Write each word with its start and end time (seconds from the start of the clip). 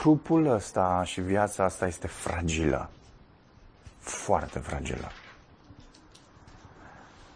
trupul 0.00 0.46
ăsta 0.46 1.02
și 1.04 1.20
viața 1.20 1.64
asta 1.64 1.86
este 1.86 2.06
fragilă. 2.06 2.90
Foarte 3.98 4.58
fragilă. 4.58 5.10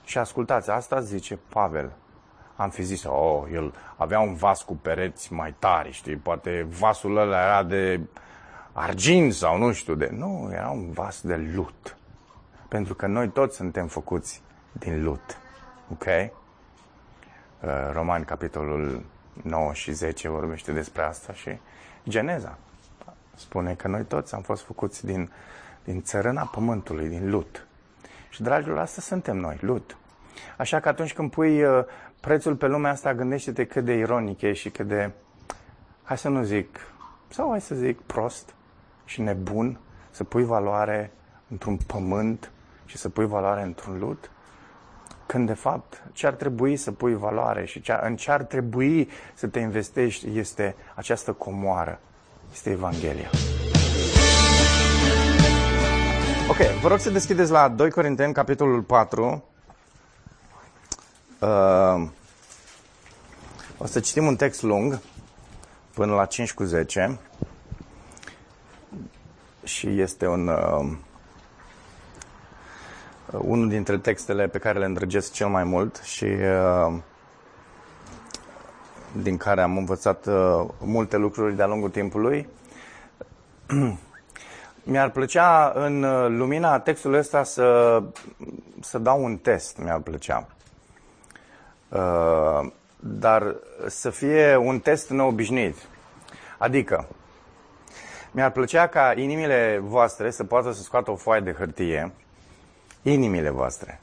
Și 0.04 0.18
ascultați, 0.18 0.70
asta 0.70 1.00
zice 1.00 1.38
Pavel. 1.48 1.92
Am 2.56 2.70
fi 2.70 2.82
zis, 2.82 3.04
oh, 3.04 3.42
el 3.52 3.74
avea 3.96 4.20
un 4.20 4.34
vas 4.34 4.62
cu 4.62 4.76
pereți 4.76 5.32
mai 5.32 5.54
tari, 5.58 5.92
știi, 5.92 6.16
poate 6.16 6.66
vasul 6.78 7.16
ăla 7.16 7.44
era 7.44 7.62
de 7.62 8.00
argint 8.72 9.32
sau 9.32 9.58
nu 9.58 9.72
știu 9.72 9.94
de... 9.94 10.10
Nu, 10.12 10.50
era 10.52 10.70
un 10.70 10.90
vas 10.90 11.20
de 11.20 11.36
lut. 11.54 11.96
Pentru 12.68 12.94
că 12.94 13.06
noi 13.06 13.28
toți 13.28 13.56
suntem 13.56 13.86
făcuți 13.86 14.42
din 14.72 15.02
lut. 15.02 15.38
Ok? 15.92 16.04
Uh, 16.04 16.30
Romani, 17.92 18.24
capitolul 18.24 19.04
9 19.42 19.72
și 19.72 19.92
10 19.92 20.28
vorbește 20.28 20.72
despre 20.72 21.02
asta 21.02 21.32
și 21.32 21.58
Geneza 22.08 22.58
spune 23.34 23.74
că 23.74 23.88
noi 23.88 24.04
toți 24.04 24.34
am 24.34 24.42
fost 24.42 24.62
făcuți 24.62 25.06
din, 25.06 25.30
din 25.84 26.02
țărâna 26.02 26.44
pământului, 26.44 27.08
din 27.08 27.30
lut. 27.30 27.66
Și, 28.28 28.42
dragilor, 28.42 28.78
asta 28.78 29.00
suntem 29.00 29.36
noi, 29.36 29.58
lut. 29.60 29.96
Așa 30.56 30.80
că 30.80 30.88
atunci 30.88 31.14
când 31.14 31.30
pui 31.30 31.64
uh, 31.64 31.84
prețul 32.20 32.56
pe 32.56 32.66
lumea 32.66 32.90
asta, 32.90 33.14
gândește-te 33.14 33.66
cât 33.66 33.84
de 33.84 33.92
ironic 33.92 34.40
e 34.42 34.52
și 34.52 34.70
cât 34.70 34.86
de, 34.86 35.10
hai 36.02 36.18
să 36.18 36.28
nu 36.28 36.42
zic, 36.42 36.80
sau 37.28 37.50
hai 37.50 37.60
să 37.60 37.74
zic 37.74 38.00
prost 38.00 38.54
și 39.04 39.20
nebun, 39.20 39.78
să 40.10 40.24
pui 40.24 40.44
valoare 40.44 41.10
într-un 41.48 41.76
pământ 41.76 42.50
și 42.84 42.96
să 42.96 43.08
pui 43.08 43.26
valoare 43.26 43.62
într-un 43.62 43.98
lut. 43.98 44.30
Când, 45.26 45.46
de 45.46 45.54
fapt, 45.54 46.02
ce 46.12 46.26
ar 46.26 46.32
trebui 46.32 46.76
să 46.76 46.92
pui 46.92 47.14
valoare 47.14 47.64
și 47.64 47.80
ce, 47.80 47.98
în 48.02 48.16
ce 48.16 48.30
ar 48.30 48.42
trebui 48.42 49.08
să 49.34 49.46
te 49.46 49.58
investești 49.58 50.38
este 50.38 50.74
această 50.94 51.32
comoară, 51.32 52.00
este 52.52 52.70
Evanghelia. 52.70 53.30
Ok, 56.48 56.56
vă 56.80 56.88
rog 56.88 56.98
să 56.98 57.10
deschideți 57.10 57.50
la 57.50 57.68
2 57.68 57.90
Corinteni, 57.90 58.32
capitolul 58.32 58.82
4. 58.82 59.44
Uh, 61.40 62.08
o 63.78 63.86
să 63.86 64.00
citim 64.00 64.26
un 64.26 64.36
text 64.36 64.62
lung, 64.62 65.00
până 65.94 66.14
la 66.14 66.24
5 66.24 66.52
cu 66.52 66.64
10. 66.64 67.18
Și 69.64 70.00
este 70.00 70.26
un, 70.26 70.48
uh, 70.48 70.96
unul 73.38 73.68
dintre 73.68 73.98
textele 73.98 74.48
pe 74.48 74.58
care 74.58 74.78
le 74.78 74.84
îndrăgesc 74.84 75.32
cel 75.32 75.48
mai 75.48 75.64
mult 75.64 76.00
și 76.02 76.24
uh, 76.24 76.94
din 79.22 79.36
care 79.36 79.60
am 79.60 79.76
învățat 79.76 80.26
uh, 80.26 80.64
multe 80.78 81.16
lucruri 81.16 81.56
de-a 81.56 81.66
lungul 81.66 81.90
timpului. 81.90 82.48
Mi-ar 84.82 85.10
plăcea 85.10 85.72
în 85.74 86.02
uh, 86.02 86.26
lumina 86.28 86.78
textului 86.78 87.18
ăsta 87.18 87.42
să, 87.42 88.02
să 88.80 88.98
dau 88.98 89.24
un 89.24 89.36
test, 89.36 89.78
mi-ar 89.78 89.98
plăcea. 89.98 90.46
Uh, 91.88 92.70
dar 92.96 93.54
să 93.86 94.10
fie 94.10 94.56
un 94.56 94.78
test 94.78 95.10
neobișnuit. 95.10 95.76
Adică, 96.58 97.06
mi-ar 98.30 98.50
plăcea 98.50 98.86
ca 98.86 99.12
inimile 99.16 99.80
voastre 99.82 100.30
să 100.30 100.44
poată 100.44 100.72
să 100.72 100.82
scoată 100.82 101.10
o 101.10 101.16
foaie 101.16 101.40
de 101.40 101.52
hârtie, 101.52 102.12
inimile 103.04 103.50
voastre, 103.50 104.00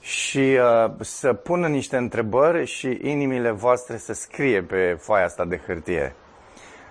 și 0.00 0.58
uh, 0.86 0.92
să 1.00 1.32
pună 1.32 1.66
niște 1.66 1.96
întrebări 1.96 2.66
și 2.66 2.98
inimile 3.02 3.50
voastre 3.50 3.96
să 3.96 4.12
scrie 4.12 4.62
pe 4.62 4.96
foaia 5.00 5.24
asta 5.24 5.44
de 5.44 5.60
hârtie. 5.66 6.14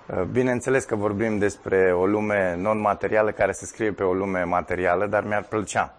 Uh, 0.06 0.22
bineînțeles 0.22 0.84
că 0.84 0.96
vorbim 0.96 1.38
despre 1.38 1.94
o 1.94 2.06
lume 2.06 2.56
non-materială 2.56 3.32
care 3.32 3.52
se 3.52 3.66
scrie 3.66 3.92
pe 3.92 4.04
o 4.04 4.14
lume 4.14 4.44
materială, 4.44 5.06
dar 5.06 5.24
mi-ar 5.24 5.44
plăcea. 5.44 5.96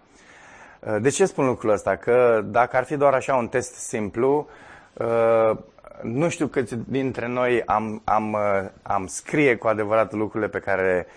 Uh, 0.79 0.95
de 1.01 1.09
ce 1.09 1.25
spun 1.25 1.45
lucrul 1.45 1.71
ăsta? 1.71 1.95
Că 1.95 2.41
dacă 2.45 2.77
ar 2.77 2.83
fi 2.83 2.97
doar 2.97 3.13
așa 3.13 3.35
un 3.35 3.47
test 3.47 3.73
simplu, 3.73 4.47
uh, 4.93 5.57
nu 6.01 6.29
știu 6.29 6.47
câți 6.47 6.75
dintre 6.87 7.27
noi 7.27 7.63
am, 7.65 8.01
am, 8.03 8.37
am 8.81 9.07
scrie 9.07 9.55
cu 9.55 9.67
adevărat 9.67 10.13
lucrurile 10.13 10.49
pe 10.49 10.59
care 10.59 11.07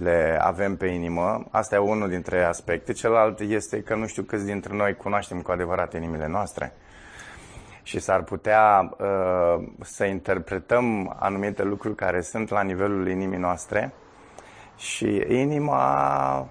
le 0.00 0.38
avem 0.40 0.76
pe 0.76 0.86
inimă. 0.86 1.44
Asta 1.50 1.74
e 1.74 1.78
unul 1.78 2.08
dintre 2.08 2.44
aspecte. 2.44 2.92
Celălalt 2.92 3.40
este 3.40 3.80
că 3.80 3.94
nu 3.94 4.06
știu 4.06 4.22
câți 4.22 4.44
dintre 4.44 4.74
noi 4.74 4.94
cunoaștem 4.94 5.40
cu 5.40 5.50
adevărat 5.50 5.94
inimile 5.94 6.26
noastre. 6.26 6.72
Și 7.82 7.98
s-ar 7.98 8.22
putea 8.22 8.90
uh, 8.98 9.68
să 9.80 10.04
interpretăm 10.04 11.16
anumite 11.18 11.62
lucruri 11.62 11.94
care 11.94 12.20
sunt 12.20 12.50
la 12.50 12.62
nivelul 12.62 13.08
inimii 13.08 13.38
noastre. 13.38 13.92
Și 14.76 15.24
inima, 15.28 16.48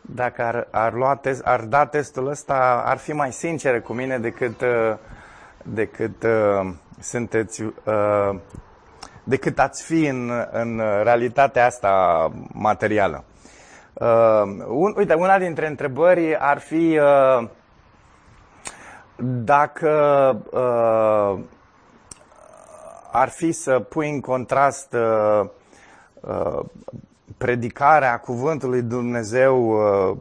dacă 0.00 0.42
ar, 0.42 0.68
ar, 0.70 0.92
lua 0.92 1.16
test, 1.16 1.46
ar 1.46 1.60
da 1.60 1.86
testul 1.86 2.28
ăsta, 2.28 2.82
ar 2.86 2.96
fi 2.96 3.12
mai 3.12 3.32
sinceră 3.32 3.80
cu 3.80 3.92
mine 3.92 4.18
decât, 4.18 4.60
uh, 4.60 4.96
decât 5.62 6.22
uh, 6.22 6.72
sunteți 7.00 7.62
uh, 7.62 8.38
decât 9.28 9.58
ați 9.58 9.82
fi 9.82 10.06
în, 10.06 10.30
în 10.50 10.82
realitatea 11.02 11.66
asta 11.66 12.32
materială. 12.52 13.24
Uh, 13.92 14.42
un, 14.68 14.94
uite, 14.96 15.14
una 15.14 15.38
dintre 15.38 15.66
întrebări 15.66 16.36
ar 16.36 16.58
fi 16.58 16.98
uh, 16.98 17.48
dacă 19.44 19.90
uh, 20.50 21.44
ar 23.12 23.28
fi 23.28 23.52
să 23.52 23.78
pui 23.78 24.10
în 24.10 24.20
contrast 24.20 24.92
uh, 24.92 25.48
uh, 26.20 26.64
predicarea 27.38 28.18
cuvântului 28.18 28.82
Dumnezeu 28.82 29.68
uh, 29.68 30.16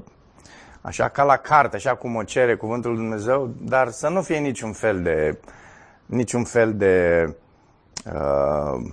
așa 0.82 1.10
ca 1.10 1.24
la 1.24 1.38
carte, 1.38 1.76
așa 1.76 1.96
cum 1.96 2.16
o 2.16 2.24
cere 2.24 2.56
cuvântul 2.56 2.96
Dumnezeu, 2.96 3.50
dar 3.62 3.90
să 3.90 4.08
nu 4.08 4.22
fie 4.22 4.38
niciun 4.38 4.72
fel 4.72 5.02
de 5.02 5.38
niciun 6.06 6.44
fel 6.44 6.74
de 6.74 7.26
uh, 8.14 8.92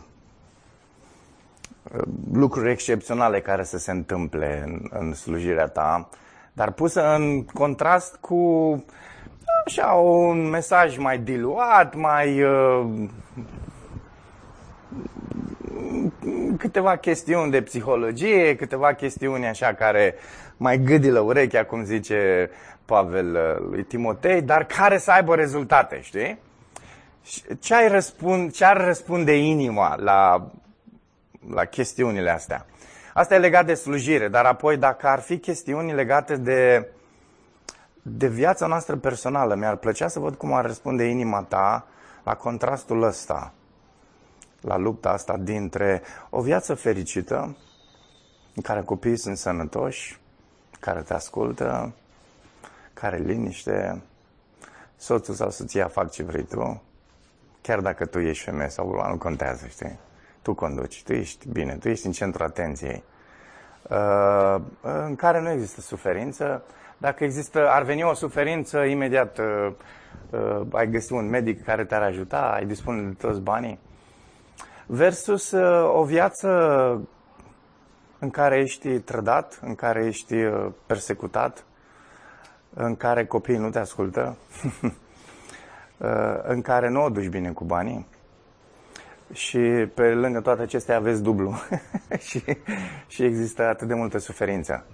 lucruri 2.32 2.70
excepționale 2.70 3.41
care 3.41 3.64
să 3.64 3.78
se 3.78 3.91
întâmple 3.91 4.62
în, 4.66 4.88
în 4.91 5.14
slujirea 5.14 5.66
ta, 5.66 6.08
dar 6.52 6.70
pusă 6.70 7.14
în 7.14 7.44
contrast 7.44 8.16
cu 8.16 8.84
așa 9.66 9.86
un 9.86 10.48
mesaj 10.48 10.97
mai 10.97 11.19
diluat, 11.19 11.94
mai 11.94 12.42
uh, 12.42 12.84
câteva 16.58 16.96
chestiuni 16.96 17.50
de 17.50 17.62
psihologie, 17.62 18.56
câteva 18.56 18.92
chestiuni 18.92 19.46
așa 19.46 19.75
care 19.75 20.14
mai 20.56 20.78
gâdilă 20.78 21.20
urechea, 21.20 21.64
cum 21.64 21.84
zice 21.84 22.50
Pavel 22.84 23.34
uh, 23.34 23.66
lui 23.70 23.82
Timotei, 23.82 24.42
dar 24.42 24.64
care 24.64 24.98
să 24.98 25.10
aibă 25.10 25.34
rezultate, 25.34 26.00
știi? 26.02 26.38
Ce, 27.60 27.74
ai 27.74 27.88
răspund, 27.88 28.52
ce 28.52 28.64
ar 28.64 28.84
răspunde 28.84 29.36
inima 29.36 29.96
la, 29.96 30.50
la 31.48 31.64
chestiunile 31.64 32.30
astea? 32.30 32.66
Asta 33.14 33.34
e 33.34 33.38
legat 33.38 33.66
de 33.66 33.74
slujire, 33.74 34.28
dar 34.28 34.44
apoi 34.44 34.76
dacă 34.76 35.06
ar 35.06 35.20
fi 35.20 35.38
chestiuni 35.38 35.92
legate 35.92 36.36
de, 36.36 36.88
de 38.02 38.28
viața 38.28 38.66
noastră 38.66 38.96
personală, 38.96 39.54
mi-ar 39.54 39.76
plăcea 39.76 40.08
să 40.08 40.18
văd 40.18 40.34
cum 40.34 40.52
ar 40.52 40.64
răspunde 40.64 41.04
inima 41.04 41.42
ta 41.42 41.86
la 42.24 42.34
contrastul 42.34 43.02
ăsta, 43.02 43.52
la 44.60 44.76
lupta 44.76 45.10
asta 45.10 45.36
dintre 45.36 46.02
o 46.30 46.40
viață 46.40 46.74
fericită, 46.74 47.56
în 48.54 48.62
care 48.62 48.82
copiii 48.82 49.16
sunt 49.16 49.36
sănătoși, 49.36 50.18
care 50.80 51.00
te 51.00 51.14
ascultă, 51.14 51.92
care 52.92 53.16
liniște, 53.16 54.02
soțul 54.96 55.34
sau 55.34 55.50
soția 55.50 55.88
fac 55.88 56.10
ce 56.10 56.22
vrei 56.22 56.44
tu, 56.44 56.82
Chiar 57.66 57.80
dacă 57.80 58.06
tu 58.06 58.19
ești 58.19 58.44
femeie 58.44 58.69
sau 58.69 58.87
bărbat, 58.87 59.11
nu 59.11 59.19
contează, 59.19 59.66
știi? 59.66 59.99
Tu 60.43 60.55
conduci, 60.55 61.02
tu 61.02 61.12
ești 61.12 61.49
bine, 61.49 61.76
tu 61.76 61.88
ești 61.88 62.06
în 62.06 62.12
centrul 62.12 62.46
atenției. 62.46 63.02
Uh, 63.90 64.56
în 64.81 65.16
care 65.16 65.40
nu 65.40 65.50
există 65.50 65.81
suferință. 65.81 66.64
Dacă 66.99 67.25
există, 67.25 67.69
ar 67.70 67.82
veni 67.82 68.02
o 68.02 68.14
suferință, 68.14 68.78
imediat 68.78 69.38
uh, 69.38 69.72
uh, 70.31 70.66
ai 70.72 70.90
găsit 70.90 71.11
un 71.11 71.28
medic 71.28 71.64
care 71.64 71.84
te-ar 71.84 72.02
ajuta, 72.02 72.52
ai 72.55 72.64
dispune 72.64 73.02
de 73.02 73.14
toți 73.14 73.40
banii. 73.40 73.78
Versus 74.87 75.52
o 75.94 76.05
viață 76.05 76.49
în 78.19 78.31
care 78.31 78.58
ești 78.58 78.99
trădat, 78.99 79.58
în 79.62 79.75
care 79.75 80.05
ești 80.05 80.34
persecutat, 80.87 81.64
în 82.75 82.96
care 82.96 83.26
copiii 83.26 83.58
nu 83.58 83.70
te 83.70 83.78
ascultă, 83.78 84.37
Uh, 84.82 84.90
în 86.43 86.62
care 86.62 86.88
nu 86.88 87.05
o 87.05 87.08
duci 87.08 87.29
bine 87.29 87.50
cu 87.50 87.64
banii 87.64 88.06
și 89.32 89.58
pe 89.94 90.14
lângă 90.14 90.41
toate 90.41 90.62
acestea 90.62 90.96
aveți 90.96 91.23
dublu 91.23 91.55
și, 92.29 92.44
și 93.06 93.25
există 93.25 93.62
atât 93.62 93.88
de 93.88 93.94
multă 93.94 94.19
suferință. 94.19 94.85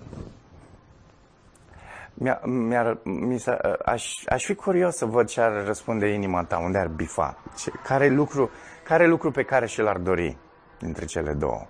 Mi-ar, 2.15 2.41
mi-ar, 2.45 2.99
mi 3.03 3.43
aș, 3.85 4.23
aș 4.27 4.45
fi 4.45 4.55
curios 4.55 4.97
să 4.97 5.05
văd 5.05 5.29
ce 5.29 5.41
ar 5.41 5.65
răspunde 5.65 6.07
inima 6.13 6.45
ta, 6.45 6.59
unde 6.59 6.79
ar 6.79 6.89
bifa, 6.89 7.39
ce, 7.57 7.71
care 7.85 8.09
lucru, 8.09 8.51
care 8.85 9.07
lucru 9.07 9.31
pe 9.31 9.43
care 9.43 9.67
și 9.67 9.81
l-ar 9.81 9.99
dori. 9.99 10.37
dintre 10.79 11.05
cele 11.05 11.33
două. 11.33 11.67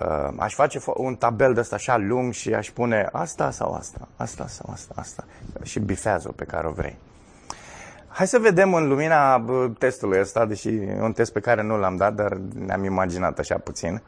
Uh, 0.00 0.34
aș 0.38 0.54
face 0.54 0.80
un 0.96 1.14
tabel 1.14 1.54
de 1.54 1.60
ăsta 1.60 1.74
așa 1.74 1.96
lung 1.96 2.32
și 2.32 2.54
aș 2.54 2.70
pune 2.70 3.08
asta 3.12 3.50
sau 3.50 3.74
asta, 3.74 4.08
asta 4.16 4.46
sau 4.46 4.70
asta, 4.72 4.94
asta 4.96 5.24
și 5.62 5.80
bifează 5.80 6.32
pe 6.32 6.44
care 6.44 6.66
o 6.66 6.70
vrei. 6.70 6.98
Hai 8.16 8.26
să 8.26 8.38
vedem 8.38 8.74
în 8.74 8.88
lumina 8.88 9.44
testului 9.78 10.20
ăsta, 10.20 10.44
deși 10.44 10.68
e 10.68 10.98
un 11.00 11.12
test 11.12 11.32
pe 11.32 11.40
care 11.40 11.62
nu 11.62 11.78
l-am 11.78 11.96
dat, 11.96 12.14
dar 12.14 12.32
ne-am 12.54 12.84
imaginat 12.84 13.38
așa 13.38 13.58
puțin. 13.58 14.02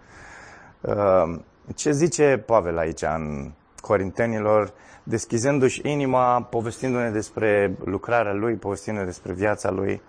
Uh, 0.81 1.39
ce 1.75 1.91
zice 1.91 2.43
Pavel 2.47 2.79
aici 2.79 3.03
în 3.03 3.53
Corintenilor, 3.81 4.73
deschizându-și 5.03 5.81
inima, 5.85 6.43
povestindu-ne 6.43 7.11
despre 7.11 7.77
lucrarea 7.85 8.33
lui, 8.33 8.55
povestindu-ne 8.55 9.07
despre 9.07 9.33
viața 9.33 9.71
lui, 9.71 10.03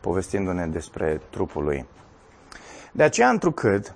povestindu-ne 0.00 0.66
despre 0.66 1.20
trupul 1.30 1.64
lui. 1.64 1.86
De 2.92 3.02
aceea, 3.02 3.28
întrucât, 3.28 3.94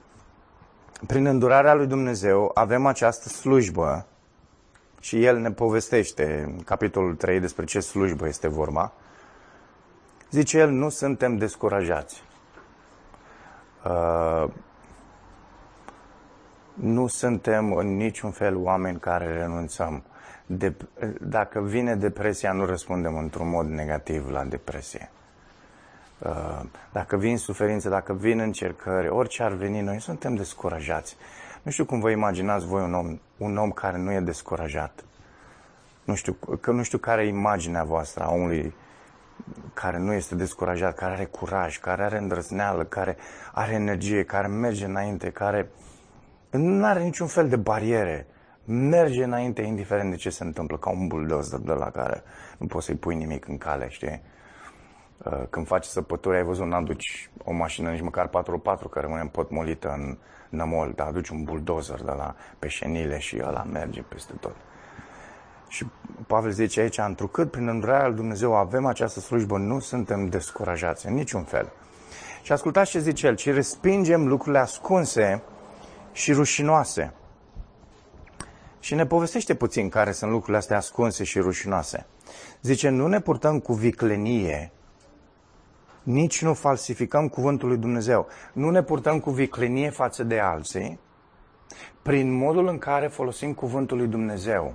prin 1.06 1.26
îndurarea 1.26 1.74
lui 1.74 1.86
Dumnezeu, 1.86 2.50
avem 2.54 2.86
această 2.86 3.28
slujbă 3.28 4.06
și 5.00 5.24
El 5.24 5.38
ne 5.38 5.50
povestește 5.50 6.42
în 6.46 6.62
capitolul 6.62 7.14
3 7.14 7.40
despre 7.40 7.64
ce 7.64 7.80
slujbă 7.80 8.26
este 8.26 8.48
vorba, 8.48 8.92
zice 10.30 10.58
El, 10.58 10.70
nu 10.70 10.88
suntem 10.88 11.36
descurajați. 11.36 12.22
Uh, 13.84 14.48
nu 16.74 17.06
suntem 17.06 17.72
în 17.72 17.96
niciun 17.96 18.30
fel 18.30 18.56
oameni 18.56 18.98
care 18.98 19.32
renunțăm. 19.32 20.02
De, 20.46 20.74
dacă 21.20 21.60
vine 21.60 21.94
depresia, 21.94 22.52
nu 22.52 22.64
răspundem 22.64 23.16
într-un 23.16 23.48
mod 23.48 23.66
negativ 23.66 24.30
la 24.30 24.44
depresie. 24.44 25.10
Uh, 26.18 26.60
dacă 26.92 27.16
vin 27.16 27.38
suferințe, 27.38 27.88
dacă 27.88 28.12
vin 28.12 28.38
încercări, 28.38 29.08
orice 29.08 29.42
ar 29.42 29.52
veni, 29.52 29.80
noi 29.80 30.00
suntem 30.00 30.34
descurajați. 30.34 31.16
Nu 31.62 31.70
știu 31.70 31.84
cum 31.84 32.00
vă 32.00 32.10
imaginați 32.10 32.66
voi 32.66 32.82
un 32.82 32.94
om, 32.94 33.18
un 33.36 33.56
om 33.56 33.70
care 33.70 33.98
nu 33.98 34.12
e 34.12 34.20
descurajat. 34.20 35.04
Nu 36.04 36.14
știu, 36.14 36.32
că 36.60 36.70
nu 36.70 36.82
știu 36.82 36.98
care 36.98 37.22
e 37.22 37.28
imaginea 37.28 37.84
voastră 37.84 38.24
a 38.24 38.32
omului 38.32 38.74
care 39.74 39.98
nu 39.98 40.12
este 40.12 40.34
descurajat, 40.34 40.94
care 40.94 41.12
are 41.12 41.24
curaj, 41.24 41.78
care 41.78 42.02
are 42.02 42.18
îndrăzneală, 42.18 42.84
care 42.84 43.16
are 43.52 43.72
energie, 43.72 44.24
care 44.24 44.46
merge 44.46 44.84
înainte, 44.84 45.30
care 45.30 45.70
nu 46.50 46.84
are 46.84 47.02
niciun 47.02 47.26
fel 47.26 47.48
de 47.48 47.56
bariere. 47.56 48.26
Merge 48.64 49.24
înainte 49.24 49.62
indiferent 49.62 50.10
de 50.10 50.16
ce 50.16 50.30
se 50.30 50.44
întâmplă, 50.44 50.78
ca 50.78 50.90
un 50.90 51.06
buldozer 51.06 51.58
de 51.58 51.72
la 51.72 51.90
care 51.90 52.22
nu 52.58 52.66
poți 52.66 52.86
să-i 52.86 52.94
pui 52.94 53.14
nimic 53.14 53.48
în 53.48 53.58
cale, 53.58 53.88
știi? 53.88 54.22
Uh, 55.24 55.42
când 55.50 55.66
faci 55.66 55.84
săpături, 55.84 56.36
ai 56.36 56.42
văzut, 56.42 56.66
n-aduci 56.66 57.30
o 57.44 57.52
mașină, 57.52 57.90
nici 57.90 58.00
măcar 58.00 58.28
4x4 58.28 58.90
care 58.90 59.06
rămâne 59.06 59.28
potmolită 59.32 59.88
în 59.88 60.18
nămol, 60.48 60.92
dar 60.96 61.06
aduci 61.06 61.28
un 61.28 61.44
buldozer 61.44 62.02
de 62.02 62.12
la 62.16 62.34
peșenile 62.58 63.18
și 63.18 63.42
ăla 63.44 63.62
merge 63.62 64.02
peste 64.02 64.32
tot. 64.40 64.56
Și 65.74 65.86
Pavel 66.26 66.50
zice 66.50 66.80
aici, 66.80 66.98
întrucât 66.98 67.50
prin 67.50 67.68
îndurarea 67.68 68.06
lui 68.06 68.16
Dumnezeu 68.16 68.54
avem 68.54 68.86
această 68.86 69.20
slujbă, 69.20 69.58
nu 69.58 69.80
suntem 69.80 70.28
descurajați 70.28 71.06
în 71.06 71.14
niciun 71.14 71.42
fel. 71.42 71.72
Și 72.42 72.52
ascultați 72.52 72.90
ce 72.90 72.98
zice 72.98 73.26
el, 73.26 73.34
ci 73.36 73.52
respingem 73.52 74.28
lucrurile 74.28 74.58
ascunse 74.58 75.42
și 76.12 76.32
rușinoase. 76.32 77.12
Și 78.80 78.94
ne 78.94 79.06
povestește 79.06 79.54
puțin 79.54 79.88
care 79.88 80.12
sunt 80.12 80.30
lucrurile 80.30 80.58
astea 80.58 80.76
ascunse 80.76 81.24
și 81.24 81.38
rușinoase. 81.38 82.06
Zice, 82.62 82.88
nu 82.88 83.06
ne 83.06 83.20
purtăm 83.20 83.58
cu 83.58 83.72
viclenie 83.72 84.72
nici 86.02 86.42
nu 86.42 86.54
falsificăm 86.54 87.28
cuvântul 87.28 87.68
lui 87.68 87.76
Dumnezeu. 87.76 88.26
Nu 88.52 88.70
ne 88.70 88.82
purtăm 88.82 89.20
cu 89.20 89.30
viclenie 89.30 89.90
față 89.90 90.24
de 90.24 90.38
alții 90.38 90.98
prin 92.02 92.36
modul 92.36 92.66
în 92.68 92.78
care 92.78 93.06
folosim 93.06 93.52
cuvântul 93.52 93.96
lui 93.96 94.06
Dumnezeu. 94.06 94.74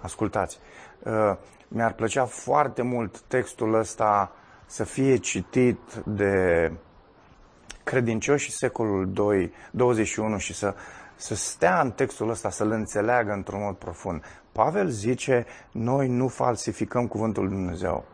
Ascultați, 0.00 0.58
uh, 1.02 1.36
mi-ar 1.68 1.92
plăcea 1.92 2.24
foarte 2.24 2.82
mult 2.82 3.20
textul 3.20 3.74
ăsta 3.74 4.32
să 4.66 4.84
fie 4.84 5.16
citit 5.16 5.78
de 6.04 6.72
credincioșii 7.84 8.52
secolul 8.52 9.12
2, 9.12 9.52
21 9.70 10.38
și 10.38 10.54
să, 10.54 10.74
să 11.16 11.34
stea 11.34 11.80
în 11.80 11.90
textul 11.90 12.30
ăsta, 12.30 12.50
să-l 12.50 12.70
înțeleagă 12.70 13.32
într-un 13.32 13.60
mod 13.62 13.74
profund. 13.74 14.22
Pavel 14.52 14.88
zice, 14.88 15.46
noi 15.70 16.08
nu 16.08 16.28
falsificăm 16.28 17.06
cuvântul 17.06 17.42
lui 17.42 17.52
Dumnezeu. 17.52 18.04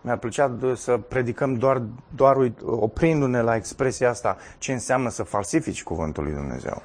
Mi-ar 0.00 0.18
plăcea 0.18 0.58
să 0.74 0.96
predicăm 0.96 1.54
doar, 1.54 1.82
doar 2.14 2.36
oprindu-ne 2.64 3.40
la 3.40 3.56
expresia 3.56 4.08
asta 4.08 4.36
ce 4.58 4.72
înseamnă 4.72 5.08
să 5.08 5.22
falsifici 5.22 5.82
cuvântul 5.82 6.24
lui 6.24 6.32
Dumnezeu. 6.32 6.82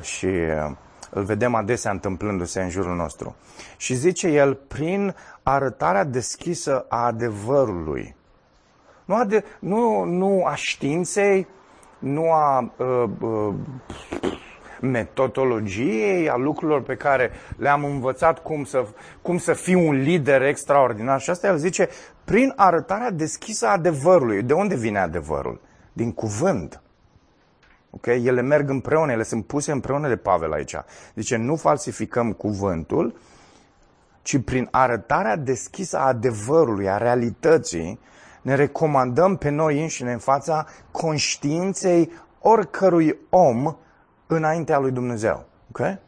Și 0.00 0.26
uh, 0.26 0.70
îl 1.10 1.22
vedem 1.22 1.54
adesea 1.54 1.90
întâmplându-se 1.90 2.62
în 2.62 2.68
jurul 2.68 2.96
nostru. 2.96 3.36
Și 3.76 3.94
zice 3.94 4.28
el, 4.28 4.54
prin 4.54 5.14
arătarea 5.42 6.04
deschisă 6.04 6.86
a 6.88 7.04
adevărului. 7.04 8.16
Nu 9.04 9.14
a, 9.14 9.24
de, 9.24 9.44
nu, 9.58 10.04
nu 10.04 10.44
a 10.44 10.54
științei, 10.54 11.46
nu 11.98 12.32
a 12.32 12.72
uh, 12.76 13.04
uh, 13.20 13.54
metodologiei, 14.80 16.28
a 16.28 16.36
lucrurilor 16.36 16.82
pe 16.82 16.94
care 16.94 17.30
le-am 17.56 17.84
învățat 17.84 18.42
cum 18.42 18.64
să, 18.64 18.86
cum 19.22 19.38
să 19.38 19.52
fiu 19.52 19.88
un 19.88 19.94
lider 19.94 20.42
extraordinar. 20.42 21.20
Și 21.20 21.30
asta 21.30 21.46
el 21.46 21.56
zice, 21.56 21.88
prin 22.24 22.52
arătarea 22.56 23.10
deschisă 23.10 23.66
a 23.66 23.72
adevărului. 23.72 24.42
De 24.42 24.52
unde 24.52 24.76
vine 24.76 24.98
adevărul? 24.98 25.60
Din 25.92 26.12
cuvânt. 26.12 26.82
Ok? 27.90 28.06
Ele 28.06 28.40
merg 28.40 28.70
împreună, 28.70 29.12
ele 29.12 29.22
sunt 29.22 29.46
puse 29.46 29.72
împreună 29.72 30.08
de 30.08 30.16
Pavel 30.16 30.52
aici. 30.52 30.74
Zice, 31.14 31.36
nu 31.36 31.56
falsificăm 31.56 32.32
cuvântul, 32.32 33.18
ci 34.22 34.44
prin 34.44 34.68
arătarea 34.70 35.36
deschisă 35.36 35.98
a 35.98 36.06
adevărului, 36.06 36.88
a 36.88 36.96
realității, 36.96 38.00
ne 38.42 38.54
recomandăm 38.54 39.36
pe 39.36 39.48
noi 39.48 39.80
înșine 39.80 40.12
în 40.12 40.18
fața 40.18 40.66
conștiinței 40.90 42.12
oricărui 42.40 43.18
om 43.30 43.76
înaintea 44.26 44.78
lui 44.78 44.90
Dumnezeu. 44.90 45.46
Ok? 45.68 45.98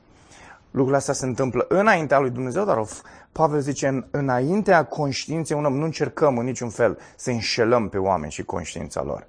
Lucrul 0.71 0.95
astea 0.95 1.15
se 1.15 1.27
întâmplă 1.27 1.65
înaintea 1.69 2.19
lui 2.19 2.31
Dumnezeu, 2.31 2.65
dar 2.65 2.85
Pavel 3.33 3.61
zice, 3.61 3.89
în, 3.89 4.07
înaintea 4.11 4.85
conștiinței 4.85 5.57
un 5.57 5.65
om, 5.65 5.77
nu 5.77 5.85
încercăm 5.85 6.39
în 6.39 6.45
niciun 6.45 6.69
fel 6.69 6.99
să 7.17 7.31
înșelăm 7.31 7.89
pe 7.89 7.99
oameni 7.99 8.33
și 8.33 8.43
conștiința 8.43 9.03
lor. 9.03 9.27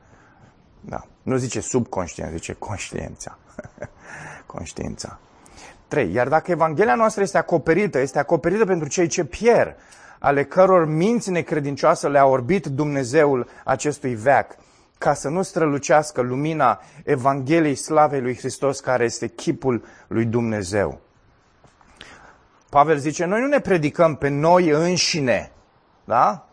Da. 0.82 1.04
Nu 1.22 1.36
zice 1.36 1.60
subconștiență, 1.60 2.34
zice 2.36 2.54
conștiința. 2.54 3.38
conștiința. 4.46 5.20
3. 5.88 6.14
Iar 6.14 6.28
dacă 6.28 6.52
Evanghelia 6.52 6.96
noastră 6.96 7.22
este 7.22 7.38
acoperită, 7.38 8.00
este 8.00 8.20
acoperită 8.20 8.66
pentru 8.66 8.88
cei 8.88 9.08
ce 9.08 9.26
pierd, 9.26 9.76
ale 10.20 10.44
căror 10.44 10.86
minți 10.86 11.30
necredincioase 11.30 12.08
le-a 12.08 12.26
orbit 12.26 12.66
Dumnezeul 12.66 13.48
acestui 13.64 14.16
veac, 14.16 14.56
ca 14.98 15.14
să 15.14 15.30
nu 15.30 15.42
strălucească 15.42 16.22
lumina 16.22 16.82
Evangheliei 17.04 17.76
Slavei 17.76 18.22
lui 18.22 18.38
Hristos, 18.38 18.80
care 18.80 19.04
este 19.04 19.28
chipul 19.28 19.86
lui 20.08 20.26
Dumnezeu. 20.26 21.00
Pavel 22.70 22.98
zice, 22.98 23.26
noi 23.26 23.40
nu 23.40 23.48
ne 23.48 23.60
predicăm 23.60 24.16
pe 24.16 24.28
noi 24.28 24.70
înșine, 24.70 25.52
da? 26.04 26.48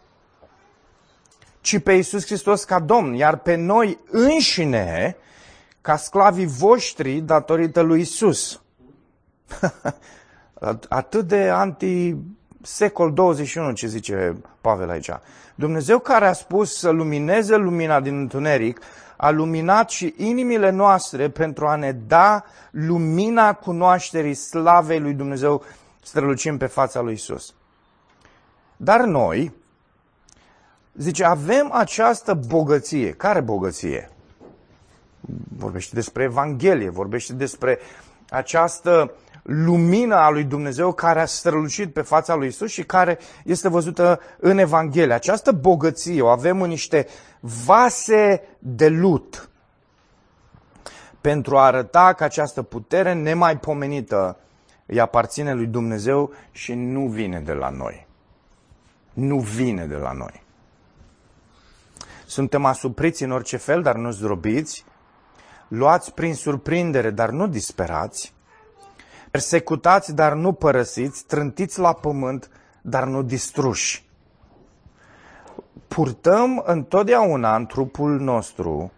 Ci 1.69 1.79
pe 1.79 1.93
Iisus 1.93 2.25
Hristos 2.25 2.65
ca 2.65 2.79
Domn, 2.79 3.15
iar 3.15 3.37
pe 3.37 3.55
noi 3.55 3.99
înșine 4.11 5.17
ca 5.81 5.97
sclavii 5.97 6.47
voștri 6.47 7.21
datorită 7.21 7.81
lui 7.81 7.99
Iisus. 7.99 8.63
Atât 10.89 11.29
de 11.29 11.49
anti 11.49 12.17
secol 12.63 13.13
21, 13.13 13.73
ce 13.73 13.87
zice 13.87 14.37
Pavel 14.61 14.91
aici. 14.91 15.11
Dumnezeu 15.55 15.99
care 15.99 16.27
a 16.27 16.33
spus 16.33 16.79
să 16.79 16.91
lumineze 16.91 17.57
lumina 17.57 18.01
din 18.01 18.19
întuneric, 18.19 18.81
a 19.17 19.31
luminat 19.31 19.91
și 19.91 20.15
inimile 20.17 20.71
noastre 20.71 21.31
pentru 21.31 21.67
a 21.67 21.75
ne 21.75 21.93
da 21.93 22.45
lumina 22.71 23.53
cunoașterii 23.53 24.35
slavei 24.35 25.01
lui 25.01 25.13
Dumnezeu 25.13 25.65
strălucim 26.03 26.57
pe 26.57 26.67
fața 26.67 27.01
lui 27.01 27.13
Isus. 27.13 27.55
Dar 28.77 29.01
noi, 29.01 29.53
zice, 30.99 31.25
avem 31.25 31.71
această 31.73 32.35
bogăție. 32.35 33.13
Care 33.13 33.41
bogăție? 33.41 34.11
Vorbește 35.57 35.95
despre 35.95 36.23
Evanghelie, 36.23 36.89
vorbește 36.91 37.33
despre 37.33 37.79
această 38.29 39.13
lumină 39.43 40.15
a 40.15 40.31
lui 40.31 40.45
Dumnezeu 40.45 40.93
care 40.93 41.21
a 41.21 41.25
strălucit 41.25 41.93
pe 41.93 42.03
fața 42.03 42.35
lui 42.35 42.47
Isus 42.47 42.71
și 42.71 42.85
care 42.85 43.19
este 43.45 43.69
văzută 43.69 44.21
în 44.39 44.59
Evanghelie. 44.59 45.15
Această 45.15 45.53
bogăție 45.53 46.23
o 46.23 46.27
avem 46.27 46.63
în 46.63 46.69
niște 46.69 47.07
vase 47.41 48.43
de 48.59 48.89
lut 48.89 49.49
pentru 51.21 51.57
a 51.57 51.65
arăta 51.65 52.13
că 52.13 52.25
această 52.25 52.63
putere 52.63 53.13
nemaipomenită 53.13 54.39
îi 54.87 55.01
aparține 55.01 55.55
lui 55.55 55.67
Dumnezeu 55.67 56.33
și 56.51 56.75
nu 56.75 57.07
vine 57.07 57.41
de 57.41 57.53
la 57.53 57.69
noi. 57.69 58.07
Nu 59.13 59.39
vine 59.39 59.85
de 59.85 59.97
la 59.97 60.13
noi. 60.13 60.47
Suntem 62.29 62.65
asupriți 62.65 63.23
în 63.23 63.31
orice 63.31 63.57
fel, 63.57 63.83
dar 63.83 63.97
nu 63.97 64.11
zdrobiți. 64.11 64.85
luați 65.69 66.15
prin 66.15 66.35
surprindere, 66.35 67.11
dar 67.11 67.31
nu 67.31 67.47
disperați, 67.47 68.35
persecutați, 69.31 70.15
dar 70.15 70.33
nu 70.33 70.53
părăsiți, 70.53 71.25
trântiți 71.25 71.79
la 71.79 71.93
pământ, 71.93 72.51
dar 72.83 73.05
nu 73.05 73.23
distruși. 73.23 74.07
Purtăm 75.89 76.63
întotdeauna 76.67 77.57
în 77.57 77.67
trupul 77.67 78.21
nostru 78.21 78.93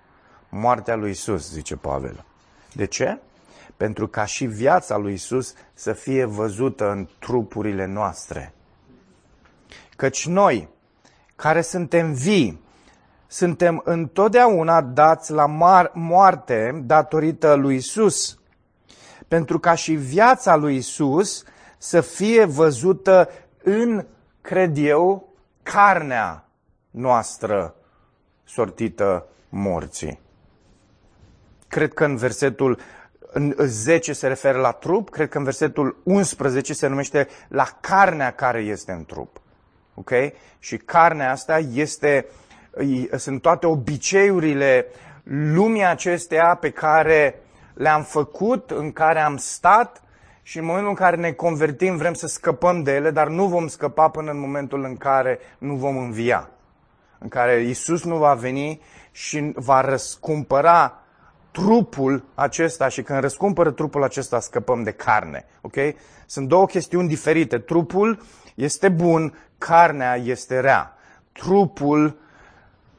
moartea 0.48 0.96
lui 0.96 1.10
Isus, 1.10 1.50
zice 1.50 1.76
Pavel. 1.76 2.24
De 2.72 2.84
ce? 2.84 3.18
Pentru 3.76 4.08
ca 4.08 4.24
și 4.24 4.46
viața 4.46 4.96
lui 4.96 5.12
Isus 5.12 5.54
să 5.74 5.92
fie 5.92 6.24
văzută 6.24 6.90
în 6.90 7.08
trupurile 7.18 7.86
noastre. 7.86 8.54
Căci 9.96 10.26
noi, 10.26 10.68
care 11.36 11.60
suntem 11.60 12.12
vii, 12.12 12.68
suntem 13.30 13.80
întotdeauna 13.84 14.80
dați 14.80 15.32
la 15.32 15.46
moarte 15.92 16.82
datorită 16.84 17.54
lui 17.54 17.74
Isus, 17.74 18.38
pentru 19.28 19.58
ca 19.58 19.74
și 19.74 19.92
viața 19.92 20.56
lui 20.56 20.76
Isus 20.76 21.44
să 21.78 22.00
fie 22.00 22.44
văzută 22.44 23.28
în, 23.62 24.06
cred 24.40 24.76
eu, 24.76 25.34
carnea 25.62 26.48
noastră 26.90 27.74
sortită 28.44 29.26
morții. 29.48 30.20
Cred 31.68 31.94
că 31.94 32.04
în 32.04 32.16
versetul 32.16 32.78
în 33.32 33.54
10 33.58 34.12
se 34.12 34.26
referă 34.26 34.58
la 34.58 34.70
trup, 34.70 35.10
cred 35.10 35.28
că 35.28 35.38
în 35.38 35.44
versetul 35.44 36.00
11 36.02 36.72
se 36.72 36.86
numește 36.86 37.28
la 37.48 37.64
carnea 37.80 38.30
care 38.30 38.60
este 38.60 38.92
în 38.92 39.04
trup. 39.04 39.40
Ok? 39.94 40.10
Și 40.58 40.76
carnea 40.76 41.30
asta 41.30 41.58
este, 41.58 42.26
sunt 43.16 43.42
toate 43.42 43.66
obiceiurile 43.66 44.86
lumii 45.52 45.84
acesteia 45.84 46.54
pe 46.54 46.70
care 46.70 47.42
le-am 47.74 48.02
făcut, 48.02 48.70
în 48.70 48.92
care 48.92 49.20
am 49.20 49.36
stat 49.36 50.02
și 50.42 50.58
în 50.58 50.64
momentul 50.64 50.88
în 50.88 50.96
care 50.96 51.16
ne 51.16 51.32
convertim 51.32 51.96
vrem 51.96 52.14
să 52.14 52.26
scăpăm 52.26 52.82
de 52.82 52.94
ele, 52.94 53.10
dar 53.10 53.28
nu 53.28 53.46
vom 53.46 53.68
scăpa 53.68 54.08
până 54.08 54.30
în 54.30 54.40
momentul 54.40 54.84
în 54.84 54.96
care 54.96 55.38
nu 55.58 55.74
vom 55.74 55.96
învia. 55.96 56.50
În 57.18 57.28
care 57.28 57.62
Isus 57.62 58.04
nu 58.04 58.16
va 58.16 58.34
veni 58.34 58.80
și 59.10 59.52
va 59.54 59.80
răscumpăra 59.80 61.02
trupul 61.50 62.24
acesta 62.34 62.88
și 62.88 63.02
când 63.02 63.20
răscumpără 63.20 63.70
trupul 63.70 64.02
acesta 64.02 64.40
scăpăm 64.40 64.82
de 64.82 64.90
carne. 64.90 65.44
Ok? 65.60 65.74
Sunt 66.26 66.48
două 66.48 66.66
chestiuni 66.66 67.08
diferite. 67.08 67.58
Trupul 67.58 68.22
este 68.54 68.88
bun, 68.88 69.38
carnea 69.58 70.16
este 70.16 70.60
rea. 70.60 70.96
Trupul 71.32 72.18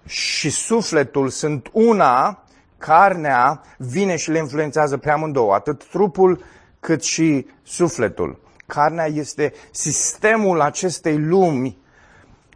și 0.05 0.50
sufletul 0.50 1.29
sunt 1.29 1.70
una, 1.72 2.43
carnea 2.77 3.62
vine 3.77 4.15
și 4.15 4.31
le 4.31 4.38
influențează 4.38 4.98
pe 4.98 5.10
amândouă, 5.10 5.53
atât 5.53 5.88
trupul 5.89 6.43
cât 6.79 7.03
și 7.03 7.48
sufletul. 7.63 8.39
Carnea 8.65 9.05
este 9.05 9.53
sistemul 9.72 10.62
acestei 10.62 11.17
lumi. 11.17 11.77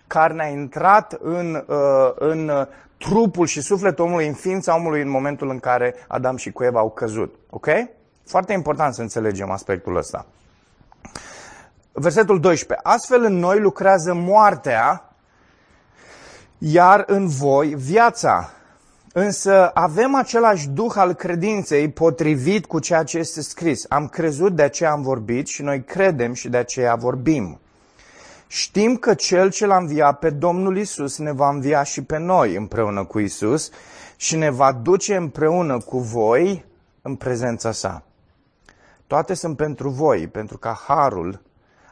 Carnea 0.08 0.46
a 0.46 0.50
intrat 0.50 1.18
în, 1.22 1.64
uh, 1.68 2.12
în 2.16 2.68
trupul 2.98 3.46
și 3.46 3.62
sufletul 3.62 4.06
omului, 4.06 4.28
în 4.28 4.34
ființa 4.34 4.76
omului 4.76 5.02
în 5.02 5.10
momentul 5.10 5.50
în 5.50 5.60
care 5.60 5.96
Adam 6.08 6.36
și 6.36 6.52
cu 6.52 6.64
Eva 6.64 6.80
au 6.80 6.92
căzut. 6.92 7.36
Ok? 7.50 7.68
Foarte 8.26 8.54
important 8.54 8.94
să 8.94 9.02
înțelegem 9.02 9.52
aspectul 9.52 9.98
ăsta. 9.98 10.26
Versetul 11.92 12.40
12. 12.40 12.88
Astfel 12.88 13.24
în 13.24 13.38
noi 13.38 13.60
lucrează 13.60 14.14
moartea, 14.14 15.05
iar 16.68 17.04
în 17.08 17.28
voi 17.28 17.68
viața. 17.68 18.50
Însă 19.14 19.72
avem 19.74 20.16
același 20.16 20.68
duh 20.70 20.94
al 20.96 21.14
credinței 21.14 21.90
potrivit 21.90 22.66
cu 22.66 22.80
ceea 22.80 23.04
ce 23.04 23.18
este 23.18 23.42
scris. 23.42 23.86
Am 23.90 24.08
crezut, 24.08 24.56
de 24.56 24.62
aceea 24.62 24.92
am 24.92 25.02
vorbit 25.02 25.48
și 25.48 25.62
noi 25.62 25.84
credem 25.84 26.34
și 26.34 26.50
de 26.50 26.58
aceea 26.58 26.96
vorbim. 26.96 27.60
Știm 28.48 28.96
că 28.96 29.14
Cel 29.14 29.52
ce 29.52 29.66
l-a 29.66 29.78
înviat 29.78 30.20
pe 30.20 30.30
Domnul 30.30 30.78
Isus 30.78 31.18
ne 31.18 31.32
va 31.32 31.50
învia 31.50 31.84
și 31.84 32.04
pe 32.04 32.18
noi 32.18 32.56
împreună 32.56 33.06
cu 33.06 33.20
Isus 33.20 33.70
și 34.16 34.36
ne 34.36 34.50
va 34.50 34.72
duce 34.72 35.16
împreună 35.16 35.80
cu 35.80 36.00
voi 36.00 36.66
în 37.02 37.16
prezența 37.16 37.72
sa. 37.72 38.04
Toate 39.08 39.34
sunt 39.34 39.58
pentru 39.58 39.90
voi, 39.90 40.28
pentru 40.28 40.58
ca 40.58 40.84
harul, 40.88 41.42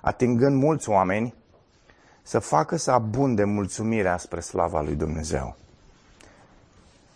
atingând 0.01 0.61
mulți 0.61 0.89
oameni, 0.89 1.33
să 2.23 2.39
facă 2.39 2.75
să 2.75 2.91
abunde 2.91 3.43
mulțumirea 3.43 4.17
spre 4.17 4.39
slava 4.39 4.81
lui 4.81 4.95
Dumnezeu. 4.95 5.55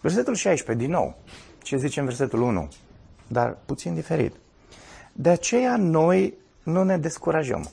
Versetul 0.02 0.36
16, 0.36 0.86
din 0.86 0.94
nou. 0.94 1.18
Ce 1.62 1.78
zice 1.78 2.00
în 2.00 2.06
versetul 2.06 2.42
1? 2.42 2.70
Dar 3.28 3.58
puțin 3.66 3.94
diferit. 3.94 4.36
De 5.14 5.30
aceea 5.30 5.78
noi 5.78 6.34
nu 6.64 6.84
ne 6.84 6.98
descurajăm. 6.98 7.70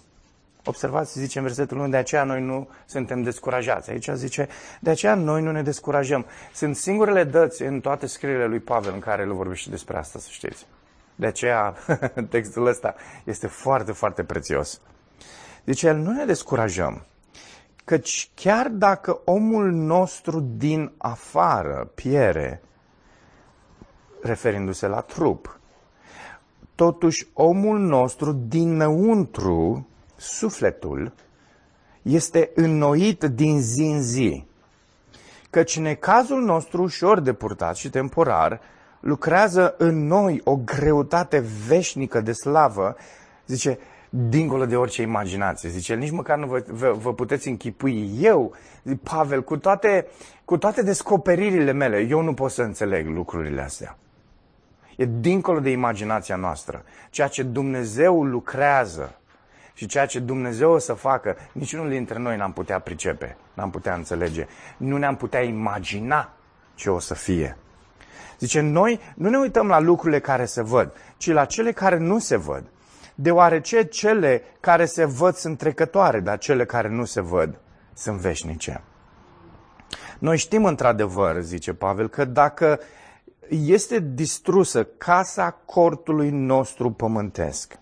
Observați, 0.65 1.19
zice 1.19 1.39
în 1.39 1.45
versetul 1.45 1.79
1, 1.79 1.89
de 1.89 1.97
aceea 1.97 2.25
noi 2.25 2.43
nu 2.43 2.69
suntem 2.87 3.23
descurajați. 3.23 3.91
Aici 3.91 4.09
zice, 4.15 4.49
de 4.81 4.91
aceea 4.91 5.15
noi 5.15 5.43
nu 5.43 5.51
ne 5.51 5.63
descurajăm. 5.63 6.27
Sunt 6.53 6.77
singurele 6.77 7.25
dăți 7.25 7.63
în 7.63 7.81
toate 7.81 8.07
scrierile 8.07 8.47
lui 8.47 8.61
Pavel 8.61 8.93
în 8.93 8.99
care 8.99 9.23
el 9.23 9.33
vorbește 9.33 9.71
despre 9.71 9.97
asta, 9.97 10.19
să 10.19 10.29
știți. 10.31 10.67
De 11.15 11.27
aceea 11.27 11.75
textul 12.31 12.67
ăsta 12.67 12.95
este 13.25 13.47
foarte, 13.47 13.93
foarte 13.93 14.25
prețios. 14.25 14.81
Zice, 15.67 15.87
el 15.87 15.97
nu 15.97 16.11
ne 16.11 16.25
descurajăm. 16.25 17.07
Căci 17.85 18.31
chiar 18.35 18.69
dacă 18.69 19.21
omul 19.25 19.73
nostru 19.73 20.41
din 20.41 20.93
afară 20.99 21.91
piere, 21.95 22.63
referindu-se 24.23 24.87
la 24.87 25.01
trup, 25.01 25.59
totuși 26.75 27.29
omul 27.33 27.79
nostru 27.79 28.33
dinăuntru 28.33 29.89
sufletul 30.17 31.13
este 32.03 32.51
înnoit 32.55 33.25
din 33.25 33.61
zi 33.61 33.83
în 33.83 34.03
zi. 34.03 34.45
Căci 35.51 35.79
necazul 35.79 36.43
nostru 36.43 36.83
ușor 36.83 37.21
de 37.21 37.33
purtat 37.33 37.77
și 37.77 37.91
temporar 37.91 38.61
lucrează 39.01 39.75
în 39.79 40.07
noi 40.07 40.41
o 40.45 40.57
greutate 40.57 41.45
veșnică 41.67 42.21
de 42.21 42.33
slavă, 42.33 42.97
zice, 43.47 43.79
dincolo 44.17 44.67
de 44.67 44.77
orice 44.77 45.03
imaginație. 45.03 45.69
Zice, 45.69 45.95
nici 45.95 46.11
măcar 46.11 46.39
nu 46.39 46.47
vă, 46.47 46.65
vă, 46.69 46.93
vă 46.93 47.15
puteți 47.15 47.49
închipui. 47.49 48.11
Eu, 48.21 48.55
zic, 48.85 49.01
Pavel, 49.01 49.43
cu 49.43 49.57
toate, 49.57 50.07
cu 50.45 50.59
toate 50.59 50.83
descoperirile 50.83 51.73
mele, 51.73 51.99
eu 51.99 52.21
nu 52.21 52.35
pot 52.35 52.51
să 52.51 52.63
înțeleg 52.63 53.07
lucrurile 53.09 53.63
astea. 53.63 53.99
E 54.97 55.05
dincolo 55.21 55.61
de 55.61 55.71
imaginația 55.71 56.37
noastră. 56.37 56.85
Ceea 57.11 57.29
ce 57.29 57.43
Dumnezeu 57.43 58.25
lucrează 58.25 59.19
și 59.75 59.87
ceea 59.87 60.07
ce 60.07 60.19
Dumnezeu 60.19 60.71
o 60.71 60.79
să 60.79 60.93
facă, 60.93 61.37
niciunul 61.53 61.89
dintre 61.89 62.19
noi 62.19 62.37
n-am 62.37 62.53
putea 62.53 62.79
pricepe, 62.79 63.37
n-am 63.55 63.71
putea 63.71 63.95
înțelege, 63.95 64.47
nu 64.77 64.97
ne-am 64.97 65.17
putea 65.17 65.41
imagina 65.41 66.33
ce 66.75 66.91
o 66.91 66.99
să 66.99 67.15
fie. 67.15 67.57
Zice, 68.39 68.61
noi 68.61 69.01
nu 69.15 69.29
ne 69.29 69.39
uităm 69.39 69.67
la 69.67 69.81
lucrurile 69.81 70.21
care 70.21 70.45
se 70.45 70.63
văd, 70.63 70.93
ci 71.17 71.31
la 71.31 71.45
cele 71.45 71.73
care 71.73 71.99
nu 71.99 72.19
se 72.19 72.37
văd. 72.37 72.65
Deoarece 73.15 73.85
cele 73.85 74.43
care 74.61 74.85
se 74.85 75.05
văd 75.05 75.35
sunt 75.35 75.59
trecătoare, 75.59 76.21
dar 76.21 76.39
cele 76.39 76.65
care 76.65 76.89
nu 76.89 77.05
se 77.05 77.21
văd 77.21 77.59
sunt 77.95 78.19
veșnice. 78.19 78.83
Noi 80.19 80.37
știm 80.37 80.65
într-adevăr, 80.65 81.41
zice 81.41 81.75
Pavel, 81.75 82.09
că 82.09 82.25
dacă 82.25 82.81
este 83.49 83.99
distrusă 84.01 84.85
casa 84.85 85.51
cortului 85.51 86.31
nostru 86.31 86.91
pământesc, 86.91 87.79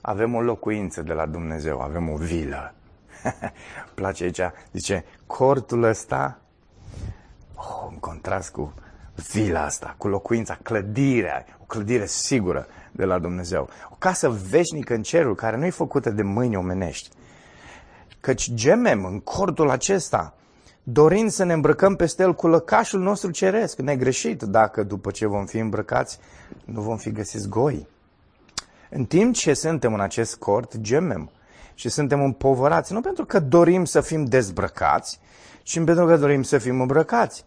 avem 0.00 0.34
o 0.34 0.40
locuință 0.40 1.02
de 1.02 1.12
la 1.12 1.26
Dumnezeu, 1.26 1.80
avem 1.80 2.08
o 2.08 2.16
vilă. 2.16 2.74
Place 3.94 4.24
aici, 4.24 4.40
zice, 4.72 5.04
cortul 5.26 5.82
ăsta, 5.82 6.40
oh, 7.54 7.86
în 7.90 7.98
contrast 7.98 8.50
cu 8.50 8.74
vila 9.32 9.64
asta, 9.64 9.94
cu 9.98 10.08
locuința, 10.08 10.58
clădirea, 10.62 11.44
o 11.60 11.64
clădire 11.64 12.06
sigură 12.06 12.66
de 12.92 13.04
la 13.04 13.18
Dumnezeu. 13.18 13.68
O 13.90 13.96
casă 13.98 14.28
veșnică 14.28 14.94
în 14.94 15.02
cerul, 15.02 15.34
care 15.34 15.56
nu 15.56 15.64
e 15.64 15.70
făcută 15.70 16.10
de 16.10 16.22
mâini 16.22 16.56
omenești. 16.56 17.08
Căci 18.20 18.54
gemem 18.54 19.04
în 19.04 19.20
cortul 19.20 19.70
acesta, 19.70 20.34
dorind 20.82 21.30
să 21.30 21.44
ne 21.44 21.52
îmbrăcăm 21.52 21.96
peste 21.96 22.22
el 22.22 22.34
cu 22.34 22.46
lăcașul 22.46 23.00
nostru 23.00 23.30
ceresc, 23.30 23.78
negreșit, 23.78 24.42
dacă 24.42 24.82
după 24.82 25.10
ce 25.10 25.26
vom 25.26 25.46
fi 25.46 25.58
îmbrăcați, 25.58 26.18
nu 26.64 26.80
vom 26.80 26.96
fi 26.96 27.12
găsiți 27.12 27.48
goi. 27.48 27.86
În 28.90 29.04
timp 29.04 29.34
ce 29.34 29.54
suntem 29.54 29.94
în 29.94 30.00
acest 30.00 30.36
cort, 30.36 30.76
gemem 30.76 31.30
și 31.74 31.88
suntem 31.88 32.22
împovărați, 32.22 32.92
nu 32.92 33.00
pentru 33.00 33.24
că 33.24 33.40
dorim 33.40 33.84
să 33.84 34.00
fim 34.00 34.24
dezbrăcați, 34.24 35.20
ci 35.62 35.84
pentru 35.84 36.06
că 36.06 36.16
dorim 36.16 36.42
să 36.42 36.58
fim 36.58 36.80
îmbrăcați. 36.80 37.44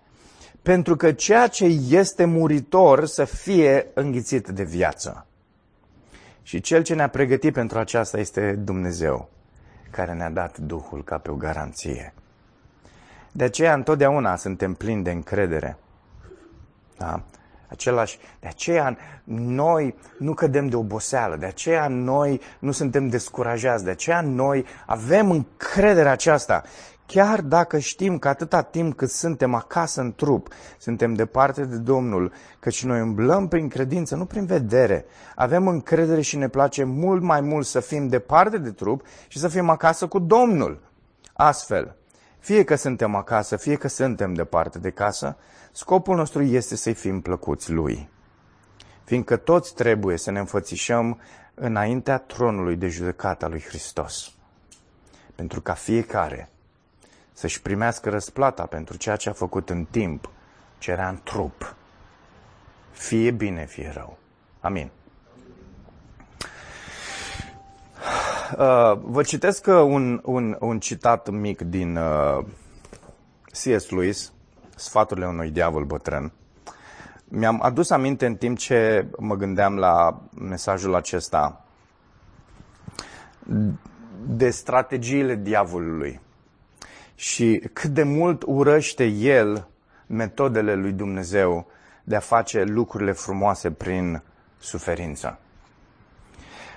Pentru 0.62 0.96
că 0.96 1.12
ceea 1.12 1.48
ce 1.48 1.66
este 1.90 2.26
muritor 2.26 3.06
să 3.06 3.24
fie 3.24 3.88
înghițit 3.94 4.48
de 4.48 4.64
viață. 4.64 5.26
Și 6.44 6.62
cel 6.62 6.84
ce 6.84 6.94
ne-a 6.94 7.10
pregătit 7.10 7.54
pentru 7.54 7.80
aceasta 7.80 8.20
este 8.20 8.52
Dumnezeu, 8.52 9.30
care 9.90 10.14
ne-a 10.14 10.30
dat 10.30 10.58
Duhul 10.58 11.04
ca 11.04 11.18
pe 11.18 11.32
o 11.32 11.36
garanție. 11.36 12.14
De 13.32 13.44
aceea 13.44 13.74
întotdeauna 13.74 14.36
suntem 14.36 14.74
plini 14.74 15.04
de 15.04 15.12
încredere. 15.12 15.78
Da? 16.98 17.24
același. 17.72 18.20
De 18.40 18.48
aceea 18.48 18.98
noi 19.24 19.96
nu 20.18 20.34
cădem 20.34 20.68
de 20.68 20.76
oboseală, 20.76 21.36
de 21.36 21.46
aceea 21.46 21.88
noi 21.88 22.42
nu 22.60 22.72
suntem 22.72 23.08
descurajați, 23.08 23.84
de 23.84 23.90
aceea 23.90 24.22
noi 24.22 24.66
avem 24.86 25.32
încrederea 25.32 26.12
aceasta. 26.12 26.64
Chiar 27.12 27.42
dacă 27.42 27.80
știm 27.80 28.18
că 28.18 28.28
atâta 28.28 28.62
timp 28.62 28.96
cât 28.96 29.10
suntem 29.10 29.54
acasă 29.54 30.02
în 30.02 30.14
trup, 30.16 30.54
suntem 30.78 31.14
departe 31.14 31.66
de 31.66 31.78
Domnul, 31.78 32.34
căci 32.60 32.84
noi 32.84 33.02
umblăm 33.02 33.48
prin 33.48 33.68
credință, 33.68 34.16
nu 34.16 34.26
prin 34.26 34.46
vedere. 34.46 35.06
Avem 35.36 35.68
încredere 35.68 36.22
și 36.22 36.38
ne 36.38 36.48
place 36.48 36.84
mult 36.84 37.22
mai 37.22 37.42
mult 37.42 37.66
să 37.66 37.80
fim 37.80 38.08
departe 38.08 38.58
de 38.58 38.72
trup 38.72 39.06
și 39.28 39.40
să 39.40 39.48
fim 39.48 39.70
acasă 39.70 40.08
cu 40.08 40.20
Domnul. 40.20 40.82
Astfel, 41.34 41.96
fie 42.40 42.64
că 42.64 42.76
suntem 42.76 43.16
acasă, 43.16 43.56
fie 43.56 43.76
că 43.76 43.88
suntem 43.88 44.34
departe 44.34 44.80
de 44.80 44.90
casă, 44.90 45.38
scopul 45.72 46.16
nostru 46.16 46.42
este 46.42 46.76
să-i 46.76 46.94
fim 46.94 47.22
plăcuți 47.22 47.72
Lui. 47.72 48.10
Fiindcă 49.04 49.36
toți 49.36 49.74
trebuie 49.74 50.18
să 50.18 50.32
ne 50.32 50.40
înfățișăm 50.40 51.20
înaintea 51.54 52.18
tronului 52.18 52.76
de 52.76 52.88
judecată 52.88 53.46
a 53.46 53.48
lui 53.48 53.62
Hristos. 53.62 54.32
Pentru 55.36 55.62
ca 55.62 55.74
fiecare 55.74 56.52
să-și 57.34 57.62
primească 57.62 58.10
răsplata 58.10 58.66
pentru 58.66 58.98
ceea 58.98 59.16
ce 59.16 59.30
a 59.30 59.34
făcut 59.34 59.70
în 59.70 59.86
timp, 59.86 60.30
ce 60.78 60.92
era 60.92 61.08
în 61.08 61.20
trup. 61.24 61.76
Fie 62.92 63.32
bine, 63.32 63.66
fie 63.66 63.92
rău. 63.94 64.18
Amin. 64.60 64.92
Uh, 68.58 69.00
vă 69.02 69.22
citesc 69.24 69.68
uh, 69.68 69.74
un, 69.74 70.22
un, 70.24 70.58
un 70.60 70.80
citat 70.80 71.30
mic 71.30 71.62
din 71.62 71.98
uh, 71.98 72.46
C.S. 73.52 73.90
Lewis, 73.90 74.34
Sfaturile 74.76 75.28
unui 75.28 75.50
diavol 75.50 75.84
bătrân. 75.84 76.32
Mi-am 77.24 77.62
adus 77.62 77.90
aminte 77.90 78.26
în 78.26 78.36
timp 78.36 78.58
ce 78.58 79.08
mă 79.18 79.36
gândeam 79.36 79.78
la 79.78 80.22
mesajul 80.40 80.96
acesta 80.96 81.66
de 84.28 84.50
strategiile 84.50 85.36
diavolului 85.36 86.20
și 87.22 87.62
cât 87.74 87.90
de 87.90 88.04
mult 88.04 88.44
urăște 88.46 89.04
el 89.06 89.68
metodele 90.08 90.76
lui 90.76 90.92
Dumnezeu 90.92 91.68
de 92.04 92.16
a 92.16 92.20
face 92.20 92.64
lucrurile 92.64 93.12
frumoase 93.12 93.72
prin 93.72 94.22
suferință. 94.58 95.40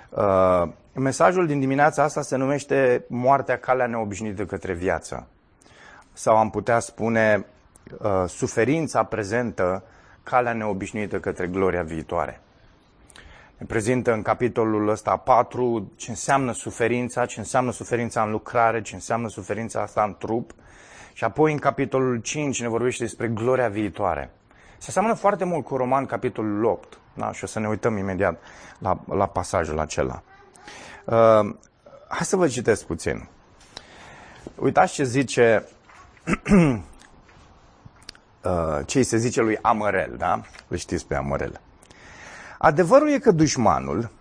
Uh, 0.09 0.69
mesajul 0.93 1.47
din 1.47 1.59
dimineața 1.59 2.03
asta 2.03 2.21
se 2.21 2.35
numește 2.35 3.05
Moartea 3.07 3.57
calea 3.57 3.87
neobișnuită 3.87 4.45
către 4.45 4.73
viață. 4.73 5.27
Sau 6.13 6.37
am 6.37 6.49
putea 6.49 6.79
spune 6.79 7.45
uh, 7.99 8.23
suferința 8.27 9.03
prezentă 9.03 9.83
calea 10.23 10.53
neobișnuită 10.53 11.19
către 11.19 11.47
gloria 11.47 11.83
viitoare. 11.83 12.41
Ne 13.57 13.65
prezintă 13.65 14.13
în 14.13 14.21
capitolul 14.21 14.87
ăsta 14.87 15.17
4 15.17 15.91
ce 15.95 16.09
înseamnă 16.09 16.51
suferința, 16.51 17.25
ce 17.25 17.39
înseamnă 17.39 17.71
suferința 17.71 18.23
în 18.23 18.31
lucrare, 18.31 18.81
ce 18.81 18.95
înseamnă 18.95 19.29
suferința 19.29 19.81
asta 19.81 20.03
în 20.03 20.15
trup. 20.17 20.51
Și 21.13 21.23
apoi 21.23 21.51
în 21.51 21.57
capitolul 21.57 22.17
5 22.17 22.61
ne 22.61 22.67
vorbește 22.67 23.03
despre 23.03 23.27
gloria 23.27 23.67
viitoare. 23.67 24.31
Se 24.77 24.91
seamănă 24.91 25.13
foarte 25.13 25.43
mult 25.43 25.65
cu 25.65 25.75
Roman, 25.75 26.05
capitolul 26.05 26.63
8. 26.63 26.97
Da? 27.13 27.31
Și 27.31 27.43
o 27.43 27.47
să 27.47 27.59
ne 27.59 27.67
uităm 27.67 27.97
imediat 27.97 28.41
la, 28.77 28.99
la 29.07 29.25
pasajul 29.25 29.79
acela. 29.79 30.23
Uh, 31.05 31.55
hai 32.07 32.25
să 32.25 32.35
vă 32.35 32.47
citesc 32.47 32.85
puțin. 32.85 33.27
Uitați 34.55 34.93
ce 34.93 35.03
zice 35.03 35.65
uh, 38.43 38.79
ce 38.85 39.01
se 39.01 39.17
zice 39.17 39.41
lui 39.41 39.57
Amărel, 39.61 40.15
da? 40.17 40.41
Îl 40.67 40.77
știți 40.77 41.07
pe 41.07 41.15
Amărel. 41.15 41.61
Adevărul 42.65 43.09
e 43.09 43.19
că 43.19 43.31
dușmanul, 43.31 44.11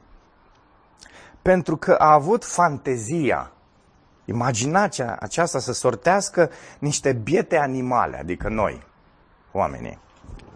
pentru 1.42 1.76
că 1.76 1.94
a 1.94 2.12
avut 2.12 2.44
fantezia, 2.44 3.52
imaginația 4.24 5.16
aceasta 5.20 5.58
să 5.58 5.72
sortească 5.72 6.50
niște 6.78 7.12
biete 7.12 7.56
animale, 7.58 8.18
adică 8.18 8.48
noi, 8.48 8.82
oamenii, 9.52 9.98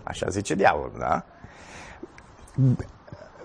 așa 0.03 0.29
zice 0.29 0.55
diavolul, 0.55 0.97
da? 0.99 1.25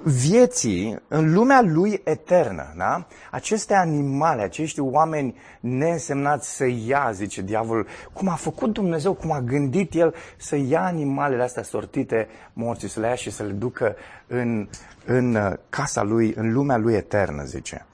Vieții 0.03 1.01
în 1.07 1.33
lumea 1.33 1.61
lui 1.61 2.01
eternă. 2.03 2.73
Da? 2.77 3.07
Aceste 3.31 3.73
animale, 3.73 4.41
acești 4.41 4.79
oameni 4.79 5.35
neînsemnați 5.59 6.55
să 6.55 6.65
ia, 6.65 7.09
zice 7.11 7.41
diavolul, 7.41 7.87
cum 8.13 8.27
a 8.27 8.35
făcut 8.35 8.73
Dumnezeu, 8.73 9.13
cum 9.13 9.31
a 9.31 9.41
gândit 9.41 9.93
El 9.93 10.15
să 10.37 10.55
ia 10.55 10.83
animalele 10.83 11.43
astea 11.43 11.63
sortite 11.63 12.27
morții, 12.53 12.87
să 12.87 12.99
le 12.99 13.07
ia 13.07 13.15
și 13.15 13.31
să 13.31 13.43
le 13.43 13.51
ducă 13.51 13.95
în, 14.27 14.69
în 15.05 15.35
uh, 15.35 15.53
casa 15.69 16.03
lui, 16.03 16.33
în 16.35 16.53
lumea 16.53 16.77
lui 16.77 16.93
eternă, 16.93 17.43
zice. 17.43 17.85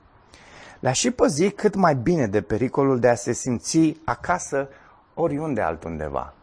Le-a 0.79 0.91
și 0.91 1.11
păzi 1.11 1.49
cât 1.49 1.75
mai 1.75 1.95
bine 1.95 2.27
de 2.27 2.41
pericolul 2.41 2.99
de 2.99 3.07
a 3.07 3.15
se 3.15 3.33
simți 3.33 3.97
acasă 4.05 4.69
oriunde 5.13 5.61
altundeva. 5.61 6.33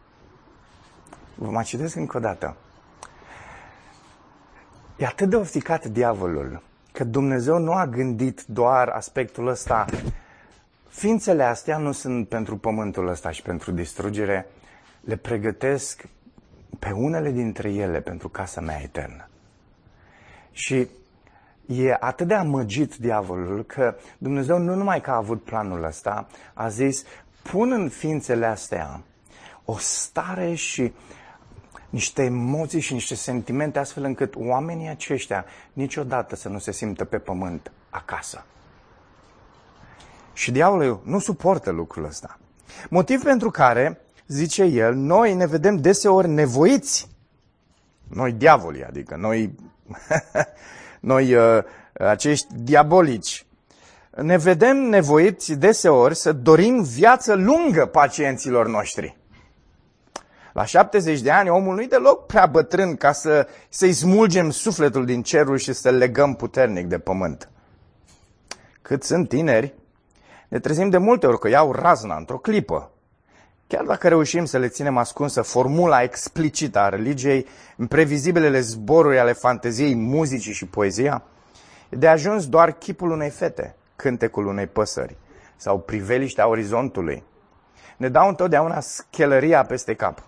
Vă 1.35 1.49
mai 1.49 1.63
citesc 1.63 1.95
încă 1.95 2.17
o 2.17 2.19
dată. 2.19 2.55
E 4.97 5.05
atât 5.05 5.29
de 5.29 5.35
ofticat 5.35 5.85
diavolul 5.85 6.61
că 6.91 7.03
Dumnezeu 7.03 7.57
nu 7.57 7.71
a 7.71 7.87
gândit 7.87 8.43
doar 8.47 8.87
aspectul 8.87 9.47
ăsta. 9.47 9.85
Ființele 10.87 11.43
astea 11.43 11.77
nu 11.77 11.91
sunt 11.91 12.27
pentru 12.27 12.57
pământul 12.57 13.07
ăsta 13.07 13.31
și 13.31 13.41
pentru 13.41 13.71
distrugere. 13.71 14.47
Le 15.01 15.15
pregătesc 15.15 16.07
pe 16.79 16.91
unele 16.91 17.31
dintre 17.31 17.71
ele 17.71 18.01
pentru 18.01 18.29
casa 18.29 18.61
mea 18.61 18.81
eternă. 18.81 19.29
Și 20.51 20.87
e 21.65 21.97
atât 21.99 22.27
de 22.27 22.33
amăgit 22.33 22.95
diavolul 22.95 23.63
că 23.63 23.95
Dumnezeu 24.17 24.57
nu 24.57 24.75
numai 24.75 25.01
că 25.01 25.09
a 25.11 25.15
avut 25.15 25.43
planul 25.43 25.83
ăsta, 25.83 26.27
a 26.53 26.67
zis, 26.67 27.03
pun 27.43 27.71
în 27.71 27.89
ființele 27.89 28.45
astea 28.45 29.01
o 29.65 29.77
stare 29.77 30.53
și 30.53 30.93
niște 31.89 32.23
emoții 32.23 32.79
și 32.79 32.93
niște 32.93 33.15
sentimente 33.15 33.79
astfel 33.79 34.03
încât 34.03 34.33
oamenii 34.35 34.89
aceștia 34.89 35.45
niciodată 35.73 36.35
să 36.35 36.49
nu 36.49 36.59
se 36.59 36.71
simtă 36.71 37.05
pe 37.05 37.17
pământ 37.17 37.71
acasă. 37.89 38.45
Și 40.33 40.51
diavolul 40.51 41.01
nu 41.03 41.19
suportă 41.19 41.71
lucrul 41.71 42.05
ăsta. 42.05 42.39
Motiv 42.89 43.23
pentru 43.23 43.49
care, 43.49 44.01
zice 44.27 44.63
el, 44.63 44.93
noi 44.93 45.33
ne 45.33 45.45
vedem 45.45 45.77
deseori 45.77 46.27
nevoiți, 46.27 47.07
noi 48.07 48.31
diavolii, 48.31 48.83
adică 48.83 49.15
noi, 49.15 49.55
noi 50.99 51.35
uh, 51.35 51.63
acești 51.93 52.47
diabolici, 52.55 53.45
ne 54.21 54.37
vedem 54.37 54.77
nevoiți 54.77 55.53
deseori 55.53 56.15
să 56.15 56.31
dorim 56.33 56.83
viață 56.83 57.33
lungă 57.33 57.85
pacienților 57.85 58.67
noștri. 58.67 59.16
La 60.57 60.65
70 60.65 61.21
de 61.21 61.31
ani, 61.31 61.49
omul 61.49 61.75
nu-i 61.75 61.87
deloc 61.87 62.25
prea 62.25 62.45
bătrân 62.45 62.95
ca 62.95 63.11
să, 63.11 63.47
să-i 63.69 63.93
smulgem 63.93 64.49
sufletul 64.49 65.05
din 65.05 65.23
cerul 65.23 65.57
și 65.57 65.73
să-l 65.73 65.95
legăm 65.95 66.35
puternic 66.35 66.85
de 66.85 66.99
pământ. 66.99 67.49
Cât 68.81 69.03
sunt 69.03 69.29
tineri, 69.29 69.73
ne 70.47 70.59
trezim 70.59 70.89
de 70.89 70.97
multe 70.97 71.27
ori 71.27 71.39
că 71.39 71.47
iau 71.49 71.71
razna 71.71 72.15
într-o 72.15 72.37
clipă. 72.37 72.91
Chiar 73.67 73.83
dacă 73.85 74.07
reușim 74.07 74.45
să 74.45 74.57
le 74.57 74.67
ținem 74.67 74.97
ascunsă 74.97 75.41
formula 75.41 76.01
explicită 76.01 76.79
a 76.79 76.89
religiei, 76.89 77.47
în 77.75 77.87
previzibilele 77.87 78.59
zboruri 78.59 79.19
ale 79.19 79.33
fanteziei, 79.33 79.95
muzicii 79.95 80.53
și 80.53 80.65
poezia, 80.65 81.23
e 81.89 81.95
de 81.95 82.07
ajuns 82.07 82.47
doar 82.47 82.71
chipul 82.71 83.11
unei 83.11 83.29
fete, 83.29 83.75
cântecul 83.95 84.47
unei 84.47 84.67
păsări 84.67 85.17
sau 85.55 85.79
priveliștea 85.79 86.47
orizontului. 86.47 87.23
Ne 87.97 88.09
dau 88.09 88.27
întotdeauna 88.27 88.79
schelăria 88.79 89.63
peste 89.63 89.93
cap. 89.93 90.27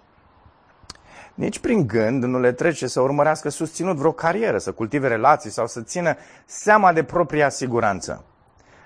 Nici 1.40 1.60
prin 1.60 1.88
gând 1.88 2.24
nu 2.24 2.40
le 2.40 2.52
trece 2.52 2.88
să 2.88 3.02
urmărească 3.02 3.50
susținut 3.50 3.96
vreo 3.96 4.12
carieră, 4.12 4.58
să 4.58 4.72
cultive 4.72 5.08
relații 5.08 5.50
sau 5.50 5.68
să 5.68 5.82
țină 5.82 6.16
seama 6.46 6.94
de 6.94 7.04
propria 7.04 7.50
siguranță. 7.50 8.24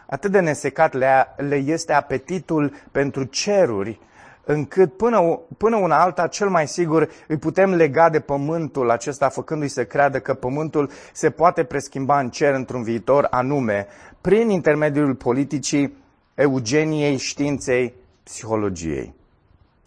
Atât 0.06 0.32
de 0.32 0.40
nesecat 0.40 0.94
le, 0.94 1.28
le 1.38 1.56
este 1.56 1.94
apetitul 1.94 2.74
pentru 2.92 3.24
ceruri, 3.24 4.00
încât 4.44 4.98
până, 4.98 5.40
până 5.58 5.76
una 5.76 6.02
alta, 6.02 6.28
cel 6.28 6.50
mai 6.50 6.68
sigur, 6.68 7.10
îi 7.28 7.38
putem 7.38 7.74
lega 7.74 8.10
de 8.10 8.20
pământul 8.20 8.90
acesta, 8.90 9.30
făcându-i 9.30 9.68
să 9.68 9.86
creadă 9.86 10.20
că 10.20 10.34
pământul 10.34 10.90
se 11.14 11.30
poate 11.30 11.64
preschimba 11.64 12.20
în 12.20 12.30
cer 12.30 12.54
într-un 12.54 12.84
viitor 12.84 13.28
anume, 13.30 13.88
prin 14.22 14.50
intermediul 14.50 15.16
politicii, 15.16 15.98
eugeniei, 16.34 17.18
științei, 17.18 17.94
psihologiei. 18.24 19.14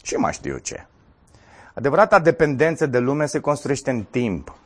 Și 0.02 0.14
mai 0.14 0.33
știu 0.33 0.52
eu 0.52 0.59
ce. 0.59 0.87
Adevărata 1.79 2.19
dependență 2.19 2.87
de 2.87 2.99
lume 2.99 3.27
se 3.27 3.41
construiește 3.41 3.91
în 3.91 4.03
timp, 4.03 4.57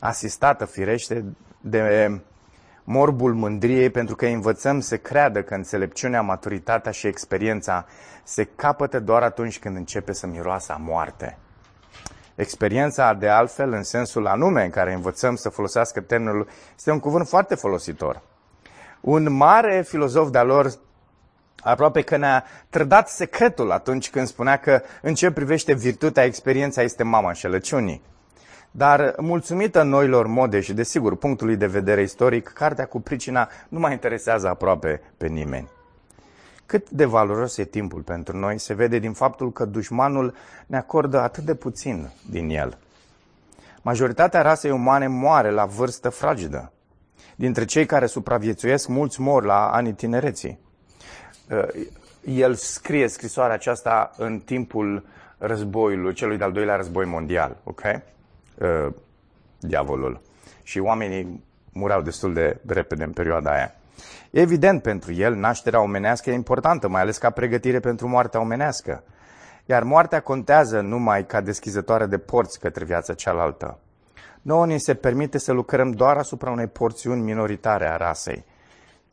asistată, 0.00 0.64
firește, 0.64 1.24
de 1.60 2.20
morbul 2.84 3.34
mândriei, 3.34 3.90
pentru 3.90 4.16
că 4.16 4.26
învățăm 4.26 4.80
să 4.80 4.96
creadă 4.96 5.42
că 5.42 5.54
înțelepciunea, 5.54 6.22
maturitatea 6.22 6.92
și 6.92 7.06
experiența 7.06 7.86
se 8.22 8.44
capătă 8.44 9.00
doar 9.00 9.22
atunci 9.22 9.58
când 9.58 9.76
începe 9.76 10.12
să 10.12 10.26
miroasă 10.26 10.72
a 10.72 10.76
moarte. 10.76 11.38
Experiența, 12.34 13.14
de 13.14 13.28
altfel, 13.28 13.72
în 13.72 13.82
sensul 13.82 14.26
anume 14.26 14.64
în 14.64 14.70
care 14.70 14.92
învățăm 14.92 15.34
să 15.36 15.48
folosească 15.48 16.00
termenul, 16.00 16.48
este 16.76 16.90
un 16.90 17.00
cuvânt 17.00 17.28
foarte 17.28 17.54
folositor. 17.54 18.22
Un 19.00 19.32
mare 19.32 19.82
filozof 19.82 20.30
de-a 20.30 20.42
lor 20.42 20.72
aproape 21.62 22.02
că 22.02 22.16
ne-a 22.16 22.44
trădat 22.70 23.08
secretul 23.08 23.70
atunci 23.70 24.10
când 24.10 24.26
spunea 24.26 24.56
că 24.56 24.82
în 25.02 25.14
ce 25.14 25.30
privește 25.30 25.74
virtutea, 25.74 26.24
experiența 26.24 26.82
este 26.82 27.02
mama 27.02 27.28
înșelăciunii. 27.28 28.02
Dar 28.70 29.14
mulțumită 29.18 29.82
noilor 29.82 30.26
mode 30.26 30.60
și, 30.60 30.72
desigur, 30.72 31.16
punctului 31.16 31.56
de 31.56 31.66
vedere 31.66 32.02
istoric, 32.02 32.48
cartea 32.48 32.86
cu 32.86 33.00
pricina 33.00 33.48
nu 33.68 33.78
mai 33.78 33.92
interesează 33.92 34.48
aproape 34.48 35.00
pe 35.16 35.26
nimeni. 35.26 35.68
Cât 36.66 36.90
de 36.90 37.04
valoros 37.04 37.56
e 37.56 37.64
timpul 37.64 38.00
pentru 38.00 38.36
noi 38.36 38.58
se 38.58 38.74
vede 38.74 38.98
din 38.98 39.12
faptul 39.12 39.52
că 39.52 39.64
dușmanul 39.64 40.34
ne 40.66 40.76
acordă 40.76 41.20
atât 41.20 41.44
de 41.44 41.54
puțin 41.54 42.10
din 42.30 42.48
el. 42.48 42.78
Majoritatea 43.82 44.42
rasei 44.42 44.70
umane 44.70 45.06
moare 45.06 45.50
la 45.50 45.64
vârstă 45.64 46.08
fragedă. 46.08 46.72
Dintre 47.36 47.64
cei 47.64 47.86
care 47.86 48.06
supraviețuiesc, 48.06 48.88
mulți 48.88 49.20
mor 49.20 49.44
la 49.44 49.70
anii 49.70 49.92
tinereții. 49.92 50.58
Uh, 51.52 51.86
el 52.24 52.54
scrie 52.54 53.08
scrisoarea 53.08 53.54
aceasta 53.54 54.10
în 54.16 54.38
timpul 54.38 55.06
războiului, 55.38 56.14
celui 56.14 56.38
de-al 56.38 56.52
doilea 56.52 56.76
război 56.76 57.04
mondial, 57.04 57.56
ok? 57.64 57.80
Uh, 58.58 58.92
diavolul. 59.58 60.20
Și 60.62 60.78
oamenii 60.78 61.44
mureau 61.72 62.02
destul 62.02 62.32
de 62.32 62.60
repede 62.66 63.04
în 63.04 63.12
perioada 63.12 63.50
aia. 63.50 63.74
Evident, 64.30 64.82
pentru 64.82 65.12
el, 65.12 65.34
nașterea 65.34 65.80
omenească 65.80 66.30
e 66.30 66.34
importantă, 66.34 66.88
mai 66.88 67.00
ales 67.00 67.18
ca 67.18 67.30
pregătire 67.30 67.80
pentru 67.80 68.08
moartea 68.08 68.40
omenească. 68.40 69.02
Iar 69.66 69.82
moartea 69.82 70.20
contează 70.20 70.80
numai 70.80 71.26
ca 71.26 71.40
deschizătoare 71.40 72.06
de 72.06 72.18
porți 72.18 72.60
către 72.60 72.84
viața 72.84 73.14
cealaltă. 73.14 73.78
Nouă 74.42 74.66
ni 74.66 74.80
se 74.80 74.94
permite 74.94 75.38
să 75.38 75.52
lucrăm 75.52 75.90
doar 75.90 76.16
asupra 76.16 76.50
unei 76.50 76.66
porțiuni 76.66 77.22
minoritare 77.22 77.88
a 77.88 77.96
rasei, 77.96 78.44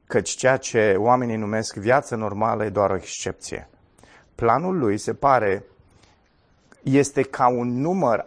căci 0.10 0.30
ceea 0.30 0.58
ce 0.58 0.96
oamenii 0.98 1.36
numesc 1.36 1.76
viață 1.76 2.16
normală 2.16 2.66
e 2.66 2.70
doar 2.70 2.90
o 2.90 2.96
excepție. 2.96 3.70
Planul 4.36 4.78
lui 4.78 4.98
se 4.98 5.14
pare 5.14 5.64
este 6.84 7.22
ca 7.22 7.48
un 7.48 7.82
număr 7.82 8.26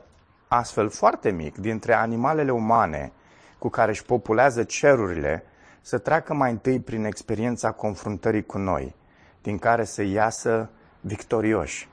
astfel 0.49 0.89
foarte 0.89 1.31
mic 1.31 1.57
dintre 1.57 1.95
animalele 1.95 2.53
umane 2.53 3.13
cu 3.59 3.69
care 3.69 3.91
își 3.91 4.05
populează 4.05 4.63
cerurile 4.63 5.45
să 5.81 5.99
treacă 5.99 6.35
mai 6.35 6.51
întâi 6.51 6.81
prin 6.81 7.05
experiența 7.05 7.71
confruntării 7.71 8.47
cu 8.47 8.59
noi, 8.59 8.95
din 9.41 9.59
care 9.59 9.85
să 9.85 10.03
iasă 10.03 10.71
victorioși 11.01 11.89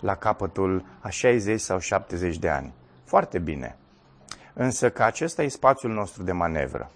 la 0.00 0.14
capătul 0.14 0.84
a 1.00 1.08
60 1.08 1.60
sau 1.60 1.78
70 1.78 2.38
de 2.38 2.48
ani. 2.48 2.74
Foarte 3.04 3.38
bine. 3.38 3.76
Însă 4.52 4.90
că 4.90 5.02
acesta 5.02 5.42
e 5.42 5.48
spațiul 5.48 5.92
nostru 5.92 6.22
de 6.22 6.32
manevră. 6.32 6.90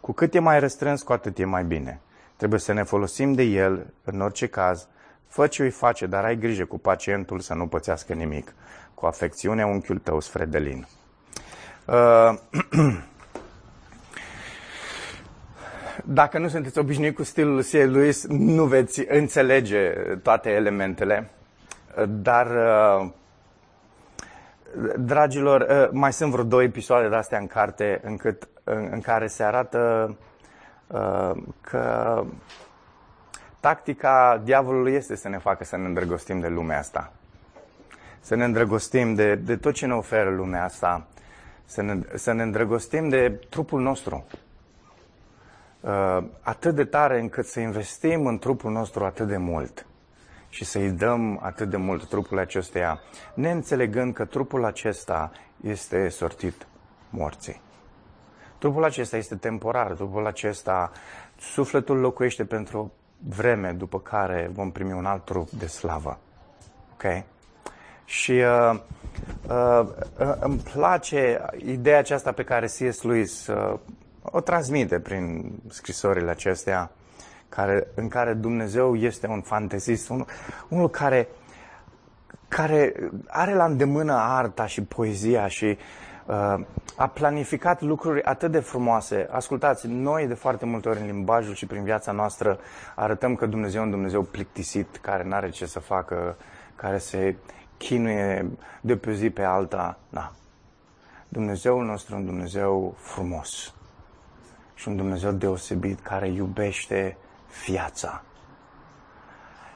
Cu 0.00 0.12
cât 0.12 0.34
e 0.34 0.38
mai 0.38 0.60
restrâns, 0.60 1.02
cu 1.02 1.12
atât 1.12 1.38
e 1.38 1.44
mai 1.44 1.64
bine. 1.64 2.00
Trebuie 2.36 2.60
să 2.60 2.72
ne 2.72 2.82
folosim 2.82 3.32
de 3.32 3.42
el, 3.42 3.86
în 4.04 4.20
orice 4.20 4.46
caz, 4.46 4.88
fă 5.28 5.46
ce 5.46 5.62
îi 5.62 5.70
face, 5.70 6.06
dar 6.06 6.24
ai 6.24 6.36
grijă 6.36 6.64
cu 6.64 6.78
pacientul 6.78 7.40
să 7.40 7.54
nu 7.54 7.66
pățească 7.66 8.12
nimic. 8.12 8.54
Cu 8.94 9.06
afecțiune, 9.06 9.64
unchiul 9.64 9.98
tău, 9.98 10.20
Sfredelin. 10.20 10.86
Uh, 11.84 12.34
Dacă 16.04 16.38
nu 16.38 16.48
sunteți 16.48 16.78
obișnuit 16.78 17.14
cu 17.14 17.22
stilul 17.22 17.62
C. 17.62 17.70
Lewis, 17.70 18.26
nu 18.26 18.64
veți 18.64 19.04
înțelege 19.08 19.92
toate 20.22 20.50
elementele. 20.50 21.30
Dar, 22.08 22.46
uh, 22.46 23.10
dragilor, 24.98 25.60
uh, 25.60 25.88
mai 25.92 26.12
sunt 26.12 26.30
vreo 26.30 26.44
două 26.44 26.62
episoade 26.62 27.08
de 27.08 27.14
astea 27.14 27.38
în 27.38 27.46
carte 27.46 28.00
încât, 28.04 28.48
în, 28.68 28.88
în 28.90 29.00
care 29.00 29.26
se 29.26 29.42
arată 29.42 30.16
uh, 30.86 31.30
că 31.60 32.24
tactica 33.60 34.40
diavolului 34.44 34.92
este 34.92 35.16
să 35.16 35.28
ne 35.28 35.38
facă 35.38 35.64
să 35.64 35.76
ne 35.76 35.86
îndrăgostim 35.86 36.40
de 36.40 36.48
lumea 36.48 36.78
asta. 36.78 37.12
Să 38.20 38.34
ne 38.34 38.44
îndrăgostim 38.44 39.14
de, 39.14 39.34
de 39.34 39.56
tot 39.56 39.74
ce 39.74 39.86
ne 39.86 39.94
oferă 39.94 40.30
lumea 40.30 40.64
asta. 40.64 41.06
Să 41.64 41.82
ne, 41.82 41.98
să 42.14 42.32
ne 42.32 42.42
îndrăgostim 42.42 43.08
de 43.08 43.40
trupul 43.48 43.80
nostru 43.80 44.26
uh, 45.80 46.24
atât 46.40 46.74
de 46.74 46.84
tare 46.84 47.20
încât 47.20 47.46
să 47.46 47.60
investim 47.60 48.26
în 48.26 48.38
trupul 48.38 48.70
nostru 48.70 49.04
atât 49.04 49.26
de 49.26 49.36
mult 49.36 49.86
și 50.48 50.64
să-i 50.64 50.90
dăm 50.90 51.40
atât 51.42 51.70
de 51.70 51.76
mult 51.76 52.08
trupul 52.08 52.38
acesteia, 52.38 53.00
neînțelegând 53.34 54.14
că 54.14 54.24
trupul 54.24 54.64
acesta 54.64 55.32
este 55.60 56.08
sortit 56.08 56.66
morții. 57.10 57.60
Trupul 58.58 58.84
acesta 58.84 59.16
este 59.16 59.34
temporar, 59.34 59.92
trupul 59.92 60.26
acesta, 60.26 60.92
sufletul 61.38 61.96
locuiește 61.96 62.44
pentru 62.44 62.78
o 62.78 62.88
vreme 63.36 63.72
după 63.72 64.00
care 64.00 64.50
vom 64.52 64.70
primi 64.70 64.92
un 64.92 65.04
alt 65.04 65.24
trup 65.24 65.50
de 65.50 65.66
slavă. 65.66 66.18
Ok? 66.92 67.24
Și 68.04 68.32
uh, 68.32 68.80
uh, 69.48 69.86
uh, 70.18 70.34
îmi 70.40 70.58
place 70.72 71.40
ideea 71.56 71.98
aceasta 71.98 72.32
pe 72.32 72.42
care 72.44 72.66
C.S. 72.66 73.02
Lewis 73.02 73.46
uh, 73.46 73.78
o 74.22 74.40
transmite 74.40 75.00
prin 75.00 75.52
scrisorile 75.68 76.30
acestea 76.30 76.90
care, 77.48 77.86
în 77.94 78.08
care 78.08 78.32
Dumnezeu 78.32 78.96
este 78.96 79.26
un 79.26 79.40
fantezist, 79.40 80.08
unul, 80.08 80.26
unul 80.68 80.90
care, 80.90 81.28
care 82.48 82.94
are 83.26 83.54
la 83.54 83.64
îndemână 83.64 84.12
arta 84.12 84.66
și 84.66 84.82
poezia 84.82 85.48
și 85.48 85.64
uh, 85.64 85.76
a 86.96 87.06
planificat 87.12 87.80
lucruri 87.80 88.22
atât 88.22 88.50
de 88.50 88.60
frumoase. 88.60 89.28
Ascultați, 89.30 89.86
noi 89.86 90.26
de 90.26 90.34
foarte 90.34 90.66
multe 90.66 90.88
ori 90.88 91.00
în 91.00 91.06
limbajul 91.06 91.54
și 91.54 91.66
prin 91.66 91.82
viața 91.82 92.12
noastră 92.12 92.58
arătăm 92.94 93.34
că 93.34 93.46
Dumnezeu 93.46 93.80
e 93.80 93.84
un 93.84 93.90
Dumnezeu 93.90 94.22
plictisit, 94.22 94.96
care 94.96 95.24
nu 95.24 95.34
are 95.34 95.50
ce 95.50 95.66
să 95.66 95.80
facă, 95.80 96.36
care 96.76 96.98
se 96.98 97.36
chinuie 97.76 98.50
de 98.80 98.96
pe 98.96 99.12
zi 99.12 99.30
pe 99.30 99.42
alta. 99.42 99.98
Na. 100.08 100.32
Dumnezeul 101.28 101.84
nostru 101.84 102.14
e 102.14 102.18
un 102.18 102.24
Dumnezeu 102.24 102.94
frumos 102.98 103.74
și 104.74 104.88
un 104.88 104.96
Dumnezeu 104.96 105.32
deosebit 105.32 106.00
care 106.00 106.28
iubește 106.28 107.16
viața. 107.66 108.22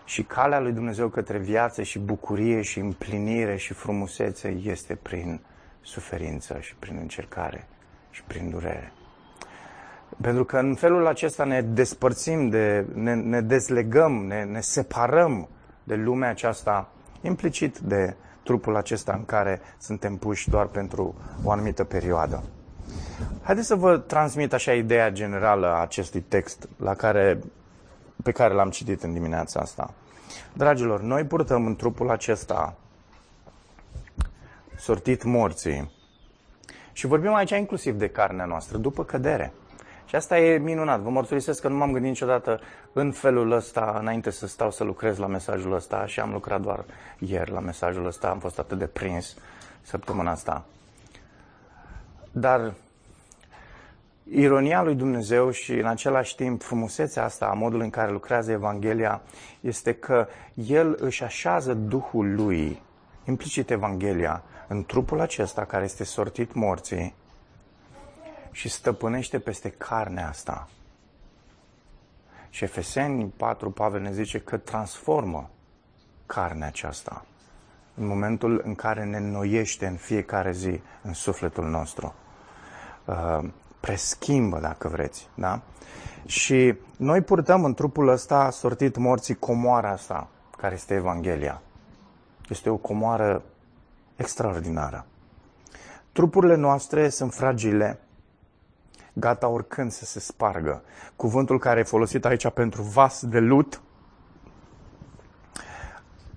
Și 0.05 0.23
calea 0.23 0.61
lui 0.61 0.73
Dumnezeu 0.73 1.09
către 1.09 1.39
viață 1.39 1.83
și 1.83 1.99
bucurie 1.99 2.63
și 2.63 2.79
împlinire 2.79 3.57
și 3.57 3.73
frumusețe 3.73 4.49
este 4.49 4.95
prin 4.95 5.41
suferință 5.83 6.59
și 6.61 6.75
prin 6.75 6.97
încercare 7.01 7.67
și 8.11 8.23
prin 8.23 8.51
durere. 8.51 8.93
Pentru 10.21 10.45
că 10.45 10.59
în 10.59 10.75
felul 10.75 11.07
acesta 11.07 11.45
ne 11.45 11.61
despărțim, 11.63 12.49
de, 12.49 12.87
ne, 12.95 13.15
ne 13.15 13.41
dezlegăm, 13.41 14.13
ne, 14.13 14.45
ne 14.45 14.61
separăm 14.61 15.49
de 15.85 15.95
lumea 15.95 16.31
aceasta, 16.31 16.89
implicit 17.21 17.79
de 17.79 18.17
trupul 18.43 18.77
acesta 18.77 19.13
în 19.13 19.25
care 19.25 19.61
suntem 19.79 20.17
puși 20.17 20.51
doar 20.51 20.67
pentru 20.67 21.15
o 21.43 21.51
anumită 21.51 21.85
perioadă. 21.85 22.43
Haideți 23.43 23.67
să 23.67 23.75
vă 23.75 23.99
transmit 23.99 24.53
așa 24.53 24.73
ideea 24.73 25.11
generală 25.11 25.67
a 25.67 25.81
acestui 25.81 26.21
text 26.21 26.69
la 26.77 26.95
care, 26.95 27.39
pe 28.23 28.33
care 28.33 28.55
l-am 28.55 28.71
citit 28.71 29.03
în 29.03 29.13
dimineața 29.13 29.61
asta. 29.61 29.95
Dragilor, 30.53 31.01
noi 31.01 31.25
purtăm 31.25 31.67
în 31.67 31.77
trupul 31.77 32.11
acesta 32.11 32.77
sortit 34.83 35.23
morții 35.23 35.91
și 36.93 37.07
vorbim 37.07 37.35
aici 37.35 37.51
inclusiv 37.51 37.95
de 37.95 38.09
carnea 38.09 38.45
noastră, 38.45 38.79
după 38.79 39.05
cădere. 39.05 39.53
Și 40.07 40.15
asta 40.15 40.39
e 40.39 40.59
minunat. 40.59 41.01
Vă 41.01 41.11
mărturisesc 41.11 41.61
că 41.61 41.69
nu 41.69 41.77
m-am 41.77 41.93
gândit 41.93 42.11
niciodată 42.11 42.61
în 42.93 43.13
felul 43.13 43.51
ăsta, 43.53 43.97
înainte 44.01 44.31
să 44.31 44.47
stau 44.47 44.71
să 44.71 44.85
lucrez 44.85 45.19
la 45.19 45.27
mesajul 45.27 45.73
ăsta 45.73 46.07
și 46.07 46.21
am 46.21 46.33
lucrat 46.33 46.61
doar 46.61 46.85
ieri 47.19 47.51
la 47.51 47.61
mesajul 47.61 48.07
ăsta, 48.07 48.29
am 48.29 48.39
fost 48.39 48.59
atât 48.59 48.79
de 48.79 48.87
prins 48.87 49.37
săptămâna 49.83 50.31
asta. 50.31 50.65
Dar 52.31 52.73
ironia 54.31 54.83
lui 54.83 54.95
Dumnezeu 54.95 55.51
și 55.51 55.73
în 55.73 55.87
același 55.87 56.37
timp 56.37 56.63
frumusețea 56.63 57.25
asta 57.25 57.47
a 57.47 57.55
modului 57.55 57.85
în 57.85 57.91
care 57.91 58.13
lucrează 58.13 58.51
Evanghelia 58.51 59.21
este 59.61 59.93
că 59.95 60.27
El 60.55 60.97
își 61.01 61.25
așează 61.25 61.75
Duhul 61.75 62.35
Lui, 62.35 62.83
implicit 63.25 63.71
Evanghelia, 63.71 64.43
în 64.73 64.85
trupul 64.85 65.21
acesta 65.21 65.65
care 65.65 65.85
este 65.85 66.05
sortit 66.05 66.55
morții 66.55 67.15
și 68.51 68.69
stăpânește 68.69 69.39
peste 69.39 69.71
carnea 69.71 70.29
asta. 70.29 70.69
Și 72.51 72.65
Efeseni 72.65 73.33
4, 73.37 73.71
Pavel 73.71 74.01
ne 74.01 74.13
zice 74.13 74.39
că 74.39 74.57
transformă 74.57 75.51
carnea 76.27 76.67
aceasta 76.67 77.25
în 77.95 78.07
momentul 78.07 78.61
în 78.65 78.75
care 78.75 79.05
ne 79.05 79.17
înnoiește 79.17 79.87
în 79.87 79.97
fiecare 79.97 80.53
zi 80.53 80.81
în 81.03 81.13
sufletul 81.13 81.69
nostru. 81.69 82.15
Uh, 83.05 83.39
preschimbă, 83.81 84.59
dacă 84.59 84.89
vreți. 84.89 85.29
Da? 85.35 85.61
Și 86.27 86.75
noi 86.97 87.21
purtăm 87.21 87.65
în 87.65 87.75
trupul 87.75 88.09
ăsta 88.09 88.51
sortit 88.51 88.97
morții 88.97 89.35
comoara 89.35 89.91
asta, 89.91 90.29
care 90.57 90.75
este 90.75 90.95
Evanghelia. 90.95 91.63
Este 92.49 92.71
o 92.71 92.77
comoară 92.77 93.43
extraordinară. 94.17 95.07
Trupurile 96.13 96.55
noastre 96.55 97.09
sunt 97.09 97.35
fragile, 97.35 97.99
gata 99.13 99.49
oricând 99.49 99.91
să 99.91 100.05
se 100.05 100.21
spargă. 100.21 100.83
Cuvântul 101.17 101.59
care 101.59 101.81
e 101.81 101.83
folosit 101.83 102.25
aici 102.25 102.49
pentru 102.49 102.83
vas 102.83 103.25
de 103.27 103.39
lut, 103.39 103.81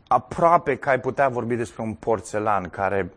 aproape 0.07 0.75
că 0.75 0.89
ai 0.89 0.99
putea 0.99 1.29
vorbi 1.29 1.55
despre 1.55 1.83
un 1.83 1.93
porțelan 1.93 2.69
care 2.69 3.11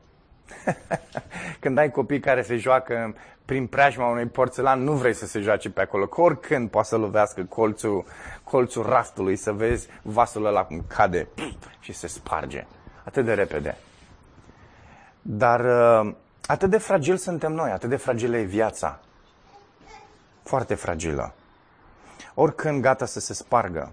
când 1.61 1.79
ai 1.79 1.91
copii 1.91 2.21
care 2.21 2.43
se 2.43 2.57
joacă 2.57 3.15
prin 3.45 3.67
preajma 3.67 4.09
unui 4.09 4.27
porțelan, 4.27 4.83
nu 4.83 4.93
vrei 4.93 5.15
să 5.15 5.27
se 5.27 5.41
joace 5.41 5.71
pe 5.71 5.81
acolo, 5.81 6.07
că 6.07 6.21
oricând 6.21 6.71
poate 6.71 6.89
să 6.89 6.97
lovească 6.97 7.45
colțul, 7.45 8.05
colțul 8.45 8.83
raftului, 8.83 9.37
să 9.37 9.53
vezi 9.53 9.89
vasul 10.03 10.47
ăla 10.47 10.65
cum 10.65 10.85
cade 10.87 11.29
și 11.81 11.93
se 11.93 12.07
sparge. 12.07 12.67
Atât 13.05 13.25
de 13.25 13.35
repede. 13.35 13.77
Dar 15.31 15.61
uh, 15.61 16.15
atât 16.47 16.71
de 16.71 16.79
fragil 16.79 17.17
suntem 17.17 17.53
noi, 17.53 17.71
atât 17.71 17.89
de 17.89 17.97
fragilă 17.97 18.37
e 18.37 18.43
viața. 18.43 19.01
Foarte 20.43 20.75
fragilă. 20.75 21.35
Oricând 22.35 22.83
gata 22.83 23.05
să 23.05 23.21
se 23.21 23.35
spargă. 23.35 23.93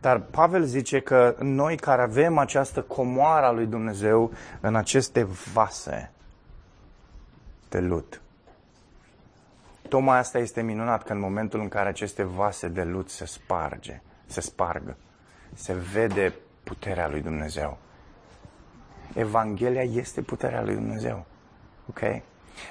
Dar 0.00 0.20
Pavel 0.20 0.64
zice 0.64 1.00
că 1.00 1.36
noi 1.38 1.76
care 1.76 2.02
avem 2.02 2.38
această 2.38 2.82
comoară 2.82 3.46
a 3.46 3.50
lui 3.50 3.66
Dumnezeu 3.66 4.32
în 4.60 4.74
aceste 4.74 5.26
vase 5.52 6.10
de 7.68 7.80
lut. 7.80 8.20
Tocmai 9.88 10.18
asta 10.18 10.38
este 10.38 10.62
minunat, 10.62 11.02
că 11.02 11.12
în 11.12 11.20
momentul 11.20 11.60
în 11.60 11.68
care 11.68 11.88
aceste 11.88 12.22
vase 12.22 12.68
de 12.68 12.82
lut 12.82 13.10
se 13.10 13.24
sparge, 13.24 14.00
se 14.26 14.40
spargă, 14.40 14.96
se 15.54 15.72
vede 15.72 16.34
puterea 16.64 17.08
lui 17.08 17.20
Dumnezeu. 17.20 17.78
Evanghelia 19.16 19.82
este 19.82 20.22
puterea 20.22 20.62
lui 20.62 20.74
Dumnezeu. 20.74 21.24
Ok? 21.88 22.00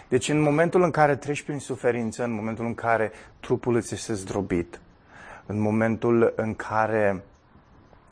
Deci 0.08 0.30
în 0.30 0.42
momentul 0.42 0.84
în 0.84 0.92
care 0.92 1.16
treci 1.16 1.42
prin 1.42 1.60
suferință, 1.60 2.24
în 2.24 2.32
momentul 2.32 2.66
în 2.66 2.76
care 2.76 3.12
trupul 3.40 3.76
îți 3.76 3.94
este 3.94 4.14
zdrobit, 4.14 4.80
în 5.46 5.60
momentul 5.60 6.34
în 6.36 6.56
care 6.56 7.24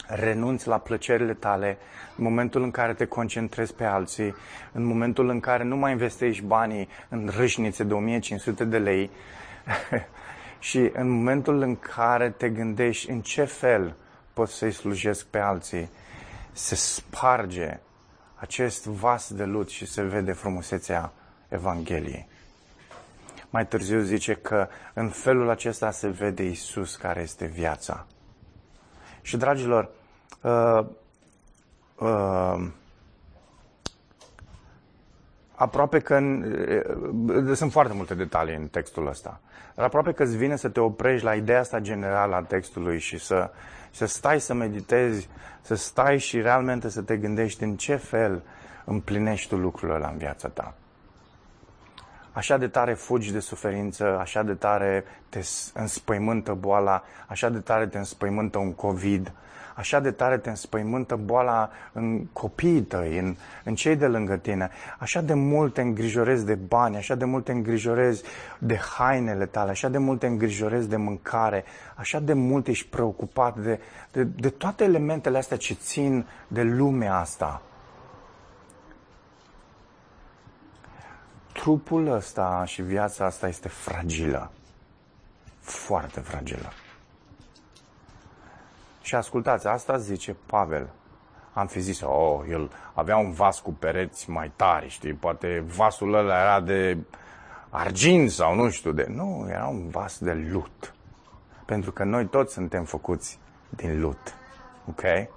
renunți 0.07 0.67
la 0.67 0.77
plăcerile 0.77 1.33
tale, 1.33 1.77
în 2.17 2.23
momentul 2.23 2.63
în 2.63 2.71
care 2.71 2.93
te 2.93 3.05
concentrezi 3.05 3.73
pe 3.73 3.83
alții, 3.83 4.35
în 4.71 4.83
momentul 4.83 5.29
în 5.29 5.39
care 5.39 5.63
nu 5.63 5.75
mai 5.75 5.91
investești 5.91 6.43
banii 6.43 6.87
în 7.09 7.29
râșnițe 7.35 7.83
de 7.83 7.93
1500 7.93 8.63
de 8.63 8.77
lei 8.77 9.09
și 10.59 10.89
în 10.93 11.09
momentul 11.09 11.61
în 11.61 11.75
care 11.75 12.29
te 12.29 12.49
gândești 12.49 13.09
în 13.09 13.21
ce 13.21 13.43
fel 13.43 13.95
pot 14.33 14.49
să-i 14.49 14.71
slujesc 14.71 15.25
pe 15.25 15.39
alții, 15.39 15.89
se 16.51 16.75
sparge 16.75 17.79
acest 18.43 18.85
vas 18.85 19.33
de 19.33 19.43
lut 19.43 19.69
și 19.69 19.85
se 19.85 20.01
vede 20.01 20.31
frumusețea 20.31 21.11
Evangheliei. 21.47 22.27
Mai 23.49 23.67
târziu 23.67 23.99
zice 23.99 24.33
că 24.33 24.67
în 24.93 25.09
felul 25.09 25.49
acesta 25.49 25.91
se 25.91 26.07
vede 26.07 26.43
Isus 26.43 26.95
care 26.95 27.21
este 27.21 27.45
viața. 27.45 28.05
Și, 29.21 29.37
dragilor, 29.37 29.89
uh, 30.41 30.85
uh, 31.99 32.67
aproape 35.55 35.99
că 35.99 36.15
uh, 36.17 37.55
sunt 37.55 37.71
foarte 37.71 37.93
multe 37.93 38.13
detalii 38.13 38.55
în 38.55 38.67
textul 38.67 39.07
ăsta, 39.07 39.39
dar 39.75 39.85
aproape 39.85 40.11
că 40.11 40.23
îți 40.23 40.37
vine 40.37 40.55
să 40.55 40.69
te 40.69 40.79
oprești 40.79 41.25
la 41.25 41.35
ideea 41.35 41.59
asta 41.59 41.79
generală 41.79 42.35
a 42.35 42.41
textului 42.41 42.99
și 42.99 43.17
să, 43.17 43.51
să 43.93 44.05
stai 44.05 44.41
să 44.41 44.53
meditezi, 44.53 45.29
să 45.61 45.75
stai 45.75 46.17
și 46.17 46.41
realmente 46.41 46.89
să 46.89 47.01
te 47.01 47.17
gândești 47.17 47.63
în 47.63 47.75
ce 47.75 47.95
fel 47.95 48.43
împlinești 48.85 49.47
tu 49.47 49.55
lucrurile 49.55 49.97
la 49.97 50.07
în 50.07 50.17
viața 50.17 50.47
ta. 50.47 50.73
Așa 52.31 52.57
de 52.57 52.67
tare 52.67 52.93
fugi 52.93 53.31
de 53.31 53.39
suferință, 53.39 54.17
așa 54.19 54.43
de 54.43 54.53
tare 54.53 55.03
te 55.29 55.41
înspăimântă 55.73 56.53
boala, 56.53 57.03
așa 57.27 57.49
de 57.49 57.59
tare 57.59 57.87
te 57.87 57.97
înspăimântă 57.97 58.57
un 58.57 58.73
COVID, 58.73 59.31
așa 59.75 59.99
de 59.99 60.11
tare 60.11 60.37
te 60.37 60.49
înspăimântă 60.49 61.15
boala 61.15 61.69
în 61.93 62.25
copiii 62.25 62.81
tăi, 62.81 63.17
în, 63.17 63.35
în 63.63 63.75
cei 63.75 63.95
de 63.95 64.07
lângă 64.07 64.35
tine, 64.35 64.69
așa 64.99 65.21
de 65.21 65.33
mult 65.33 65.73
te 65.73 65.81
îngrijorezi 65.81 66.45
de 66.45 66.55
bani, 66.55 66.95
așa 66.95 67.15
de 67.15 67.25
mult 67.25 67.45
te 67.45 67.51
îngrijorezi 67.51 68.23
de 68.59 68.77
hainele 68.77 69.45
tale, 69.45 69.69
așa 69.69 69.89
de 69.89 69.97
mult 69.97 70.19
te 70.19 70.27
îngrijorezi 70.27 70.89
de 70.89 70.97
mâncare, 70.97 71.63
așa 71.95 72.19
de 72.19 72.33
mult 72.33 72.67
ești 72.67 72.87
preocupat 72.87 73.57
de, 73.57 73.79
de, 74.11 74.23
de 74.23 74.49
toate 74.49 74.83
elementele 74.83 75.37
astea 75.37 75.57
ce 75.57 75.73
țin 75.73 76.25
de 76.47 76.61
lumea 76.61 77.15
asta. 77.15 77.61
trupul 81.53 82.07
ăsta 82.07 82.63
și 82.65 82.81
viața 82.81 83.25
asta 83.25 83.47
este 83.47 83.67
fragilă. 83.67 84.51
Foarte 85.59 86.19
fragilă. 86.19 86.71
Și 89.03 89.15
ascultați, 89.15 89.67
asta 89.67 89.97
zice 89.97 90.35
Pavel. 90.45 90.89
Am 91.53 91.67
fi 91.67 91.79
zis, 91.79 92.01
oh, 92.01 92.39
el 92.49 92.71
avea 92.93 93.17
un 93.17 93.31
vas 93.31 93.59
cu 93.59 93.73
pereți 93.73 94.29
mai 94.29 94.51
tari, 94.55 94.89
știi, 94.89 95.13
poate 95.13 95.63
vasul 95.75 96.13
ăla 96.13 96.41
era 96.41 96.59
de 96.59 96.97
argint 97.69 98.31
sau 98.31 98.55
nu 98.55 98.69
știu 98.69 98.91
de... 98.91 99.05
Nu, 99.09 99.45
era 99.49 99.65
un 99.65 99.89
vas 99.89 100.19
de 100.19 100.33
lut. 100.33 100.93
Pentru 101.65 101.91
că 101.91 102.03
noi 102.03 102.25
toți 102.25 102.53
suntem 102.53 102.83
făcuți 102.83 103.39
din 103.69 103.99
lut. 103.99 104.35
Ok? 104.89 105.01
Uh, 105.01 105.27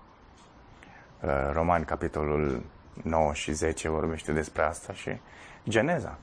Romani, 1.53 1.85
capitolul 1.85 2.63
9 3.03 3.33
și 3.33 3.53
10 3.53 3.89
vorbește 3.89 4.33
despre 4.33 4.63
asta 4.63 4.93
și 4.93 5.21
Geneza 5.69 6.19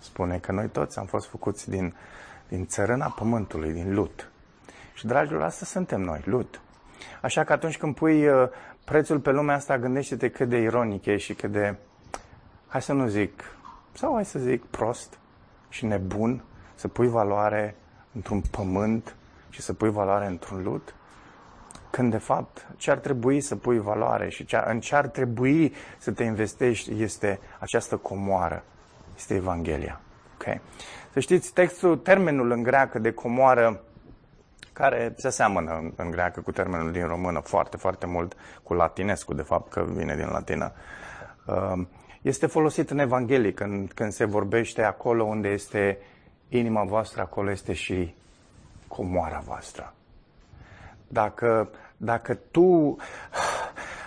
spune 0.00 0.38
că 0.38 0.52
noi 0.52 0.68
toți 0.68 0.98
am 0.98 1.06
fost 1.06 1.26
făcuți 1.26 1.70
din, 1.70 1.94
din 2.48 2.66
țărâna 2.66 3.08
pământului, 3.08 3.72
din 3.72 3.94
lut. 3.94 4.29
Și, 5.00 5.06
dragilor, 5.06 5.42
asta 5.42 5.64
suntem 5.64 6.00
noi, 6.00 6.20
lut. 6.24 6.60
Așa 7.20 7.44
că 7.44 7.52
atunci 7.52 7.78
când 7.78 7.94
pui 7.94 8.28
uh, 8.28 8.48
prețul 8.84 9.20
pe 9.20 9.30
lumea 9.30 9.54
asta, 9.54 9.78
gândește-te 9.78 10.30
cât 10.30 10.48
de 10.48 10.58
ironic 10.58 11.06
e 11.06 11.16
și 11.16 11.34
cât 11.34 11.52
de, 11.52 11.76
hai 12.66 12.82
să 12.82 12.92
nu 12.92 13.06
zic, 13.06 13.44
sau 13.92 14.14
hai 14.14 14.24
să 14.24 14.38
zic 14.38 14.64
prost 14.64 15.18
și 15.68 15.86
nebun, 15.86 16.42
să 16.74 16.88
pui 16.88 17.08
valoare 17.08 17.76
într-un 18.14 18.40
pământ 18.40 19.14
și 19.50 19.60
să 19.60 19.72
pui 19.72 19.90
valoare 19.90 20.26
într-un 20.26 20.62
lut. 20.62 20.94
Când, 21.90 22.10
de 22.10 22.18
fapt, 22.18 22.66
ce 22.76 22.90
ar 22.90 22.98
trebui 22.98 23.40
să 23.40 23.56
pui 23.56 23.78
valoare 23.78 24.28
și 24.28 24.44
ce, 24.44 24.62
în 24.66 24.80
ce 24.80 24.94
ar 24.94 25.06
trebui 25.06 25.74
să 25.98 26.12
te 26.12 26.24
investești 26.24 27.02
este 27.02 27.40
această 27.58 27.96
comoară, 27.96 28.64
este 29.16 29.34
Evanghelia. 29.34 30.00
Okay? 30.34 30.60
Să 31.12 31.20
știți, 31.20 31.52
textul, 31.52 31.96
termenul 31.96 32.50
în 32.50 32.62
greacă 32.62 32.98
de 32.98 33.12
comoară, 33.12 33.84
care 34.72 35.14
se 35.16 35.30
seamănă 35.30 35.72
în, 35.72 35.92
în 35.96 36.10
greacă 36.10 36.40
cu 36.40 36.52
termenul 36.52 36.92
din 36.92 37.06
română 37.06 37.40
foarte, 37.40 37.76
foarte 37.76 38.06
mult, 38.06 38.36
cu 38.62 38.74
latinescu, 38.74 39.34
de 39.34 39.42
fapt, 39.42 39.70
că 39.70 39.84
vine 39.88 40.16
din 40.16 40.28
latină, 40.30 40.72
um, 41.46 41.88
este 42.22 42.46
folosit 42.46 42.90
în 42.90 42.98
Evanghelie, 42.98 43.52
când, 43.52 43.92
când 43.92 44.12
se 44.12 44.24
vorbește 44.24 44.82
acolo 44.82 45.24
unde 45.24 45.48
este 45.48 45.98
inima 46.48 46.84
voastră, 46.84 47.20
acolo 47.20 47.50
este 47.50 47.72
și 47.72 48.14
comoara 48.88 49.42
voastră. 49.44 49.94
Dacă, 51.08 51.70
dacă 51.96 52.34
tu 52.34 52.96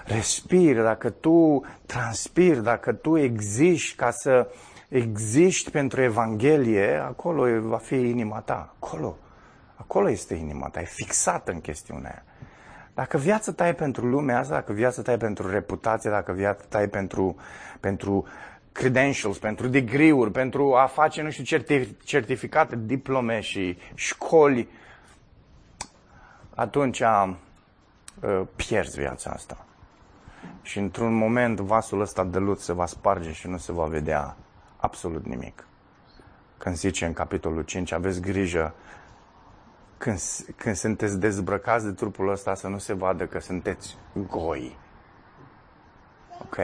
respiri, 0.06 0.82
dacă 0.82 1.10
tu 1.10 1.66
transpiri, 1.86 2.64
dacă 2.64 2.94
tu 2.94 3.18
existi 3.18 3.96
ca 3.96 4.12
să 4.12 4.48
existi 4.88 5.72
pentru 5.72 6.02
Evanghelie, 6.02 6.96
acolo 6.96 7.60
va 7.60 7.78
fi 7.78 7.96
inima 7.96 8.40
ta. 8.40 8.74
Acolo. 8.80 9.18
Acolo 9.84 10.10
este 10.10 10.34
inima 10.34 10.70
ta. 10.70 10.82
E 10.82 10.86
fixată 10.86 11.52
în 11.52 11.62
chestiunea 11.62 12.10
aia. 12.10 12.24
Dacă 12.94 13.18
viața 13.18 13.52
ta 13.52 13.68
e 13.68 13.74
pentru 13.74 14.06
lumea 14.06 14.40
asta, 14.40 14.54
dacă 14.54 14.74
viața 14.74 15.02
ta 15.02 15.12
e 15.12 15.18
pentru 15.18 15.50
reputație, 15.50 16.10
dacă 16.10 16.32
viața 16.32 16.64
ta 16.70 16.82
e 16.82 16.88
pentru, 16.88 17.36
pentru 17.80 18.26
credentials, 18.72 19.38
pentru 19.38 19.68
degree-uri, 19.68 20.32
pentru 20.32 20.76
a 20.76 20.86
face, 20.86 21.22
nu 21.22 21.30
știu, 21.30 21.60
certificate, 22.04 22.80
diplome 22.86 23.40
și 23.40 23.78
școli, 23.94 24.70
atunci 26.56 27.00
uh, 27.00 27.36
pierzi 28.56 29.00
viața 29.00 29.30
asta. 29.30 29.66
Și 30.62 30.80
într-un 30.80 31.14
moment 31.14 31.60
vasul 31.60 32.02
ăsta 32.02 32.24
de 32.24 32.38
lut 32.38 32.60
se 32.60 32.74
va 32.74 32.86
sparge 32.86 33.32
și 33.32 33.48
nu 33.48 33.58
se 33.58 33.72
va 33.72 33.86
vedea 33.86 34.38
absolut 34.78 35.26
nimic. 35.26 35.68
Când 36.58 36.76
zice 36.76 37.06
în 37.06 37.14
capitolul 37.14 37.62
5, 37.62 37.92
aveți 37.92 38.22
grijă 38.22 38.74
când, 40.04 40.20
când 40.56 40.76
sunteți 40.76 41.20
dezbrăcați 41.20 41.86
de 41.86 41.92
trupul 41.92 42.30
ăsta 42.30 42.56
să 42.56 42.68
nu 42.68 42.78
se 42.78 42.94
vadă 42.94 43.26
că 43.26 43.40
sunteți 43.40 43.98
goi. 44.30 44.78
Ok. 46.42 46.58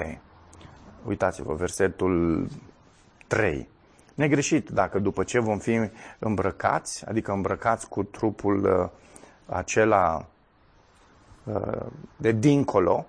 Uitați-vă, 1.05 1.53
versetul 1.53 2.47
3. 3.27 3.69
Negreșit 4.13 4.69
dacă 4.69 4.99
după 4.99 5.23
ce 5.23 5.39
vom 5.39 5.57
fi 5.57 5.89
îmbrăcați, 6.19 7.05
adică 7.05 7.31
îmbrăcați 7.31 7.89
cu 7.89 8.03
trupul 8.03 8.63
uh, 8.65 8.89
acela 9.55 10.25
uh, 11.43 11.85
de 12.17 12.31
dincolo, 12.31 13.05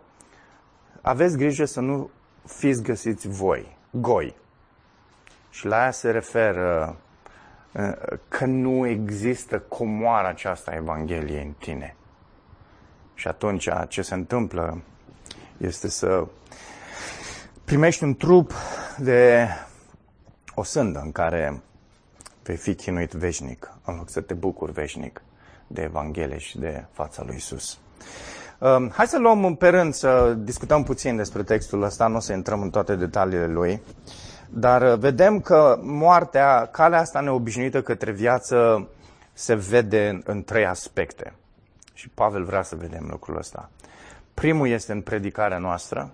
aveți 1.00 1.36
grijă 1.36 1.64
să 1.64 1.80
nu 1.80 2.10
fiți 2.46 2.82
găsiți 2.82 3.28
voi, 3.28 3.76
goi. 3.90 4.34
Și 5.50 5.66
la 5.66 5.80
aia 5.80 5.90
se 5.90 6.10
referă 6.10 6.88
uh, 6.88 7.09
că 8.28 8.44
nu 8.44 8.86
există 8.86 9.58
comoara 9.58 10.28
aceasta 10.28 10.70
a 10.70 10.74
Evangheliei 10.74 11.44
în 11.44 11.54
tine. 11.58 11.96
Și 13.14 13.28
atunci 13.28 13.68
ce 13.88 14.02
se 14.02 14.14
întâmplă 14.14 14.82
este 15.56 15.88
să 15.88 16.26
primești 17.64 18.04
un 18.04 18.14
trup 18.16 18.52
de 18.98 19.48
o 20.54 20.62
sândă 20.62 21.00
în 21.04 21.12
care 21.12 21.62
vei 22.42 22.56
fi 22.56 22.74
chinuit 22.74 23.10
veșnic, 23.10 23.72
în 23.84 23.96
loc 23.96 24.10
să 24.10 24.20
te 24.20 24.34
bucuri 24.34 24.72
veșnic 24.72 25.22
de 25.66 25.82
Evanghelie 25.82 26.38
și 26.38 26.58
de 26.58 26.84
fața 26.92 27.22
lui 27.26 27.36
Isus. 27.36 27.78
Um, 28.58 28.90
hai 28.90 29.06
să 29.06 29.18
luăm 29.18 29.56
pe 29.56 29.68
rând 29.68 29.94
să 29.94 30.36
discutăm 30.38 30.82
puțin 30.82 31.16
despre 31.16 31.42
textul 31.42 31.82
ăsta, 31.82 32.06
nu 32.06 32.16
o 32.16 32.20
să 32.20 32.32
intrăm 32.32 32.62
în 32.62 32.70
toate 32.70 32.96
detaliile 32.96 33.46
lui, 33.46 33.82
dar 34.52 34.92
uh, 34.92 34.98
vedem 34.98 35.40
că 35.40 35.78
moartea, 35.82 36.66
calea 36.66 36.98
asta 36.98 37.20
neobișnuită 37.20 37.82
către 37.82 38.10
viață 38.10 38.88
se 39.32 39.54
vede 39.54 40.08
în, 40.08 40.22
în 40.24 40.42
trei 40.42 40.66
aspecte. 40.66 41.32
Și 41.94 42.08
Pavel 42.08 42.44
vrea 42.44 42.62
să 42.62 42.76
vedem 42.76 43.06
lucrul 43.10 43.36
ăsta. 43.36 43.70
Primul 44.34 44.68
este 44.68 44.92
în 44.92 45.00
predicarea 45.00 45.58
noastră. 45.58 46.10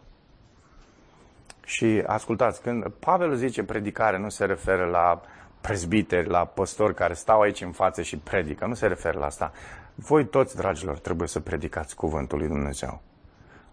Și 1.65 2.03
ascultați, 2.07 2.63
când 2.63 2.89
Pavel 2.89 3.35
zice 3.35 3.65
predicare, 3.65 4.19
nu 4.19 4.29
se 4.29 4.45
referă 4.45 4.85
la 4.85 5.21
prezbiteri, 5.61 6.29
la 6.29 6.45
păstori 6.45 6.95
care 6.95 7.15
stau 7.15 7.41
aici 7.41 7.61
în 7.61 7.73
față 7.73 8.03
și 8.03 8.19
predică. 8.19 8.67
Nu 8.67 8.75
se 8.75 8.87
referă 8.87 9.19
la 9.19 9.27
asta. 9.27 9.53
Voi 9.95 10.27
toți, 10.27 10.57
dragilor, 10.57 10.99
trebuie 10.99 11.29
să 11.29 11.41
predicați 11.41 11.97
cuvântul 11.97 12.39
lui 12.39 12.49
Dumnezeu. 12.49 13.01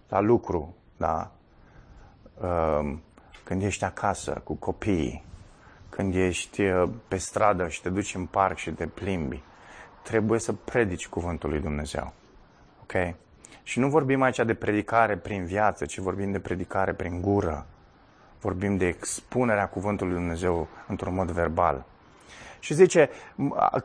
La 0.09 0.19
lucru, 0.19 0.75
da? 0.97 1.31
Când 3.43 3.63
ești 3.63 3.83
acasă 3.83 4.41
cu 4.43 4.53
copiii, 4.53 5.25
când 5.89 6.15
ești 6.15 6.61
uh, 6.61 6.89
pe 7.07 7.17
stradă 7.17 7.67
și 7.67 7.81
te 7.81 7.89
duci 7.89 8.15
în 8.15 8.25
parc 8.25 8.57
și 8.57 8.71
te 8.71 8.87
plimbi, 8.87 9.43
trebuie 10.03 10.39
să 10.39 10.53
predici 10.53 11.07
cuvântul 11.07 11.49
lui 11.49 11.59
Dumnezeu. 11.59 12.13
Ok? 12.81 13.15
Și 13.63 13.79
nu 13.79 13.89
vorbim 13.89 14.21
aici 14.21 14.39
de 14.45 14.53
predicare 14.53 15.17
prin 15.17 15.45
viață, 15.45 15.85
ci 15.85 15.97
vorbim 15.97 16.31
de 16.31 16.39
predicare 16.39 16.93
prin 16.93 17.21
gură. 17.21 17.65
Vorbim 18.41 18.77
de 18.77 18.87
expunerea 18.87 19.67
cuvântului 19.67 20.13
lui 20.13 20.21
Dumnezeu 20.21 20.67
într-un 20.87 21.13
mod 21.13 21.31
verbal. 21.31 21.85
Și 22.63 22.73
zice, 22.73 23.09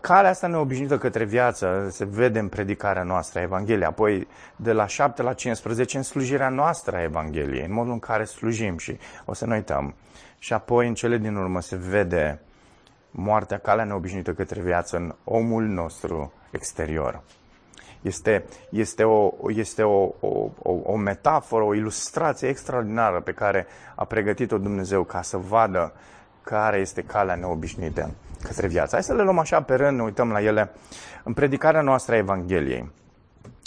calea 0.00 0.30
asta 0.30 0.46
neobișnuită 0.46 0.98
către 0.98 1.24
viață 1.24 1.88
se 1.90 2.04
vede 2.04 2.38
în 2.38 2.48
predicarea 2.48 3.02
noastră 3.02 3.38
a 3.38 3.42
Evangheliei, 3.42 3.86
apoi 3.86 4.28
de 4.56 4.72
la 4.72 4.86
7 4.86 5.22
la 5.22 5.32
15 5.32 5.96
în 5.96 6.02
slujirea 6.02 6.48
noastră 6.48 6.96
a 6.96 7.02
Evangheliei, 7.02 7.64
în 7.64 7.72
modul 7.72 7.92
în 7.92 7.98
care 7.98 8.24
slujim 8.24 8.78
și 8.78 8.98
o 9.24 9.34
să 9.34 9.46
ne 9.46 9.54
uităm. 9.54 9.94
Și 10.38 10.52
apoi 10.52 10.88
în 10.88 10.94
cele 10.94 11.16
din 11.16 11.36
urmă 11.36 11.60
se 11.60 11.76
vede 11.76 12.40
moartea, 13.10 13.58
calea 13.58 13.84
neobișnuită 13.84 14.32
către 14.32 14.60
viață 14.60 14.96
în 14.96 15.14
omul 15.24 15.64
nostru 15.64 16.32
exterior. 16.50 17.22
Este, 18.00 18.44
este, 18.70 19.04
o, 19.04 19.32
este 19.46 19.82
o, 19.82 20.02
o, 20.20 20.50
o, 20.62 20.72
o 20.82 20.96
metaforă, 20.96 21.64
o 21.64 21.74
ilustrație 21.74 22.48
extraordinară 22.48 23.20
pe 23.20 23.32
care 23.32 23.66
a 23.94 24.04
pregătit-o 24.04 24.58
Dumnezeu 24.58 25.04
ca 25.04 25.22
să 25.22 25.36
vadă 25.36 25.92
care 26.42 26.78
este 26.78 27.02
calea 27.02 27.34
neobișnuită 27.34 28.10
către 28.42 28.66
viață. 28.66 28.94
Hai 28.94 29.03
să 29.03 29.14
le 29.14 29.22
luăm 29.22 29.38
așa 29.38 29.62
pe 29.62 29.74
rând, 29.74 29.96
ne 29.96 30.03
uităm 30.03 30.31
la 30.31 30.42
ele. 30.42 30.70
În 31.24 31.33
predicarea 31.33 31.81
noastră 31.81 32.14
a 32.14 32.18
Evangheliei, 32.18 32.90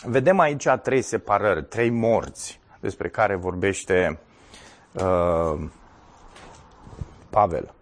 vedem 0.05 0.39
aici 0.39 0.67
trei 0.83 1.01
separări, 1.01 1.63
trei 1.63 1.89
morți 1.89 2.59
despre 2.79 3.09
care 3.09 3.35
vorbește 3.35 4.19
uh, 4.91 5.59
Pavel. 7.29 7.73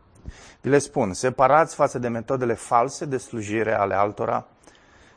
Vi 0.61 0.69
le 0.69 0.77
spun, 0.77 1.13
separați 1.13 1.75
față 1.75 1.99
de 1.99 2.07
metodele 2.07 2.53
false 2.53 3.05
de 3.05 3.17
slujire 3.17 3.73
ale 3.73 3.95
altora, 3.95 4.45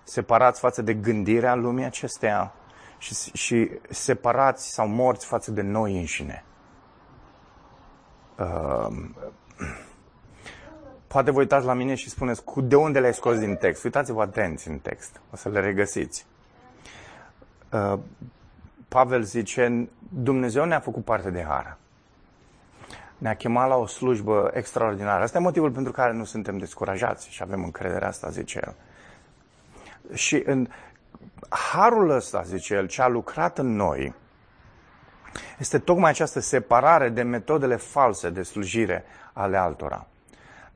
separați 0.03 0.61
față 0.61 0.83
de 0.83 0.95
gândirea 0.95 1.55
lumii 1.55 1.85
acesteia 1.85 2.53
și, 2.99 3.15
și 3.33 3.71
separați 3.89 4.73
sau 4.73 4.89
morți 4.89 5.27
față 5.27 5.51
de 5.51 5.63
noi 5.63 5.99
înșine. 5.99 6.45
Uh, 8.39 8.87
poate 11.12 11.31
vă 11.31 11.38
uitați 11.38 11.66
la 11.66 11.72
mine 11.72 11.94
și 11.94 12.09
spuneți 12.09 12.44
cu 12.44 12.61
de 12.61 12.77
unde 12.77 13.01
le-ai 13.01 13.14
scos 13.14 13.38
din 13.38 13.57
text. 13.57 13.85
Uitați-vă 13.85 14.22
atenți 14.22 14.68
în 14.68 14.79
text, 14.79 15.20
o 15.33 15.37
să 15.37 15.48
le 15.48 15.61
regăsiți. 15.61 16.27
Uh, 17.72 17.98
Pavel 18.88 19.22
zice, 19.22 19.88
Dumnezeu 20.09 20.64
ne-a 20.64 20.81
făcut 20.81 21.05
parte 21.05 21.31
de 21.31 21.44
har. 21.48 21.77
Ne-a 23.18 23.37
chemat 23.37 23.68
la 23.68 23.77
o 23.77 23.87
slujbă 23.87 24.51
extraordinară. 24.55 25.22
Asta 25.22 25.38
e 25.38 25.40
motivul 25.40 25.70
pentru 25.70 25.92
care 25.92 26.12
nu 26.12 26.25
suntem 26.25 26.59
descurajați 26.59 27.29
și 27.31 27.42
avem 27.42 27.64
încrederea 27.64 28.09
asta, 28.09 28.29
zice 28.29 28.61
el. 28.64 28.75
Și 30.14 30.42
în 30.46 30.68
harul 31.48 32.11
ăsta, 32.11 32.42
zice 32.42 32.75
el, 32.75 32.87
ce 32.87 33.03
a 33.03 33.09
lucrat 33.09 33.59
în 33.59 33.77
noi, 33.77 34.14
este 35.59 35.79
tocmai 35.79 36.11
această 36.11 36.40
separare 36.40 37.09
de 37.09 37.22
metodele 37.22 37.77
false 37.77 38.31
de 38.31 38.42
slujire 38.42 39.05
ale 39.33 39.57
altora. 39.57 40.07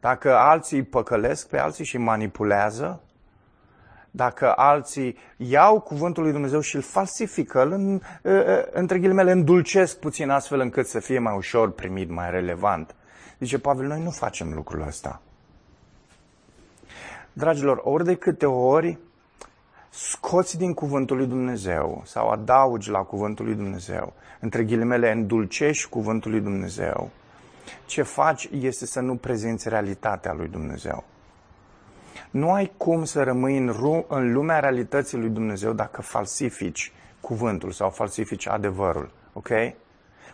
Dacă 0.01 0.37
alții 0.37 0.83
păcălesc 0.83 1.49
pe 1.49 1.59
alții 1.59 1.85
și 1.85 1.99
manipulează, 1.99 3.01
dacă 4.11 4.53
alții 4.57 5.17
iau 5.37 5.81
cuvântul 5.81 6.23
lui 6.23 6.33
Dumnezeu 6.33 6.61
și 6.61 6.77
îl 6.77 6.83
falsifică, 6.83 7.63
îl, 7.63 8.01
între 8.73 8.99
ghilimele, 8.99 9.31
îndulcesc 9.31 9.99
puțin 9.99 10.31
astfel 10.31 10.61
încât 10.61 10.87
să 10.87 11.01
fie 11.01 11.19
mai 11.19 11.37
ușor 11.37 11.71
primit, 11.71 12.11
mai 12.11 12.31
relevant. 12.31 12.95
Zice 13.39 13.59
Pavel, 13.59 13.87
noi 13.87 14.03
nu 14.03 14.11
facem 14.11 14.53
lucrul 14.53 14.85
ăsta. 14.87 15.21
Dragilor, 17.33 17.81
ori 17.85 18.05
de 18.05 18.15
câte 18.15 18.47
ori 18.47 18.99
scoți 19.91 20.59
din 20.59 20.75
cuvântul 20.75 21.17
lui 21.17 21.27
Dumnezeu 21.27 22.03
sau 22.05 22.29
adaugi 22.29 22.91
la 22.91 22.99
cuvântul 22.99 23.45
lui 23.45 23.55
Dumnezeu, 23.55 24.13
între 24.41 24.65
ghilimele, 24.65 25.13
îndulcești 25.13 25.89
cuvântul 25.89 26.31
lui 26.31 26.41
Dumnezeu, 26.41 27.11
ce 27.87 28.03
faci 28.03 28.49
este 28.53 28.87
să 28.87 29.01
nu 29.01 29.17
prezinți 29.17 29.69
realitatea 29.69 30.33
lui 30.33 30.49
Dumnezeu. 30.49 31.05
Nu 32.31 32.53
ai 32.53 32.73
cum 32.77 33.05
să 33.05 33.23
rămâi 33.23 33.57
în, 33.57 33.69
ru- 33.69 34.05
în 34.09 34.33
lumea 34.33 34.61
realității 34.61 35.19
lui 35.19 35.29
Dumnezeu 35.29 35.73
dacă 35.73 36.03
falsifici 36.03 36.93
cuvântul 37.21 37.71
sau 37.71 37.91
falsifici 37.91 38.49
adevărul. 38.49 39.11
Ok? 39.33 39.49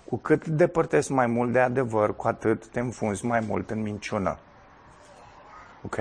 Cu 0.04 0.16
cât 0.16 0.46
depărtezi 0.46 1.12
mai 1.12 1.26
mult 1.26 1.52
de 1.52 1.58
adevăr, 1.58 2.16
cu 2.16 2.26
atât 2.28 2.66
te 2.66 2.80
înfunzi 2.80 3.24
mai 3.24 3.40
mult 3.40 3.70
în 3.70 3.82
minciună. 3.82 4.38
Ok? 5.84 5.96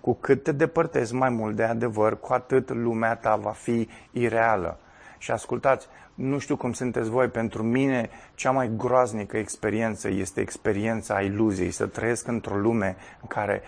Cu 0.00 0.14
cât 0.14 0.42
te 0.42 0.52
depărtezi 0.52 1.14
mai 1.14 1.28
mult 1.28 1.56
de 1.56 1.62
adevăr, 1.62 2.20
cu 2.20 2.32
atât 2.32 2.70
lumea 2.70 3.16
ta 3.16 3.36
va 3.36 3.50
fi 3.50 3.88
ireală. 4.10 4.78
Și 5.18 5.30
ascultați, 5.30 5.86
nu 6.18 6.38
știu 6.38 6.56
cum 6.56 6.72
sunteți 6.72 7.10
voi, 7.10 7.28
pentru 7.28 7.62
mine 7.62 8.10
cea 8.34 8.50
mai 8.50 8.70
groaznică 8.76 9.36
experiență 9.36 10.08
este 10.08 10.40
experiența 10.40 11.14
a 11.14 11.20
iluziei, 11.20 11.70
să 11.70 11.86
trăiesc 11.86 12.26
într-o 12.26 12.56
lume 12.56 12.96
în 13.20 13.26
care 13.28 13.62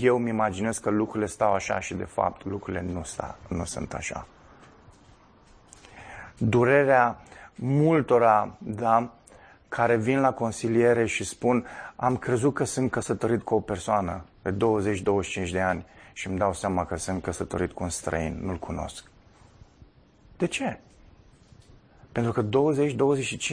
eu 0.00 0.16
îmi 0.16 0.28
imaginez 0.28 0.78
că 0.78 0.90
lucrurile 0.90 1.26
stau 1.26 1.52
așa 1.52 1.80
și 1.80 1.94
de 1.94 2.04
fapt 2.04 2.44
lucrurile 2.44 2.84
nu, 2.92 3.02
sta, 3.02 3.38
nu 3.48 3.64
sunt 3.64 3.94
așa. 3.94 4.26
Durerea 6.38 7.22
multora, 7.54 8.54
da, 8.58 9.12
care 9.68 9.96
vin 9.96 10.20
la 10.20 10.32
consiliere 10.32 11.06
și 11.06 11.24
spun 11.24 11.66
am 11.96 12.16
crezut 12.16 12.54
că 12.54 12.64
sunt 12.64 12.90
căsătorit 12.90 13.42
cu 13.42 13.54
o 13.54 13.60
persoană 13.60 14.24
de 14.42 14.54
20-25 15.46 15.50
de 15.50 15.60
ani 15.60 15.86
și 16.12 16.26
îmi 16.28 16.38
dau 16.38 16.52
seama 16.52 16.84
că 16.84 16.96
sunt 16.96 17.22
căsătorit 17.22 17.72
cu 17.72 17.82
un 17.82 17.88
străin, 17.88 18.38
nu-l 18.42 18.58
cunosc. 18.58 19.10
De 20.36 20.46
ce? 20.46 20.78
Pentru 22.12 22.32
că 22.32 22.44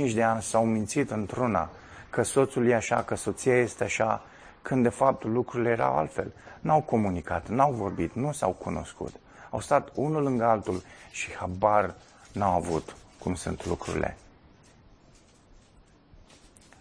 20-25 0.10 0.14
de 0.14 0.24
ani 0.24 0.42
s-au 0.42 0.66
mințit 0.66 1.12
într-una 1.12 1.70
că 2.10 2.24
soțul 2.24 2.68
e 2.68 2.76
așa, 2.76 3.04
că 3.04 3.16
soția 3.16 3.58
este 3.58 3.84
așa, 3.84 4.24
când 4.62 4.84
de 4.84 4.90
fapt 4.90 5.24
lucrurile 5.24 5.70
erau 5.70 5.98
altfel. 5.98 6.34
N-au 6.60 6.82
comunicat, 6.82 7.48
n-au 7.48 7.72
vorbit, 7.72 8.14
nu 8.14 8.32
s-au 8.32 8.52
cunoscut. 8.52 9.14
Au 9.50 9.60
stat 9.60 9.90
unul 9.94 10.24
lângă 10.24 10.44
altul 10.44 10.82
și 11.12 11.36
habar 11.36 11.96
n-au 12.34 12.56
avut 12.56 12.96
cum 13.20 13.36
sunt 13.36 13.66
lucrurile. 13.66 14.18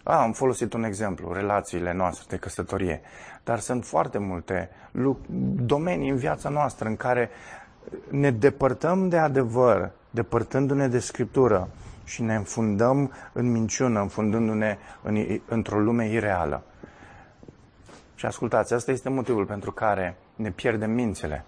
A, 0.03 0.21
am 0.21 0.31
folosit 0.33 0.73
un 0.73 0.83
exemplu, 0.83 1.33
relațiile 1.33 1.93
noastre 1.93 2.25
de 2.29 2.37
căsătorie, 2.37 3.01
dar 3.43 3.59
sunt 3.59 3.85
foarte 3.85 4.17
multe 4.17 4.69
domenii 5.55 6.09
în 6.09 6.15
viața 6.15 6.49
noastră 6.49 6.87
în 6.87 6.95
care 6.95 7.29
ne 8.09 8.31
depărtăm 8.31 9.09
de 9.09 9.17
adevăr, 9.17 9.91
depărtându-ne 10.09 10.87
de 10.87 10.99
Scriptură 10.99 11.69
și 12.03 12.21
ne 12.21 12.35
înfundăm 12.35 13.11
în 13.33 13.51
minciună, 13.51 13.99
înfundându-ne 13.99 14.77
în, 15.01 15.39
într-o 15.45 15.79
lume 15.79 16.09
ireală. 16.09 16.63
Și 18.15 18.25
ascultați, 18.25 18.73
asta 18.73 18.91
este 18.91 19.09
motivul 19.09 19.45
pentru 19.45 19.71
care 19.71 20.17
ne 20.35 20.51
pierdem 20.51 20.91
mințele. 20.91 21.45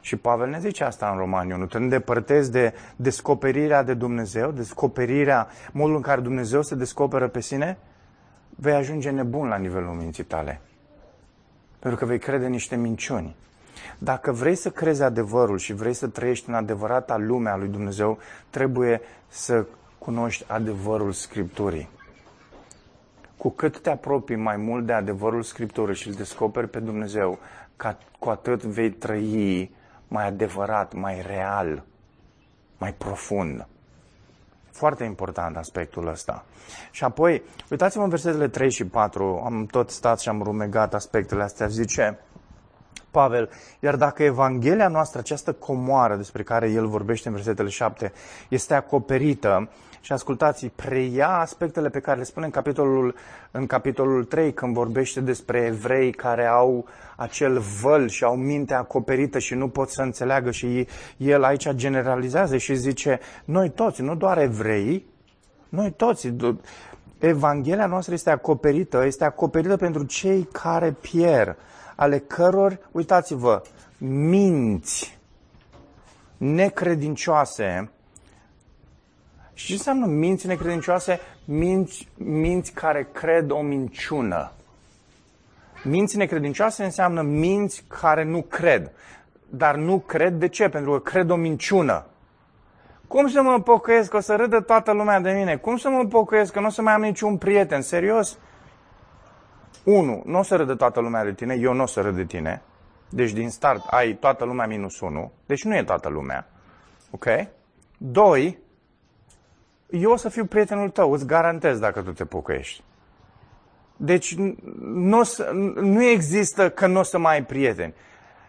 Și 0.00 0.16
Pavel 0.16 0.48
ne 0.48 0.58
zice 0.58 0.84
asta 0.84 1.10
în 1.10 1.16
Romani 1.16 1.52
1. 1.52 1.66
Te 1.66 1.76
îndepărtezi 1.76 2.50
de 2.50 2.74
descoperirea 2.96 3.82
de 3.82 3.94
Dumnezeu, 3.94 4.50
descoperirea, 4.50 5.48
modul 5.72 5.96
în 5.96 6.02
care 6.02 6.20
Dumnezeu 6.20 6.62
se 6.62 6.74
descoperă 6.74 7.28
pe 7.28 7.40
sine, 7.40 7.78
vei 8.48 8.74
ajunge 8.74 9.10
nebun 9.10 9.48
la 9.48 9.56
nivelul 9.56 9.92
minții 9.92 10.24
tale. 10.24 10.60
Pentru 11.78 11.98
că 11.98 12.04
vei 12.04 12.18
crede 12.18 12.46
niște 12.46 12.76
minciuni. 12.76 13.36
Dacă 13.98 14.32
vrei 14.32 14.54
să 14.54 14.70
crezi 14.70 15.02
adevărul 15.02 15.58
și 15.58 15.72
vrei 15.72 15.94
să 15.94 16.06
trăiești 16.06 16.48
în 16.48 16.54
adevărata 16.54 17.16
lume 17.16 17.50
a 17.50 17.56
lui 17.56 17.68
Dumnezeu, 17.68 18.18
trebuie 18.50 19.00
să 19.28 19.66
cunoști 19.98 20.44
adevărul 20.48 21.12
Scripturii. 21.12 21.88
Cu 23.36 23.50
cât 23.50 23.80
te 23.80 23.90
apropii 23.90 24.36
mai 24.36 24.56
mult 24.56 24.86
de 24.86 24.92
adevărul 24.92 25.42
Scripturii 25.42 25.94
și 25.94 26.08
îl 26.08 26.14
descoperi 26.14 26.68
pe 26.68 26.78
Dumnezeu, 26.78 27.38
cu 28.18 28.28
atât 28.28 28.62
vei 28.62 28.90
trăi 28.90 29.70
mai 30.08 30.26
adevărat, 30.26 30.92
mai 30.92 31.22
real, 31.26 31.82
mai 32.78 32.94
profund. 32.94 33.66
Foarte 34.70 35.04
important 35.04 35.56
aspectul 35.56 36.06
ăsta. 36.06 36.44
Și 36.90 37.04
apoi, 37.04 37.42
uitați-vă 37.70 38.02
în 38.02 38.08
versetele 38.08 38.48
3 38.48 38.70
și 38.70 38.86
4, 38.86 39.42
am 39.44 39.66
tot 39.66 39.90
stat 39.90 40.20
și 40.20 40.28
am 40.28 40.42
rumegat 40.42 40.94
aspectele 40.94 41.42
astea, 41.42 41.66
zice 41.66 42.18
Pavel, 43.14 43.50
iar 43.80 43.96
dacă 43.96 44.22
Evanghelia 44.22 44.88
noastră, 44.88 45.18
această 45.18 45.52
comoară 45.52 46.16
despre 46.16 46.42
care 46.42 46.70
el 46.70 46.86
vorbește 46.86 47.28
în 47.28 47.34
versetele 47.34 47.68
7, 47.68 48.12
este 48.48 48.74
acoperită, 48.74 49.68
și 50.00 50.12
ascultați, 50.12 50.66
preia 50.66 51.28
aspectele 51.28 51.88
pe 51.88 52.00
care 52.00 52.18
le 52.18 52.24
spune 52.24 52.44
în 52.46 52.50
capitolul, 52.50 53.14
în 53.50 53.66
capitolul 53.66 54.24
3, 54.24 54.52
când 54.52 54.74
vorbește 54.74 55.20
despre 55.20 55.58
evrei 55.58 56.12
care 56.12 56.46
au 56.46 56.86
acel 57.16 57.58
văl 57.82 58.08
și 58.08 58.24
au 58.24 58.36
mintea 58.36 58.78
acoperită 58.78 59.38
și 59.38 59.54
nu 59.54 59.68
pot 59.68 59.88
să 59.88 60.02
înțeleagă 60.02 60.50
și 60.50 60.86
el 61.16 61.44
aici 61.44 61.68
generalizează 61.70 62.56
și 62.56 62.74
zice, 62.74 63.20
noi 63.44 63.70
toți, 63.70 64.02
nu 64.02 64.14
doar 64.14 64.38
evrei, 64.38 65.06
noi 65.68 65.90
toți, 65.90 66.32
Evanghelia 67.18 67.86
noastră 67.86 68.14
este 68.14 68.30
acoperită, 68.30 69.04
este 69.04 69.24
acoperită 69.24 69.76
pentru 69.76 70.04
cei 70.04 70.48
care 70.52 70.90
pierd, 70.90 71.56
ale 71.94 72.18
căror, 72.18 72.78
uitați-vă, 72.92 73.62
minți 73.98 75.18
necredincioase 76.36 77.90
și 79.54 79.66
ce 79.66 79.72
înseamnă 79.72 80.06
minți 80.06 80.46
necredincioase? 80.46 81.20
Minți, 81.44 82.08
minți 82.16 82.72
care 82.72 83.08
cred 83.12 83.50
o 83.50 83.60
minciună. 83.60 84.52
Minți 85.84 86.16
necredincioase 86.16 86.84
înseamnă 86.84 87.22
minți 87.22 87.84
care 87.88 88.24
nu 88.24 88.42
cred. 88.42 88.90
Dar 89.48 89.76
nu 89.76 89.98
cred 89.98 90.32
de 90.32 90.48
ce? 90.48 90.68
Pentru 90.68 90.90
că 90.90 90.98
cred 91.10 91.30
o 91.30 91.36
minciună. 91.36 92.06
Cum 93.06 93.28
să 93.28 93.42
mă 93.42 93.60
pocăiesc 93.60 94.10
că 94.10 94.16
o 94.16 94.20
să 94.20 94.34
râdă 94.34 94.60
toată 94.60 94.92
lumea 94.92 95.20
de 95.20 95.30
mine? 95.30 95.56
Cum 95.56 95.76
să 95.76 95.88
mă 95.88 96.04
pocăiesc 96.04 96.52
că 96.52 96.60
nu 96.60 96.66
o 96.66 96.70
să 96.70 96.82
mai 96.82 96.92
am 96.92 97.00
niciun 97.00 97.36
prieten? 97.36 97.82
Serios? 97.82 98.38
Unu, 99.84 100.22
nu 100.26 100.38
o 100.38 100.42
să 100.42 100.56
râdă 100.56 100.74
toată 100.74 101.00
lumea 101.00 101.24
de 101.24 101.32
tine, 101.32 101.54
eu 101.54 101.72
nu 101.72 101.82
o 101.82 101.86
să 101.86 102.00
râd 102.00 102.16
de 102.16 102.24
tine. 102.24 102.62
Deci 103.08 103.32
din 103.32 103.50
start 103.50 103.86
ai 103.86 104.14
toată 104.14 104.44
lumea 104.44 104.66
minus 104.66 105.00
unu. 105.00 105.32
Deci 105.46 105.64
nu 105.64 105.76
e 105.76 105.84
toată 105.84 106.08
lumea. 106.08 106.46
Ok? 107.10 107.26
Doi, 107.98 108.58
eu 109.90 110.10
o 110.10 110.16
să 110.16 110.28
fiu 110.28 110.44
prietenul 110.44 110.90
tău, 110.90 111.12
îți 111.12 111.26
garantez 111.26 111.78
dacă 111.78 112.02
tu 112.02 112.12
te 112.12 112.24
pocăiești. 112.24 112.82
Deci 113.96 114.36
nu, 114.80 115.22
nu 115.74 116.02
există 116.02 116.70
că 116.70 116.86
nu 116.86 116.98
o 116.98 117.02
să 117.02 117.18
mai 117.18 117.34
ai 117.34 117.44
prieteni. 117.44 117.94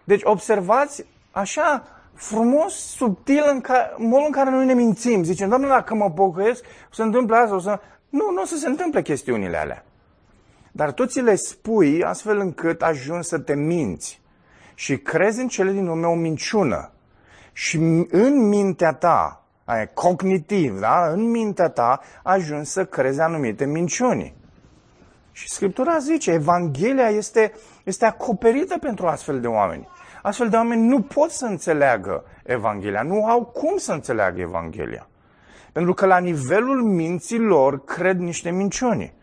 Deci 0.04 0.22
observați 0.24 1.06
așa 1.32 1.84
frumos, 2.14 2.74
subtil, 2.74 3.44
în 3.52 3.62
ca, 3.62 3.96
modul 3.98 4.26
în 4.26 4.32
care 4.32 4.50
noi 4.50 4.66
ne 4.66 4.74
mințim. 4.74 5.24
Zicem, 5.24 5.50
doamne, 5.50 5.68
dacă 5.68 5.96
mă 5.96 6.12
pocăiesc, 6.12 6.66
o 6.66 6.94
să 6.94 7.04
întâmple 7.04 7.36
asta, 7.36 7.56
o 7.56 7.60
să... 7.60 7.80
Nu, 8.10 8.32
nu 8.32 8.42
o 8.42 8.46
să 8.46 8.58
se 8.58 8.68
întâmple 8.68 9.02
chestiunile 9.02 9.58
alea. 9.58 9.86
Dar 10.76 10.94
tu 10.94 11.06
ți 11.06 11.22
le 11.22 11.36
spui 11.36 12.04
astfel 12.04 12.40
încât 12.40 12.82
ajungi 12.82 13.28
să 13.28 13.40
te 13.40 13.56
minți. 13.56 14.22
Și 14.74 14.98
crezi 14.98 15.42
în 15.42 15.48
cele 15.48 15.72
din 15.72 15.88
urmă 15.88 16.08
o 16.08 16.16
minciună. 16.16 16.92
Și 17.52 17.78
în 18.10 18.48
mintea 18.48 18.94
ta, 18.94 19.44
aia, 19.66 19.88
cognitiv, 19.88 20.80
da? 20.80 21.08
în 21.08 21.30
mintea 21.30 21.70
ta, 21.70 22.02
ajungi 22.24 22.70
să 22.70 22.86
crezi 22.86 23.20
anumite 23.20 23.66
minciuni. 23.66 24.34
Și 25.32 25.50
Scriptura 25.50 25.98
zice, 25.98 26.32
Evanghelia 26.32 27.10
este, 27.10 27.54
este 27.84 28.06
acoperită 28.06 28.78
pentru 28.78 29.08
astfel 29.08 29.42
de 29.42 29.48
oameni. 29.48 29.88
Astfel 30.22 30.50
de 30.50 30.56
oameni 30.56 30.88
nu 30.88 31.02
pot 31.02 31.32
să 31.32 31.46
înțeleagă 31.46 32.24
Evanghelia, 32.44 33.02
nu 33.02 33.26
au 33.26 33.44
cum 33.44 33.78
să 33.78 33.92
înțeleagă 33.92 34.42
Evanghelia. 34.42 35.08
Pentru 35.72 35.94
că 35.94 36.06
la 36.06 36.18
nivelul 36.18 36.84
minții 36.84 37.40
lor 37.40 37.84
cred 37.84 38.18
niște 38.20 38.50
minciuni. 38.52 39.14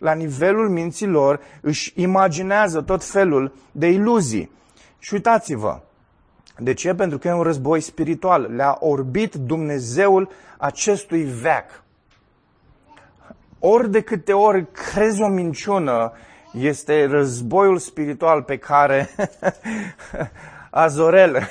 La 0.00 0.12
nivelul 0.12 0.68
minții 0.68 1.06
lor 1.06 1.40
își 1.60 1.92
imaginează 1.96 2.80
tot 2.80 3.04
felul 3.04 3.54
de 3.72 3.86
iluzii. 3.86 4.50
Și 4.98 5.14
uitați-vă, 5.14 5.80
de 6.58 6.74
ce? 6.74 6.94
Pentru 6.94 7.18
că 7.18 7.28
e 7.28 7.32
un 7.32 7.42
război 7.42 7.80
spiritual. 7.80 8.54
Le-a 8.54 8.76
orbit 8.80 9.34
Dumnezeul 9.34 10.30
acestui 10.58 11.22
veac. 11.22 11.82
Ori 13.58 13.90
de 13.90 14.00
câte 14.00 14.32
ori 14.32 14.66
crezi 14.72 15.22
o 15.22 15.28
minciună, 15.28 16.12
este 16.52 17.06
războiul 17.06 17.78
spiritual 17.78 18.42
pe 18.42 18.56
care 18.56 19.10
Azorel 20.70 21.48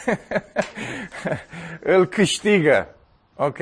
îl 1.96 2.06
câștigă. 2.06 2.96
Ok? 3.36 3.60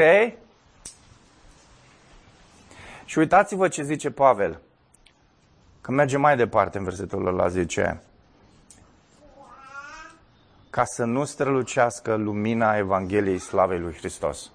Și 3.05 3.17
uitați-vă 3.17 3.67
ce 3.67 3.83
zice 3.83 4.11
Pavel. 4.11 4.61
Că 5.87 5.93
merge 5.93 6.17
mai 6.17 6.37
departe 6.37 6.77
în 6.77 6.83
versetul 6.83 7.27
ăla, 7.27 7.47
zice 7.47 8.01
ca 10.69 10.83
să 10.83 11.03
nu 11.03 11.23
strălucească 11.23 12.15
lumina 12.15 12.77
Evangheliei 12.77 13.37
Slavei 13.37 13.79
lui 13.79 13.93
Hristos. 13.93 14.51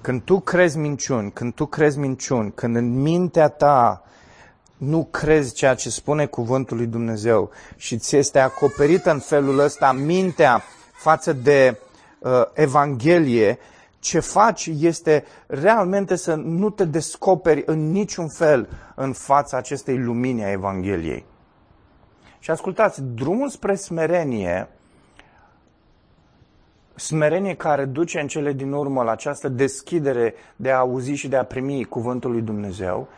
Când 0.00 0.22
tu 0.22 0.40
crezi 0.40 0.78
minciuni, 0.78 1.32
când 1.32 1.54
tu 1.54 1.66
crezi 1.66 1.98
minciuni, 1.98 2.52
când 2.52 2.76
în 2.76 3.00
mintea 3.00 3.48
ta 3.48 4.04
nu 4.76 5.08
crezi 5.10 5.54
ceea 5.54 5.74
ce 5.74 5.90
spune 5.90 6.26
cuvântul 6.26 6.76
lui 6.76 6.86
Dumnezeu 6.86 7.50
și 7.76 7.98
ți 7.98 8.16
este 8.16 8.38
acoperită 8.38 9.10
în 9.10 9.18
felul 9.18 9.58
ăsta 9.58 9.92
mintea 9.92 10.62
față 10.92 11.32
de 11.32 11.78
uh, 12.18 12.42
Evanghelie, 12.52 13.58
ce 14.02 14.20
faci 14.20 14.66
este 14.66 15.24
realmente 15.46 16.16
să 16.16 16.34
nu 16.34 16.70
te 16.70 16.84
descoperi 16.84 17.62
în 17.66 17.90
niciun 17.90 18.28
fel 18.28 18.68
în 18.94 19.12
fața 19.12 19.56
acestei 19.56 19.98
lumini 19.98 20.44
a 20.44 20.50
Evangheliei. 20.50 21.24
Și 22.38 22.50
ascultați, 22.50 23.02
drumul 23.02 23.48
spre 23.48 23.74
smerenie 23.74 24.68
smerenie 26.94 27.54
care 27.54 27.84
duce 27.84 28.20
în 28.20 28.26
cele 28.26 28.52
din 28.52 28.72
urmă 28.72 29.02
la 29.02 29.10
această 29.10 29.48
deschidere 29.48 30.34
de 30.56 30.70
a 30.70 30.78
auzi 30.78 31.12
și 31.12 31.28
de 31.28 31.36
a 31.36 31.44
primi 31.44 31.84
cuvântul 31.84 32.30
lui 32.30 32.42
Dumnezeu, 32.42 33.08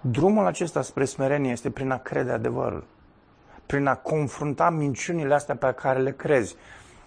drumul 0.00 0.46
acesta 0.46 0.82
spre 0.82 1.04
smerenie 1.04 1.50
este 1.50 1.70
prin 1.70 1.90
a 1.90 1.98
crede 1.98 2.30
adevărul, 2.30 2.84
prin 3.66 3.86
a 3.86 3.94
confrunta 3.94 4.70
minciunile 4.70 5.34
astea 5.34 5.56
pe 5.56 5.74
care 5.76 6.00
le 6.00 6.12
crezi. 6.12 6.56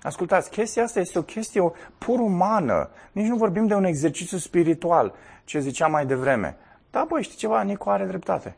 Ascultați, 0.05 0.49
chestia 0.49 0.83
asta 0.83 0.99
este 0.99 1.19
o 1.19 1.21
chestie 1.21 1.71
pur 1.97 2.19
umană. 2.19 2.89
Nici 3.11 3.27
nu 3.27 3.35
vorbim 3.35 3.67
de 3.67 3.73
un 3.73 3.83
exercițiu 3.83 4.37
spiritual, 4.37 5.13
ce 5.43 5.59
ziceam 5.59 5.91
mai 5.91 6.05
devreme. 6.05 6.57
Da, 6.91 7.05
băi, 7.09 7.23
știi 7.23 7.37
ceva? 7.37 7.61
Nicu 7.61 7.89
are 7.89 8.05
dreptate. 8.05 8.55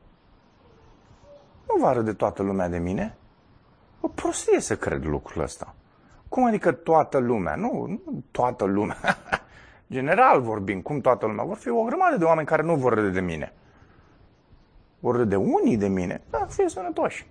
Nu 1.68 1.76
va 1.80 2.02
de 2.02 2.14
toată 2.14 2.44
lumea 2.44 2.70
de 2.70 2.78
mine. 2.78 3.18
O 4.02 4.08
prostie 4.08 4.60
să 4.60 4.76
cred 4.76 5.06
lucrul 5.06 5.44
ăsta. 5.44 5.76
Cum 6.30 6.44
adică 6.44 6.72
toată 6.72 7.18
lumea? 7.18 7.56
Nu, 7.56 7.86
nu 7.88 8.24
toată 8.32 8.66
lumea. 8.66 8.98
General 9.98 10.42
vorbim, 10.42 10.82
cum 10.82 11.02
toată 11.02 11.26
lumea. 11.26 11.44
Vor 11.44 11.58
fi 11.58 11.70
o 11.70 11.84
grămadă 11.84 12.18
de 12.18 12.24
oameni 12.24 12.48
care 12.48 12.62
nu 12.62 12.76
vor 12.76 12.94
râde 12.94 13.10
de 13.10 13.22
mine. 13.22 13.54
Vor 15.00 15.16
râde 15.16 15.36
unii 15.36 15.78
de 15.78 15.88
mine, 15.88 16.22
dar 16.30 16.48
fie 16.50 16.70
sănătoși. 16.70 17.28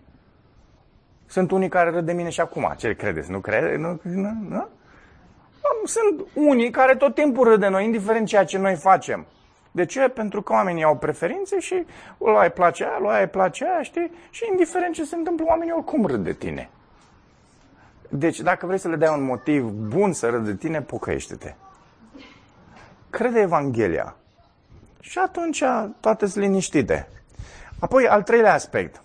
Sunt 1.26 1.50
unii 1.50 1.68
care 1.68 1.90
râd 1.90 2.06
de 2.06 2.12
mine 2.12 2.28
și 2.28 2.40
acum. 2.40 2.74
Ce 2.76 2.94
credeți? 2.94 3.30
Nu 3.30 3.40
crede? 3.40 3.76
Nu, 3.76 4.00
nu, 4.02 4.30
nu? 4.48 4.68
Sunt 5.84 6.26
unii 6.34 6.70
care 6.70 6.96
tot 6.96 7.14
timpul 7.14 7.48
râd 7.48 7.60
de 7.60 7.68
noi, 7.68 7.84
indiferent 7.84 8.26
ceea 8.26 8.44
ce 8.44 8.58
noi 8.58 8.74
facem. 8.74 9.26
De 9.70 9.84
ce? 9.84 10.08
Pentru 10.08 10.42
că 10.42 10.52
oamenii 10.52 10.84
au 10.84 10.96
preferințe 10.96 11.58
și 11.58 11.86
lui 12.18 12.36
îi 12.42 12.50
place 12.50 12.84
aia, 12.84 12.98
lui 12.98 13.20
îi 13.20 13.26
place 13.26 13.64
aia, 13.64 13.82
știi? 13.82 14.10
Și 14.30 14.44
indiferent 14.50 14.94
ce 14.94 15.04
se 15.04 15.16
întâmplă, 15.16 15.44
oamenii 15.48 15.72
oricum 15.72 16.06
râd 16.06 16.24
de 16.24 16.32
tine. 16.32 16.70
Deci, 18.08 18.40
dacă 18.40 18.66
vrei 18.66 18.78
să 18.78 18.88
le 18.88 18.96
dai 18.96 19.14
un 19.18 19.24
motiv 19.24 19.62
bun 19.64 20.12
să 20.12 20.28
râd 20.28 20.44
de 20.44 20.54
tine, 20.54 20.82
pocăiește-te. 20.82 21.54
Crede 23.10 23.40
Evanghelia. 23.40 24.16
Și 25.00 25.18
atunci 25.18 25.62
toate 26.00 26.26
sunt 26.26 26.44
liniștite. 26.44 27.08
Apoi, 27.78 28.08
al 28.08 28.22
treilea 28.22 28.54
aspect. 28.54 29.02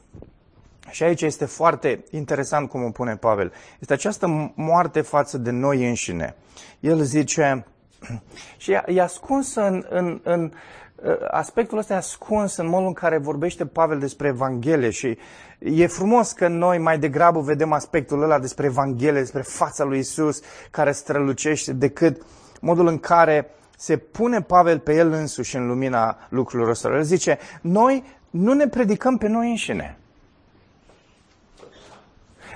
Și 0.92 1.04
aici 1.04 1.22
este 1.22 1.46
foarte 1.46 2.04
interesant 2.10 2.70
cum 2.70 2.84
o 2.84 2.90
pune 2.90 3.16
Pavel. 3.16 3.52
Este 3.80 3.94
această 3.94 4.52
moarte 4.56 5.02
față 5.02 5.38
de 5.38 5.52
noi 5.52 5.88
înșine. 5.88 6.36
El 6.80 7.02
zice, 7.02 7.66
Și 8.58 8.72
e, 8.72 8.84
e 8.88 9.02
ascuns 9.02 9.56
în, 9.56 9.86
în, 9.90 10.20
în 10.24 10.52
aspectul 11.32 11.78
ăsta 11.78 11.94
e 11.94 11.98
ascuns 11.98 12.56
în 12.56 12.68
modul 12.68 12.88
în 12.88 12.94
care 12.94 13.18
vorbește 13.18 13.66
Pavel 13.66 14.00
despre 14.00 14.28
Evanghelie 14.28 14.90
și 14.90 15.18
e 15.60 15.88
frumos 15.88 16.32
că 16.32 16.48
noi 16.48 16.78
mai 16.78 17.00
degrabă 17.00 17.40
vedem 17.40 17.72
aspectul 17.72 18.24
ăla 18.24 18.40
despre 18.40 18.66
Evanghelie, 18.66 19.20
despre 19.20 19.42
fața 19.42 19.84
lui 19.84 20.00
Isus 20.00 20.42
care 20.72 20.92
strălucește 20.92 21.74
decât 21.74 22.22
modul 22.62 22.88
în 22.88 23.00
care 23.00 23.50
se 23.78 23.98
pune 23.98 24.42
Pavel 24.42 24.80
pe 24.80 24.96
el 24.96 25.12
însuși 25.12 25.56
în 25.56 25.68
lumina 25.68 26.18
lucrurilor 26.30 26.72
ăsta. 26.72 26.90
El 26.90 27.04
zice, 27.04 27.38
noi 27.62 28.04
nu 28.30 28.54
ne 28.54 28.68
predicăm 28.68 29.18
pe 29.18 29.28
noi 29.28 29.50
înșine. 29.50 29.98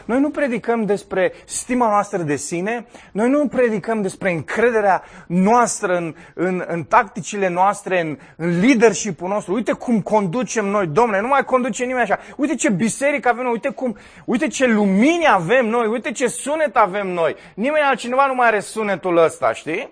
Noi 0.05 0.19
nu 0.19 0.29
predicăm 0.29 0.85
despre 0.85 1.33
stima 1.45 1.89
noastră 1.89 2.21
de 2.21 2.35
sine, 2.35 2.85
noi 3.11 3.29
nu 3.29 3.47
predicăm 3.47 4.01
despre 4.01 4.31
încrederea 4.31 5.03
noastră 5.27 5.95
în, 5.95 6.15
în, 6.33 6.63
în 6.67 6.83
tacticile 6.83 7.47
noastre, 7.47 8.01
în, 8.01 8.17
în 8.35 8.59
leadership-ul 8.59 9.29
nostru. 9.29 9.53
Uite 9.53 9.71
cum 9.71 10.01
conducem 10.01 10.65
noi, 10.65 10.87
domnule, 10.87 11.21
nu 11.21 11.27
mai 11.27 11.43
conduce 11.43 11.83
nimeni 11.83 12.03
așa. 12.03 12.19
Uite 12.37 12.55
ce 12.55 12.69
biserică 12.69 13.29
avem 13.29 13.43
noi, 13.43 13.51
uite, 13.51 13.69
cum, 13.69 13.97
uite 14.25 14.47
ce 14.47 14.65
lumini 14.65 15.27
avem 15.27 15.65
noi, 15.65 15.87
uite 15.87 16.11
ce 16.11 16.27
sunet 16.27 16.75
avem 16.77 17.07
noi. 17.07 17.35
Nimeni 17.53 17.85
altcineva 17.85 18.25
nu 18.25 18.35
mai 18.35 18.47
are 18.47 18.59
sunetul 18.59 19.17
ăsta, 19.17 19.53
știi? 19.53 19.89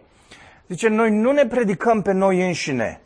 Zice, 0.67 0.87
noi 0.87 1.11
nu 1.11 1.31
ne 1.31 1.45
predicăm 1.45 2.01
pe 2.01 2.11
noi 2.11 2.45
înșine. 2.45 3.01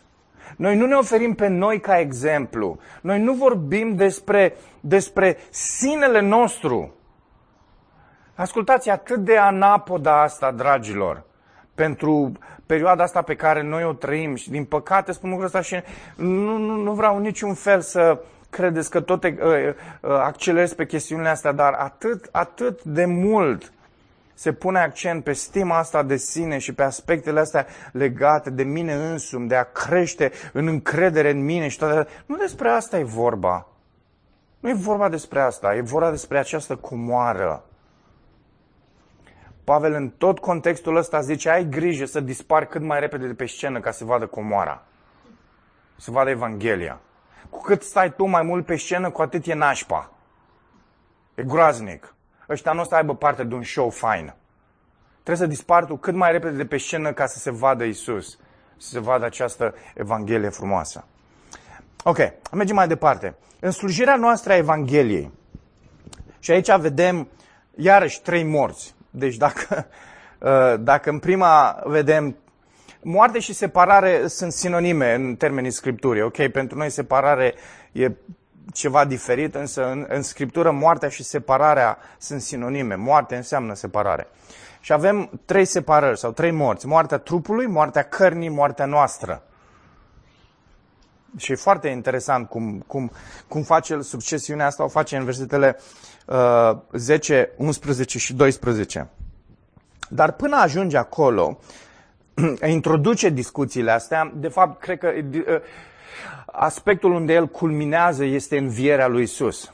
Noi 0.58 0.76
nu 0.76 0.86
ne 0.86 0.95
oferim 0.95 1.34
pe 1.34 1.47
noi 1.47 1.80
ca 1.80 1.99
exemplu. 1.99 2.80
Noi 3.01 3.20
nu 3.20 3.34
vorbim 3.34 3.95
despre, 3.95 4.55
despre 4.80 5.38
sinele 5.49 6.22
nostru. 6.22 6.97
Ascultați, 8.38 8.89
atât 8.89 9.17
de 9.17 9.38
anapoda 9.38 10.21
asta, 10.21 10.51
dragilor, 10.51 11.23
pentru 11.75 12.31
perioada 12.65 13.03
asta 13.03 13.21
pe 13.21 13.35
care 13.35 13.61
noi 13.61 13.83
o 13.83 13.93
trăim 13.93 14.35
și 14.35 14.49
din 14.49 14.65
păcate 14.65 15.11
spun 15.11 15.29
lucrul 15.29 15.47
ăsta 15.47 15.61
și 15.61 15.75
nu, 16.15 16.57
nu, 16.57 16.75
nu 16.75 16.93
vreau 16.93 17.19
niciun 17.19 17.53
fel 17.53 17.81
să 17.81 18.21
credeți 18.49 18.89
că 18.89 19.01
tot 19.01 19.23
uh, 19.23 19.31
uh, 19.33 19.73
accelerez 20.01 20.73
pe 20.73 20.85
chestiunile 20.85 21.29
astea, 21.29 21.51
dar 21.51 21.73
atât, 21.73 22.29
atât 22.31 22.83
de 22.83 23.05
mult 23.05 23.71
se 24.33 24.53
pune 24.53 24.79
accent 24.79 25.23
pe 25.23 25.33
stima 25.33 25.77
asta 25.77 26.03
de 26.03 26.17
sine 26.17 26.57
și 26.57 26.73
pe 26.73 26.83
aspectele 26.83 27.39
astea 27.39 27.65
legate 27.91 28.49
de 28.49 28.63
mine 28.63 28.93
însumi, 28.93 29.47
de 29.47 29.55
a 29.55 29.63
crește 29.63 30.31
în 30.53 30.67
încredere 30.67 31.29
în 31.29 31.43
mine 31.43 31.67
și 31.67 31.77
toate. 31.77 32.09
Nu 32.25 32.35
despre 32.35 32.69
asta 32.69 32.97
e 32.97 33.03
vorba. 33.03 33.67
Nu 34.59 34.69
e 34.69 34.73
vorba 34.73 35.09
despre 35.09 35.39
asta, 35.39 35.75
e 35.75 35.81
vorba 35.81 36.09
despre 36.09 36.38
această 36.38 36.75
comoară. 36.75 37.66
Pavel 39.68 39.93
în 39.93 40.09
tot 40.09 40.39
contextul 40.39 40.95
ăsta 40.95 41.22
zice, 41.22 41.49
ai 41.49 41.70
grijă 41.70 42.05
să 42.05 42.20
dispari 42.20 42.68
cât 42.68 42.82
mai 42.82 42.99
repede 42.99 43.28
de 43.28 43.34
pe 43.34 43.45
scenă 43.45 43.80
ca 43.80 43.91
să 43.91 44.05
vadă 44.05 44.28
comoara. 44.28 44.84
Să 45.95 46.11
vadă 46.11 46.30
Evanghelia. 46.30 46.99
Cu 47.49 47.61
cât 47.61 47.82
stai 47.84 48.13
tu 48.13 48.26
mai 48.26 48.41
mult 48.41 48.65
pe 48.65 48.76
scenă, 48.76 49.09
cu 49.09 49.22
atât 49.22 49.45
e 49.45 49.53
nașpa. 49.53 50.11
E 51.36 51.43
groaznic 51.43 52.13
ăștia 52.49 52.72
nu 52.72 52.82
o 52.82 52.84
să 52.84 52.95
aibă 52.95 53.15
parte 53.15 53.43
de 53.43 53.55
un 53.55 53.63
show 53.63 53.89
fain. 53.89 54.34
Trebuie 55.24 55.47
să 55.47 55.53
dispar 55.53 55.86
tu 55.86 55.97
cât 55.97 56.15
mai 56.15 56.32
repede 56.32 56.55
de 56.55 56.65
pe 56.65 56.78
scenă 56.78 57.13
ca 57.13 57.26
să 57.26 57.39
se 57.39 57.51
vadă 57.51 57.84
Isus, 57.84 58.39
să 58.78 58.89
se 58.89 58.99
vadă 58.99 59.26
această 59.26 59.76
Evanghelie 59.95 60.49
frumoasă. 60.49 61.05
Ok, 62.03 62.18
mergem 62.51 62.76
mai 62.76 62.88
departe. 62.88 63.36
În 63.59 63.72
slujirea 63.72 64.15
noastră 64.15 64.51
a 64.51 64.55
Evangheliei, 64.55 65.32
și 66.39 66.51
aici 66.51 66.76
vedem 66.76 67.28
iarăși 67.76 68.22
trei 68.22 68.43
morți. 68.43 68.95
Deci 69.10 69.36
dacă, 69.36 69.88
uh, 70.39 70.80
dacă 70.80 71.10
în 71.10 71.20
prima 71.20 71.82
vedem 71.86 72.36
moarte 73.01 73.39
și 73.39 73.53
separare 73.53 74.28
sunt 74.28 74.51
sinonime 74.51 75.14
în 75.14 75.36
termenii 75.36 75.72
scripturii, 75.72 76.22
ok? 76.22 76.47
Pentru 76.47 76.78
noi 76.78 76.89
separare 76.89 77.53
e 77.91 78.12
ceva 78.74 79.05
diferit, 79.05 79.55
însă 79.55 79.91
în, 79.91 80.05
în 80.10 80.22
Scriptură 80.22 80.72
moartea 80.72 81.10
și 81.10 81.24
separarea 81.24 81.97
sunt 82.18 82.41
sinonime. 82.41 82.95
Moarte 82.95 83.36
înseamnă 83.36 83.74
separare. 83.74 84.28
Și 84.80 84.93
avem 84.93 85.30
trei 85.45 85.66
separări 85.66 86.20
sau 86.20 86.32
trei 86.32 86.51
morți. 86.51 86.88
Moartea 86.88 87.18
trupului, 87.18 87.66
moartea 87.66 88.03
cărnii, 88.03 88.49
moartea 88.49 88.86
noastră. 88.86 89.43
Și 91.38 91.51
e 91.51 91.55
foarte 91.55 91.88
interesant 91.88 92.49
cum, 92.49 92.84
cum, 92.88 93.12
cum 93.47 93.62
face 93.62 94.01
succesiunea 94.01 94.66
asta, 94.66 94.84
o 94.84 94.88
face 94.88 95.18
în 95.18 95.24
versetele 95.24 95.78
uh, 95.78 95.84
10, 96.91 97.49
11 97.57 98.17
și 98.17 98.34
12. 98.34 99.09
Dar 100.09 100.32
până 100.32 100.55
ajunge 100.55 100.97
acolo, 100.97 101.59
introduce 102.67 103.30
discuțiile 103.30 103.91
astea, 103.91 104.32
de 104.36 104.47
fapt, 104.47 104.80
cred 104.82 104.97
că 104.97 105.11
uh, 105.34 105.43
aspectul 106.45 107.13
unde 107.13 107.34
el 107.34 107.47
culminează 107.47 108.23
este 108.23 108.57
învierea 108.57 109.07
lui 109.07 109.21
Isus. 109.21 109.71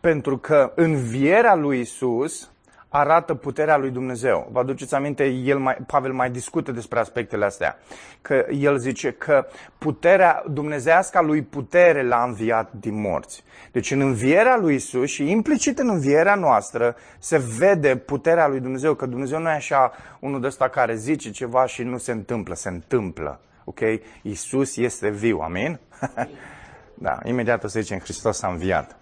Pentru 0.00 0.38
că 0.38 0.72
învierea 0.74 1.54
lui 1.54 1.80
Isus 1.80 2.50
arată 2.96 3.34
puterea 3.34 3.76
lui 3.76 3.90
Dumnezeu. 3.90 4.48
Vă 4.52 4.58
aduceți 4.58 4.94
aminte, 4.94 5.24
el 5.24 5.58
mai, 5.58 5.76
Pavel 5.86 6.12
mai 6.12 6.30
discută 6.30 6.72
despre 6.72 6.98
aspectele 6.98 7.44
astea. 7.44 7.78
Că 8.22 8.46
el 8.58 8.78
zice 8.78 9.10
că 9.10 9.46
puterea 9.78 10.44
dumnezească 10.50 11.22
lui 11.22 11.42
putere 11.42 12.02
l-a 12.02 12.24
înviat 12.24 12.72
din 12.72 13.00
morți. 13.00 13.44
Deci 13.72 13.90
în 13.90 14.00
învierea 14.00 14.56
lui 14.56 14.74
Isus 14.74 15.10
și 15.10 15.30
implicit 15.30 15.78
în 15.78 15.88
învierea 15.88 16.34
noastră 16.34 16.96
se 17.18 17.38
vede 17.58 17.96
puterea 17.96 18.48
lui 18.48 18.60
Dumnezeu. 18.60 18.94
Că 18.94 19.06
Dumnezeu 19.06 19.38
nu 19.38 19.48
e 19.48 19.52
așa 19.52 19.92
unul 20.20 20.40
de 20.40 20.46
ăsta 20.46 20.68
care 20.68 20.94
zice 20.94 21.30
ceva 21.30 21.66
și 21.66 21.82
nu 21.82 21.98
se 21.98 22.12
întâmplă, 22.12 22.54
se 22.54 22.68
întâmplă. 22.68 23.40
Ok? 23.64 23.80
Isus 24.22 24.76
este 24.76 25.08
viu, 25.08 25.38
amin? 25.38 25.78
da, 27.06 27.18
imediat 27.24 27.64
o 27.64 27.68
să 27.68 27.80
zicem 27.80 27.98
Hristos 27.98 28.42
a 28.42 28.48
înviat. 28.48 28.96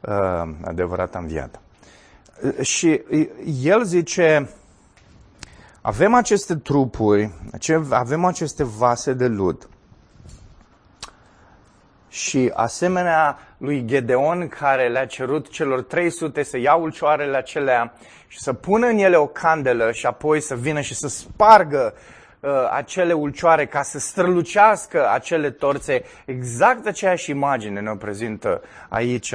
Uh, 0.00 0.48
adevărat 0.64 1.14
a 1.14 1.18
înviat. 1.18 1.60
Uh, 2.42 2.60
și 2.60 3.00
el 3.62 3.84
zice, 3.84 4.48
avem 5.80 6.14
aceste 6.14 6.56
trupuri, 6.56 7.30
avem 7.90 8.24
aceste 8.24 8.64
vase 8.64 9.12
de 9.12 9.26
lut. 9.26 9.68
Și 12.08 12.50
asemenea 12.54 13.38
lui 13.56 13.84
Gedeon 13.84 14.48
care 14.48 14.88
le-a 14.88 15.06
cerut 15.06 15.50
celor 15.50 15.82
300 15.82 16.42
să 16.42 16.58
ia 16.58 16.74
ulcioarele 16.74 17.36
acelea 17.36 17.94
și 18.26 18.40
să 18.40 18.52
pună 18.52 18.86
în 18.86 18.98
ele 18.98 19.16
o 19.16 19.26
candelă 19.26 19.92
și 19.92 20.06
apoi 20.06 20.40
să 20.40 20.54
vină 20.54 20.80
și 20.80 20.94
să 20.94 21.08
spargă 21.08 21.94
uh, 22.40 22.50
acele 22.70 23.12
ulcioare 23.12 23.66
ca 23.66 23.82
să 23.82 23.98
strălucească 23.98 25.10
acele 25.10 25.50
torțe. 25.50 26.04
Exact 26.24 26.86
aceeași 26.86 27.30
imagine 27.30 27.80
ne 27.80 27.96
prezintă 27.96 28.62
aici 28.88 29.34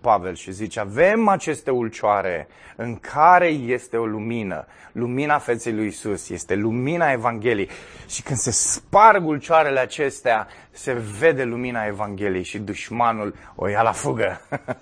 Pavel 0.00 0.34
și 0.34 0.52
zice, 0.52 0.80
avem 0.80 1.28
aceste 1.28 1.70
ulcioare 1.70 2.48
în 2.76 2.96
care 2.96 3.46
este 3.46 3.96
o 3.96 4.06
lumină. 4.06 4.66
Lumina 4.92 5.38
feței 5.38 5.72
lui 5.72 5.86
Isus 5.86 6.28
este 6.28 6.54
lumina 6.54 7.12
Evangheliei. 7.12 7.68
Și 8.06 8.22
când 8.22 8.38
se 8.38 8.50
sparg 8.50 9.26
ulcioarele 9.26 9.80
acestea, 9.80 10.46
se 10.70 10.92
vede 10.92 11.44
lumina 11.44 11.84
Evangheliei 11.84 12.42
și 12.42 12.58
dușmanul 12.58 13.34
o 13.54 13.68
ia 13.68 13.82
la 13.82 13.92
fugă. 13.92 14.40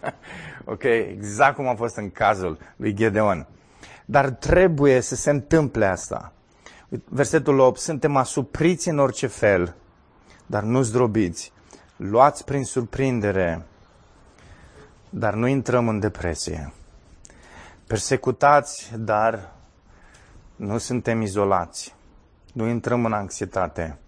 ok? 0.65 0.83
Exact 0.83 1.55
cum 1.55 1.69
a 1.69 1.75
fost 1.75 1.97
în 1.97 2.11
cazul 2.11 2.59
lui 2.77 2.95
Gedeon. 2.95 3.47
Dar 4.05 4.31
trebuie 4.31 5.01
să 5.01 5.15
se 5.15 5.31
întâmple 5.31 5.87
asta. 5.87 6.33
Versetul 7.05 7.59
8, 7.59 7.79
suntem 7.79 8.17
asupriți 8.17 8.89
în 8.89 8.99
orice 8.99 9.27
fel, 9.27 9.75
dar 10.47 10.63
nu 10.63 10.83
zdrobiți. 10.83 11.53
Luați 11.97 12.45
prin 12.45 12.65
surprindere 12.65 13.67
dar 15.11 15.35
nu 15.35 15.47
intrăm 15.47 15.89
în 15.89 15.99
depresie. 15.99 16.73
Persecutați, 17.87 18.93
dar 18.99 19.53
nu 20.57 20.79
suntem 20.79 21.21
izolați. 21.21 21.95
Nu 22.53 22.67
intrăm 22.67 23.05
în 23.05 23.13
anxietate. 23.13 23.99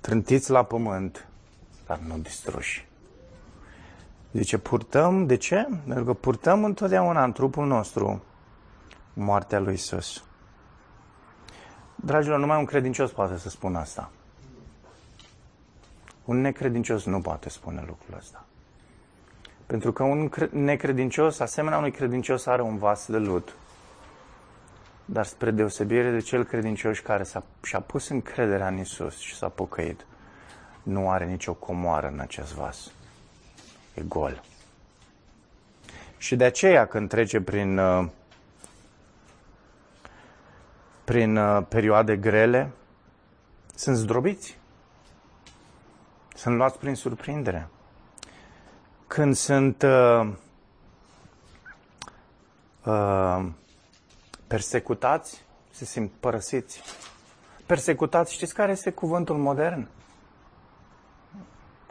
Trântiți 0.00 0.50
la 0.50 0.62
pământ, 0.62 1.28
dar 1.86 1.98
nu 1.98 2.18
distruși. 2.18 2.86
Zice, 4.32 4.58
purtăm, 4.58 5.26
de 5.26 5.36
ce? 5.36 5.68
Pentru 5.86 6.04
că 6.04 6.12
purtăm 6.12 6.64
întotdeauna 6.64 7.24
în 7.24 7.32
trupul 7.32 7.66
nostru 7.66 8.22
moartea 9.12 9.58
lui 9.58 9.72
Isus. 9.74 10.22
Dragilor, 11.94 12.38
numai 12.38 12.58
un 12.58 12.64
credincios 12.64 13.10
poate 13.10 13.38
să 13.38 13.48
spună 13.48 13.78
asta. 13.78 14.10
Un 16.24 16.40
necredincios 16.40 17.04
nu 17.04 17.20
poate 17.20 17.48
spune 17.48 17.84
lucrul 17.86 18.16
ăsta. 18.18 18.47
Pentru 19.68 19.92
că 19.92 20.02
un 20.02 20.30
necredincios, 20.50 21.40
asemenea 21.40 21.78
unui 21.78 21.90
credincios, 21.90 22.46
are 22.46 22.62
un 22.62 22.78
vas 22.78 23.06
de 23.06 23.16
lut. 23.16 23.54
Dar 25.04 25.24
spre 25.24 25.50
deosebire 25.50 26.10
de 26.10 26.20
cel 26.20 26.44
credincios 26.44 26.98
care 26.98 27.22
s-a, 27.22 27.44
și-a 27.62 27.80
pus 27.80 28.08
încrederea 28.08 28.68
în 28.68 28.78
Isus 28.78 29.18
și 29.18 29.34
s-a 29.34 29.48
pocăit, 29.48 30.06
nu 30.82 31.10
are 31.10 31.24
nicio 31.24 31.54
comoară 31.54 32.08
în 32.12 32.18
acest 32.18 32.54
vas. 32.54 32.90
E 33.94 34.02
gol. 34.02 34.42
Și 36.16 36.36
de 36.36 36.44
aceea 36.44 36.86
când 36.86 37.08
trece 37.08 37.40
prin, 37.40 37.78
uh, 37.78 38.08
prin 41.04 41.36
uh, 41.36 41.64
perioade 41.68 42.16
grele, 42.16 42.70
sunt 43.74 43.96
zdrobiți. 43.96 44.58
Sunt 46.34 46.56
luați 46.56 46.78
prin 46.78 46.94
surprindere. 46.94 47.68
Când 49.08 49.34
sunt 49.34 49.82
uh, 49.82 50.32
uh, 52.84 53.46
persecutați, 54.46 55.44
se 55.70 55.84
simt 55.84 56.10
părăsiți. 56.20 56.82
Persecutați, 57.66 58.32
știți 58.32 58.54
care 58.54 58.72
este 58.72 58.90
cuvântul 58.90 59.36
modern? 59.36 59.88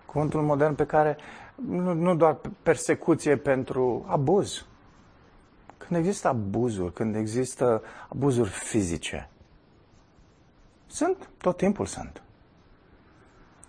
Cuvântul 0.05 0.41
modern 0.41 0.76
pe 0.76 0.86
care 0.86 1.18
nu, 1.55 1.93
nu 1.93 2.15
doar 2.15 2.38
persecuție 2.63 3.38
pentru 3.38 4.05
abuz. 4.07 4.65
Când 5.78 5.99
există 5.99 6.28
abuzuri, 6.28 6.93
când 6.93 7.15
există 7.15 7.84
abuzuri 8.09 8.49
fizice, 8.49 9.30
sunt, 10.88 11.30
tot 11.38 11.57
timpul 11.57 11.86
sunt. 11.86 12.22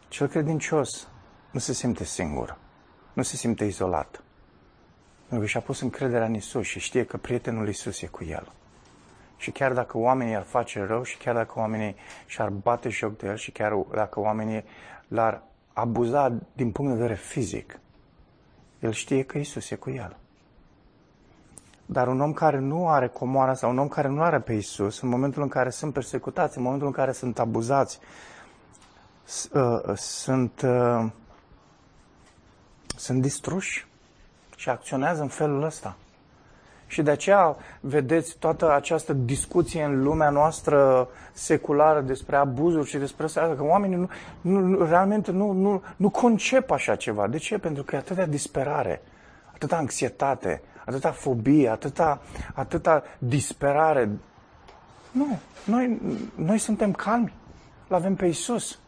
Cel 0.09 0.27
credincios 0.27 1.09
nu 1.51 1.59
se 1.59 1.73
simte 1.73 2.05
singur, 2.05 2.59
nu 3.19 3.25
se 3.25 3.37
simte 3.37 3.65
izolat. 3.65 4.23
Pentru 5.19 5.39
că 5.39 5.47
și-a 5.47 5.61
pus 5.61 5.81
încrederea 5.81 6.27
în 6.27 6.35
Isus 6.35 6.67
și 6.67 6.79
știe 6.79 7.05
că 7.05 7.17
prietenul 7.17 7.69
Isus 7.69 8.01
e 8.01 8.07
cu 8.07 8.25
el. 8.25 8.53
Și 9.37 9.51
chiar 9.51 9.73
dacă 9.73 9.99
oamenii 9.99 10.35
ar 10.35 10.43
face 10.43 10.85
rău 10.85 11.03
și 11.03 11.17
chiar 11.17 11.35
dacă 11.35 11.53
oamenii 11.59 11.97
și-ar 12.27 12.49
bate 12.49 12.89
joc 12.89 13.17
de 13.17 13.27
el 13.27 13.37
și 13.37 13.51
chiar 13.51 13.73
dacă 13.95 14.21
oamenii 14.21 14.65
l-ar 15.09 15.43
abuza 15.73 16.33
din 16.53 16.71
punct 16.71 16.91
de 16.91 16.97
vedere 16.97 17.19
fizic, 17.19 17.81
el 18.81 18.93
știe 18.93 19.23
că 19.23 19.39
Isus 19.39 19.71
e 19.71 19.75
cu 19.75 19.91
el. 19.91 20.17
Dar 21.87 22.09
un 22.09 22.21
om 22.21 22.33
care 22.33 22.59
nu 22.59 22.89
are 22.89 23.09
comoara 23.09 23.55
sau 23.55 23.71
un 23.71 23.79
om 23.79 23.89
care 23.89 24.09
nu 24.09 24.23
are 24.23 24.41
pe 24.41 24.53
Isus, 24.53 25.01
în 25.01 25.09
momentul 25.09 25.43
în 25.43 25.49
care 25.49 25.71
sunt 25.71 25.93
persecutați, 25.93 26.57
în 26.57 26.63
momentul 26.63 26.87
în 26.87 26.93
care 26.93 27.13
sunt 27.13 27.39
abuzați, 27.39 27.99
uh, 29.53 29.97
sunt, 29.97 30.61
uh, 30.61 31.11
sunt 32.99 33.23
distruși 33.23 33.87
și 34.57 34.69
acționează 34.69 35.23
în 35.23 35.29
felul 35.29 35.63
ăsta. 35.63 35.97
Și 36.87 37.03
de 37.03 37.11
aceea 37.11 37.57
vedeți 37.81 38.37
toată 38.39 38.73
această 38.73 39.13
discuție 39.13 39.83
în 39.83 40.03
lumea 40.03 40.31
noastră 40.31 41.09
seculară 41.33 42.01
despre 42.01 42.37
abuzuri 42.37 42.89
și 42.89 42.97
despre 42.97 43.25
asta, 43.25 43.55
că 43.57 43.65
oamenii 43.65 43.97
nu, 43.97 44.09
nu, 44.41 44.85
realmente 44.87 45.31
nu, 45.31 45.53
nu, 45.53 45.83
nu 45.97 46.11
concep 46.11 46.71
așa 46.71 46.97
ceva. 46.97 47.27
De 47.27 47.37
ce? 47.37 47.59
Pentru 47.59 47.83
că 47.83 47.95
e 47.95 47.99
atâta 47.99 48.27
disperare, 48.27 49.03
atâta 49.55 49.77
anxietate, 49.77 50.63
atâta 50.85 51.11
fobie, 51.11 51.69
atâta, 51.69 52.21
atâta 52.55 53.03
disperare. 53.19 54.11
Nu, 55.11 55.39
noi, 55.65 56.01
noi 56.35 56.59
suntem 56.59 56.93
calmi. 56.93 57.33
L 57.89 57.93
avem 57.93 58.15
pe 58.15 58.27
Isus. 58.27 58.79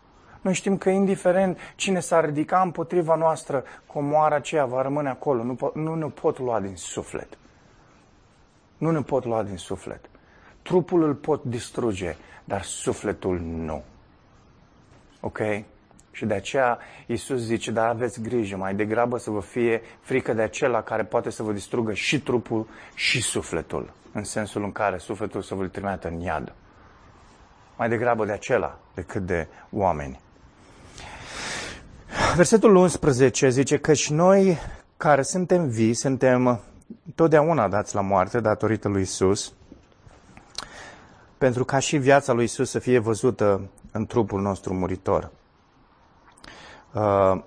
Noi 0.41 0.55
știm 0.55 0.77
că 0.77 0.89
indiferent 0.89 1.59
cine 1.77 2.01
s-ar 2.01 2.25
ridica 2.25 2.61
împotriva 2.61 3.15
noastră, 3.15 3.65
comoara 3.87 4.35
aceea 4.35 4.65
va 4.65 4.83
rămâne 4.83 5.09
acolo. 5.09 5.43
Nu, 5.43 5.73
nu 5.75 5.95
ne 5.95 6.07
pot 6.07 6.39
lua 6.39 6.61
din 6.61 6.77
suflet. 6.77 7.39
Nu 8.79 8.91
ne 8.91 9.01
pot 9.01 9.25
lua 9.25 9.43
din 9.43 9.57
suflet. 9.57 10.01
Trupul 10.63 11.03
îl 11.03 11.15
pot 11.15 11.45
distruge, 11.45 12.17
dar 12.45 12.63
sufletul 12.63 13.41
nu. 13.41 13.83
Ok? 15.21 15.39
Și 16.11 16.27
de 16.27 16.35
aceea 16.35 16.79
Iisus 17.07 17.41
zice, 17.41 17.71
dar 17.71 17.89
aveți 17.89 18.21
grijă, 18.21 18.57
mai 18.57 18.75
degrabă 18.75 19.19
să 19.19 19.31
vă 19.31 19.41
fie 19.41 19.83
frică 20.01 20.33
de 20.33 20.43
acela 20.43 20.83
care 20.83 21.05
poate 21.05 21.31
să 21.31 21.43
vă 21.43 21.53
distrugă 21.53 21.93
și 21.93 22.21
trupul 22.21 22.67
și 22.95 23.23
sufletul, 23.23 23.93
în 24.13 24.25
sensul 24.25 24.63
în 24.63 24.73
care 24.73 24.99
sufletul 24.99 25.43
să 25.43 25.55
vă 25.55 25.67
trimită 25.67 26.09
în 26.09 26.21
iad. 26.21 26.55
Mai 27.77 27.89
degrabă 27.89 28.25
de 28.25 28.33
acela 28.33 28.79
decât 28.95 29.23
de 29.27 29.49
oameni. 29.71 30.21
Versetul 32.37 32.75
11 32.75 33.49
zice 33.49 33.79
că 33.79 33.93
și 33.93 34.13
noi 34.13 34.59
care 34.97 35.23
suntem 35.23 35.69
vii, 35.69 35.95
suntem 35.95 36.61
totdeauna 37.15 37.69
dați 37.69 37.95
la 37.95 38.01
moarte 38.01 38.41
datorită 38.41 38.89
lui 38.89 39.03
Isus, 39.03 39.53
pentru 41.39 41.65
ca 41.65 41.79
și 41.79 41.97
viața 41.97 42.33
lui 42.33 42.45
Isus 42.45 42.71
să 42.71 42.79
fie 42.79 42.99
văzută 42.99 43.71
în 43.93 44.07
trupul 44.07 44.41
nostru 44.41 44.75
muritor. 44.75 45.31
Uh, 46.93 47.43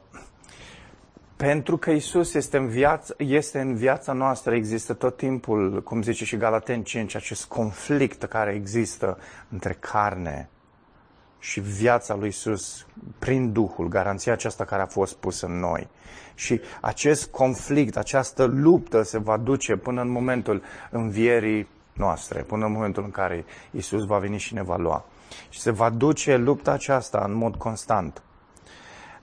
pentru 1.35 1.77
că 1.77 1.91
Isus 1.91 2.33
este 2.33 2.57
în, 2.57 2.67
viață, 2.67 3.15
este 3.17 3.59
în 3.59 3.75
viața 3.75 4.13
noastră, 4.13 4.55
există 4.55 4.93
tot 4.93 5.17
timpul, 5.17 5.83
cum 5.83 6.01
zice 6.01 6.25
și 6.25 6.37
Galaten 6.37 6.83
5, 6.83 7.15
acest 7.15 7.45
conflict 7.45 8.23
care 8.23 8.53
există 8.53 9.17
între 9.49 9.77
carne 9.79 10.49
și 11.43 11.59
viața 11.59 12.15
lui 12.15 12.27
Isus 12.27 12.85
prin 13.19 13.51
Duhul, 13.51 13.87
garanția 13.87 14.33
aceasta 14.33 14.63
care 14.63 14.81
a 14.81 14.85
fost 14.85 15.15
pusă 15.15 15.45
în 15.45 15.59
noi. 15.59 15.87
Și 16.35 16.61
acest 16.81 17.31
conflict, 17.31 17.97
această 17.97 18.43
luptă 18.43 19.01
se 19.01 19.17
va 19.17 19.37
duce 19.37 19.75
până 19.75 20.01
în 20.01 20.09
momentul 20.09 20.61
învierii 20.91 21.67
noastre, 21.93 22.41
până 22.41 22.65
în 22.65 22.71
momentul 22.71 23.03
în 23.03 23.11
care 23.11 23.45
Isus 23.71 24.05
va 24.05 24.17
veni 24.17 24.37
și 24.37 24.53
ne 24.53 24.63
va 24.63 24.75
lua. 24.75 25.05
Și 25.49 25.59
se 25.59 25.71
va 25.71 25.89
duce 25.89 26.37
lupta 26.37 26.71
aceasta 26.71 27.23
în 27.27 27.33
mod 27.33 27.55
constant. 27.55 28.21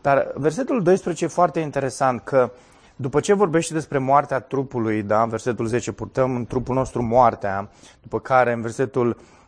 Dar 0.01 0.33
versetul 0.35 0.83
12 0.83 1.25
e 1.25 1.29
foarte 1.29 1.61
interesant 1.61 2.21
că 2.21 2.53
după 2.97 3.21
ce 3.21 3.35
vorbește 3.35 3.75
despre 3.75 3.99
moartea 3.99 4.41
trupului, 4.41 5.03
da, 5.03 5.23
în 5.23 5.29
versetul 5.29 5.67
10 5.67 5.93
purtăm 5.93 6.35
în 6.35 6.47
trupul 6.47 6.75
nostru 6.75 7.03
moartea, 7.03 7.71
după 8.03 8.21
care 8.21 8.53
în 8.53 8.61
versetul 8.61 9.09
uh, 9.09 9.40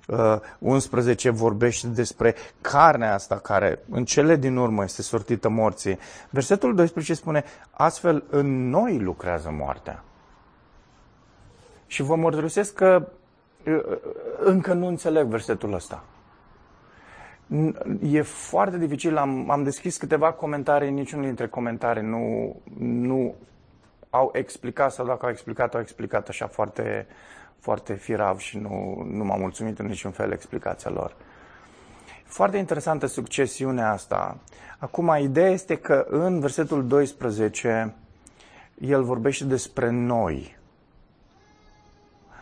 11 0.58 1.30
vorbește 1.30 1.86
despre 1.86 2.34
carnea 2.60 3.14
asta 3.14 3.38
care 3.38 3.78
în 3.90 4.04
cele 4.04 4.36
din 4.36 4.56
urmă 4.56 4.82
este 4.82 5.02
sortită 5.02 5.48
morții. 5.48 5.98
Versetul 6.30 6.74
12 6.74 7.14
spune, 7.14 7.44
astfel 7.70 8.24
în 8.30 8.68
noi 8.68 8.98
lucrează 8.98 9.50
moartea. 9.50 10.04
Și 11.86 12.02
vă 12.02 12.16
mărturisesc 12.16 12.74
că 12.74 13.08
uh, 13.66 13.74
uh, 13.74 13.98
încă 14.38 14.72
nu 14.72 14.86
înțeleg 14.86 15.26
versetul 15.26 15.72
ăsta 15.72 16.04
e 18.02 18.22
foarte 18.22 18.78
dificil. 18.78 19.16
Am, 19.16 19.50
am 19.50 19.62
deschis 19.62 19.96
câteva 19.96 20.32
comentarii, 20.32 20.90
niciunul 20.90 21.24
dintre 21.24 21.48
comentarii 21.48 22.02
nu, 22.02 22.56
nu 22.78 23.34
au 24.10 24.30
explicat 24.32 24.92
sau 24.92 25.06
dacă 25.06 25.24
au 25.24 25.30
explicat, 25.30 25.74
au 25.74 25.80
explicat 25.80 26.28
așa 26.28 26.46
foarte, 26.46 27.06
foarte 27.62 27.94
firav 27.94 28.38
și 28.38 28.58
nu, 28.58 29.06
nu 29.10 29.24
m-a 29.24 29.36
mulțumit 29.36 29.78
în 29.78 29.86
niciun 29.86 30.10
fel 30.10 30.32
explicația 30.32 30.90
lor. 30.90 31.16
Foarte 32.24 32.56
interesantă 32.56 33.06
succesiunea 33.06 33.92
asta. 33.92 34.36
Acum, 34.78 35.16
ideea 35.20 35.50
este 35.50 35.76
că 35.76 36.06
în 36.08 36.40
versetul 36.40 36.86
12 36.86 37.94
el 38.78 39.02
vorbește 39.02 39.44
despre 39.44 39.90
noi 39.90 40.60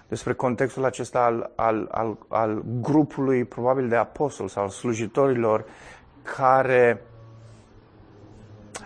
despre 0.08 0.32
contextul 0.32 0.84
acesta 0.84 1.24
al, 1.24 1.50
al, 1.54 1.88
al, 1.90 2.18
al 2.28 2.64
grupului, 2.80 3.44
probabil 3.44 3.88
de 3.88 3.96
apostoli 3.96 4.50
sau 4.50 4.68
slujitorilor, 4.68 5.64
care 6.22 7.02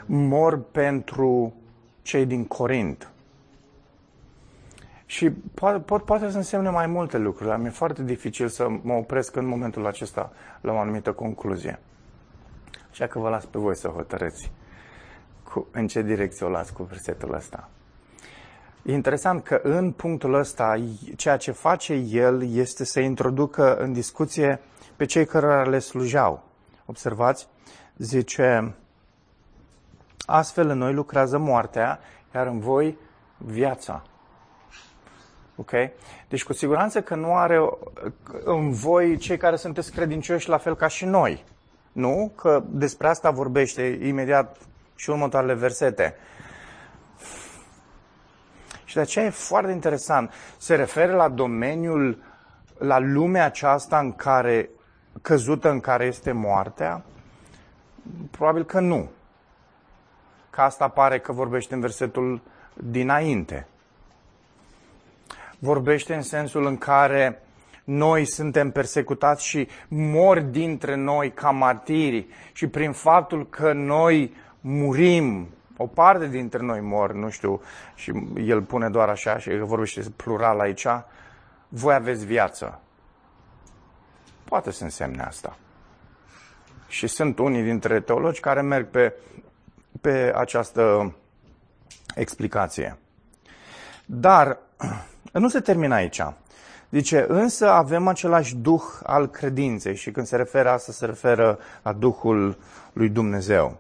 mor 0.07 0.59
pentru 0.59 1.55
cei 2.03 2.27
din 2.27 2.45
Corint. 2.47 3.09
Și 5.07 5.31
poate, 5.31 5.79
poate, 5.79 6.05
poate 6.05 6.31
să 6.31 6.37
însemne 6.37 6.71
mai 6.71 6.87
multe 6.87 7.19
lucruri, 7.19 7.49
dar 7.49 7.59
mi-e 7.59 7.71
foarte 7.71 8.03
dificil 8.03 8.49
să 8.49 8.69
mă 8.83 8.93
opresc 8.93 9.37
în 9.37 9.47
momentul 9.47 9.87
acesta 9.87 10.33
la 10.61 10.73
o 10.73 10.79
anumită 10.79 11.13
concluzie. 11.13 11.79
Așa 12.91 13.07
că 13.07 13.19
vă 13.19 13.29
las 13.29 13.45
pe 13.45 13.59
voi 13.59 13.77
să 13.77 13.89
hotărâți 13.89 14.53
cu, 15.43 15.67
în 15.71 15.87
ce 15.87 16.03
direcție 16.03 16.47
o 16.47 16.49
las 16.49 16.71
cu 16.71 16.83
versetul 16.83 17.35
ăsta. 17.35 17.69
E 18.83 18.93
interesant 18.93 19.43
că 19.43 19.61
în 19.63 19.93
punctul 19.93 20.35
ăsta, 20.35 20.85
ceea 21.17 21.37
ce 21.37 21.51
face 21.51 21.93
el 21.95 22.53
este 22.53 22.85
să 22.85 23.01
introducă 23.01 23.77
în 23.77 23.93
discuție 23.93 24.61
pe 24.97 25.05
cei 25.05 25.27
care 25.27 25.71
le 25.71 25.79
slujeau. 25.79 26.43
Observați? 26.87 27.49
Zice, 27.97 28.75
astfel 30.27 30.69
în 30.69 30.79
noi 30.79 30.93
lucrează 30.93 31.39
moartea, 31.39 31.99
iar 32.35 32.47
în 32.47 32.59
voi 32.59 32.99
viața. 33.37 34.03
Ok? 35.57 35.71
Deci 36.29 36.45
cu 36.45 36.53
siguranță 36.53 37.03
că 37.03 37.15
nu 37.15 37.37
are 37.37 37.61
în 38.45 38.71
voi 38.71 39.17
cei 39.17 39.37
care 39.37 39.57
sunteți 39.57 39.93
credincioși 39.93 40.49
la 40.49 40.59
fel 40.59 40.77
ca 40.77 40.89
și 40.89 41.05
noi. 41.05 41.45
Nu? 41.93 42.33
Că 42.37 42.63
despre 42.67 43.09
asta 43.09 43.31
vorbește 43.31 43.99
imediat 44.03 44.57
și 44.95 45.11
următoarele 45.11 45.55
versete. 45.55 46.15
Și 48.85 48.95
de 48.95 49.01
aceea 49.01 49.25
e 49.25 49.31
foarte 49.31 49.73
interesant. 49.73 50.33
Se 50.59 50.75
referă 50.75 51.15
la 51.15 51.29
domeniul, 51.29 52.23
la 52.79 52.99
lumea 52.99 53.45
aceasta 53.45 53.99
în 53.99 54.13
care, 54.13 54.71
căzută 55.23 55.71
în 55.71 55.81
care 55.81 56.05
este 56.05 56.33
moartea? 56.33 57.05
Probabil 58.31 58.65
că 58.65 58.81
nu. 58.81 59.11
Că 60.51 60.61
asta 60.61 60.89
pare 60.89 61.19
că 61.19 61.33
vorbește 61.33 61.75
în 61.75 61.81
versetul 61.81 62.41
dinainte. 62.75 63.67
Vorbește 65.65 66.15
în 66.15 66.23
sensul 66.23 66.67
în 66.67 66.79
care 66.79 67.43
noi 67.85 68.25
suntem 68.25 68.71
persecutați 68.71 69.47
și 69.47 69.69
mor 69.89 70.41
dintre 70.41 70.95
noi 70.95 71.33
ca 71.33 71.51
martiri 71.51 72.27
și 72.53 72.67
prin 72.67 72.93
faptul 72.93 73.49
că 73.49 73.73
noi 73.73 74.35
murim, 74.61 75.49
o 75.77 75.87
parte 75.87 76.27
dintre 76.29 76.63
noi 76.63 76.81
mor, 76.81 77.13
nu 77.13 77.31
știu, 77.31 77.61
și 77.95 78.13
el 78.37 78.63
pune 78.63 78.89
doar 78.89 79.09
așa 79.09 79.39
și 79.39 79.59
vorbește 79.59 80.03
plural 80.17 80.61
aici, 80.61 80.87
voi 81.69 81.95
aveți 81.95 82.27
viață. 82.27 82.81
Poate 84.45 84.71
să 84.71 84.85
însemne 84.85 85.23
asta. 85.23 85.57
Și 86.89 87.07
sunt 87.07 87.39
unii 87.39 87.63
dintre 87.63 88.01
teologi 88.01 88.41
care 88.41 88.61
merg 88.61 88.87
pe, 88.87 89.15
pe 90.01 90.33
această 90.35 91.15
explicație. 92.15 92.99
Dar 94.07 94.59
nu 95.39 95.49
se 95.49 95.61
termină 95.61 95.95
aici. 95.95 96.21
Zice, 96.91 97.25
însă 97.29 97.71
avem 97.71 98.09
același 98.09 98.57
duh 98.57 98.83
al 99.03 99.29
credinței 99.29 99.97
și 99.97 100.11
când 100.11 100.27
se 100.27 100.37
referă 100.37 100.71
asta, 100.71 100.93
se 100.93 101.07
referă 101.07 101.59
la 101.83 101.93
Duhul 101.93 102.59
lui 102.93 103.09
Dumnezeu. 103.09 103.77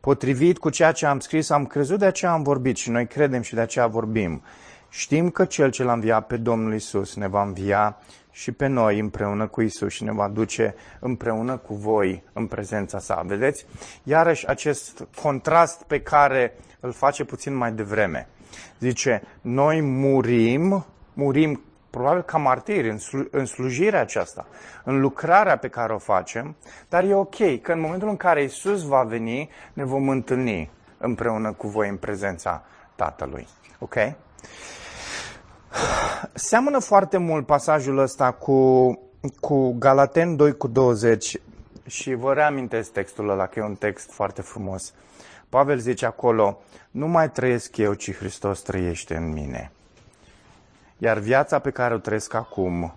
Potrivit 0.00 0.58
cu 0.58 0.70
ceea 0.70 0.92
ce 0.92 1.06
am 1.06 1.18
scris, 1.18 1.50
am 1.50 1.66
crezut, 1.66 1.98
de 1.98 2.04
aceea 2.04 2.32
am 2.32 2.42
vorbit 2.42 2.76
și 2.76 2.90
noi 2.90 3.06
credem 3.06 3.42
și 3.42 3.54
de 3.54 3.60
aceea 3.60 3.86
vorbim. 3.86 4.42
Știm 4.88 5.30
că 5.30 5.44
Cel 5.44 5.70
ce 5.70 5.82
l-a 5.82 5.92
înviat 5.92 6.26
pe 6.26 6.36
Domnul 6.36 6.74
Isus 6.74 7.14
ne 7.14 7.28
va 7.28 7.42
învia 7.42 7.96
și 8.30 8.52
pe 8.52 8.66
noi 8.66 8.98
împreună 8.98 9.46
cu 9.46 9.60
Isus 9.60 9.92
și 9.92 10.04
ne 10.04 10.12
va 10.12 10.28
duce 10.28 10.74
împreună 11.00 11.56
cu 11.56 11.74
voi 11.74 12.22
în 12.32 12.46
prezența 12.46 12.98
sa. 12.98 13.22
Vedeți? 13.26 13.66
Iarăși 14.02 14.46
acest 14.46 15.06
contrast 15.22 15.82
pe 15.82 16.00
care 16.00 16.54
îl 16.80 16.92
face 16.92 17.24
puțin 17.24 17.54
mai 17.54 17.72
devreme. 17.72 18.28
Zice, 18.78 19.22
noi 19.40 19.80
murim, 19.80 20.86
murim 21.12 21.60
probabil 21.90 22.22
ca 22.22 22.38
martiri 22.38 22.90
în, 22.90 22.98
slu- 22.98 23.28
în 23.30 23.46
slujirea 23.46 24.00
aceasta, 24.00 24.46
în 24.84 25.00
lucrarea 25.00 25.56
pe 25.56 25.68
care 25.68 25.92
o 25.92 25.98
facem, 25.98 26.56
dar 26.88 27.04
e 27.04 27.14
ok 27.14 27.60
că 27.62 27.72
în 27.72 27.80
momentul 27.80 28.08
în 28.08 28.16
care 28.16 28.42
Isus 28.42 28.82
va 28.82 29.02
veni, 29.02 29.50
ne 29.72 29.84
vom 29.84 30.08
întâlni 30.08 30.70
împreună 30.98 31.52
cu 31.52 31.68
voi 31.68 31.88
în 31.88 31.96
prezența 31.96 32.64
Tatălui. 32.94 33.48
Ok? 33.78 33.94
Seamănă 36.34 36.78
foarte 36.78 37.16
mult 37.16 37.46
pasajul 37.46 37.98
ăsta 37.98 38.30
cu, 38.32 38.90
cu 39.40 39.72
Galaten 39.78 40.36
2 40.36 40.56
cu 40.56 40.66
20 40.68 41.36
și 41.86 42.14
vă 42.14 42.32
reamintesc 42.32 42.92
textul 42.92 43.28
ăla, 43.28 43.46
că 43.46 43.58
e 43.58 43.62
un 43.62 43.74
text 43.74 44.12
foarte 44.12 44.42
frumos. 44.42 44.94
Pavel 45.48 45.78
zice 45.78 46.06
acolo, 46.06 46.62
nu 46.90 47.08
mai 47.08 47.30
trăiesc 47.30 47.76
eu, 47.76 47.94
ci 47.94 48.14
Hristos 48.14 48.60
trăiește 48.60 49.16
în 49.16 49.32
mine. 49.32 49.70
Iar 50.98 51.18
viața 51.18 51.58
pe 51.58 51.70
care 51.70 51.94
o 51.94 51.98
trăiesc 51.98 52.34
acum, 52.34 52.94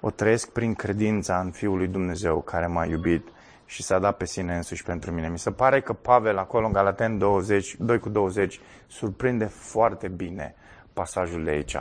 o 0.00 0.10
trăiesc 0.10 0.50
prin 0.50 0.74
credința 0.74 1.40
în 1.40 1.50
Fiul 1.50 1.76
lui 1.76 1.86
Dumnezeu 1.86 2.40
care 2.40 2.66
m-a 2.66 2.84
iubit 2.84 3.28
și 3.66 3.82
s-a 3.82 3.98
dat 3.98 4.16
pe 4.16 4.24
sine 4.24 4.56
însuși 4.56 4.82
pentru 4.82 5.12
mine. 5.12 5.28
Mi 5.28 5.38
se 5.38 5.50
pare 5.50 5.80
că 5.80 5.92
Pavel 5.92 6.38
acolo 6.38 6.66
în 6.66 6.72
Galaten 6.72 7.18
20, 7.18 7.76
2 7.78 7.98
cu 7.98 8.08
20 8.08 8.60
surprinde 8.86 9.44
foarte 9.44 10.08
bine 10.08 10.54
pasajul 10.92 11.44
de 11.44 11.50
aici. 11.50 11.76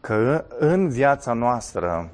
Că 0.00 0.44
în 0.58 0.88
viața 0.88 1.32
noastră, 1.32 2.10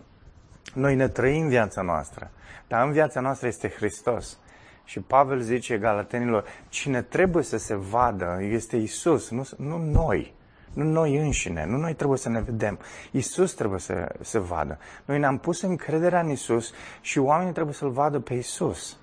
noi 0.75 0.95
ne 0.95 1.09
trăim 1.09 1.49
viața 1.49 1.83
noastră, 1.83 2.31
dar 2.69 2.87
în 2.87 2.93
viața 2.93 3.21
noastră 3.21 3.47
este 3.47 3.69
Hristos. 3.69 4.39
Și 4.87 5.01
Pavel 5.01 5.41
zice 5.41 5.79
Galatenilor, 5.79 6.45
cine 6.69 7.03
trebuie 7.03 7.43
să 7.43 7.57
se 7.57 7.75
vadă 7.75 8.39
este 8.41 8.77
Isus, 8.77 9.31
nu, 9.31 9.49
nu 9.57 9.79
noi. 9.79 10.35
Nu 10.73 10.85
noi 10.85 11.17
înșine, 11.17 11.67
nu 11.67 11.77
noi 11.77 11.95
trebuie 11.95 12.19
să 12.19 12.29
ne 12.29 12.41
vedem. 12.41 12.79
Isus 13.11 13.55
trebuie 13.55 13.81
să 13.81 14.15
se 14.21 14.39
vadă. 14.39 14.79
Noi 15.05 15.19
ne-am 15.19 15.39
pus 15.39 15.61
încrederea 15.61 16.21
în 16.21 16.31
Isus 16.31 16.73
și 17.01 17.19
oamenii 17.19 17.53
trebuie 17.53 17.75
să-L 17.75 17.91
vadă 17.91 18.21
pe 18.21 18.35
Isus. 18.35 18.99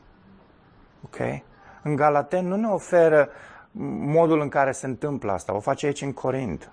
Ok? 1.05 1.17
În 1.83 1.95
Galaten 1.95 2.47
nu 2.47 2.55
ne 2.55 2.67
oferă 2.67 3.29
modul 4.05 4.41
în 4.41 4.49
care 4.49 4.71
se 4.71 4.85
întâmplă 4.85 5.31
asta. 5.31 5.55
O 5.55 5.59
face 5.59 5.85
aici 5.85 6.01
în 6.01 6.13
Corint, 6.13 6.71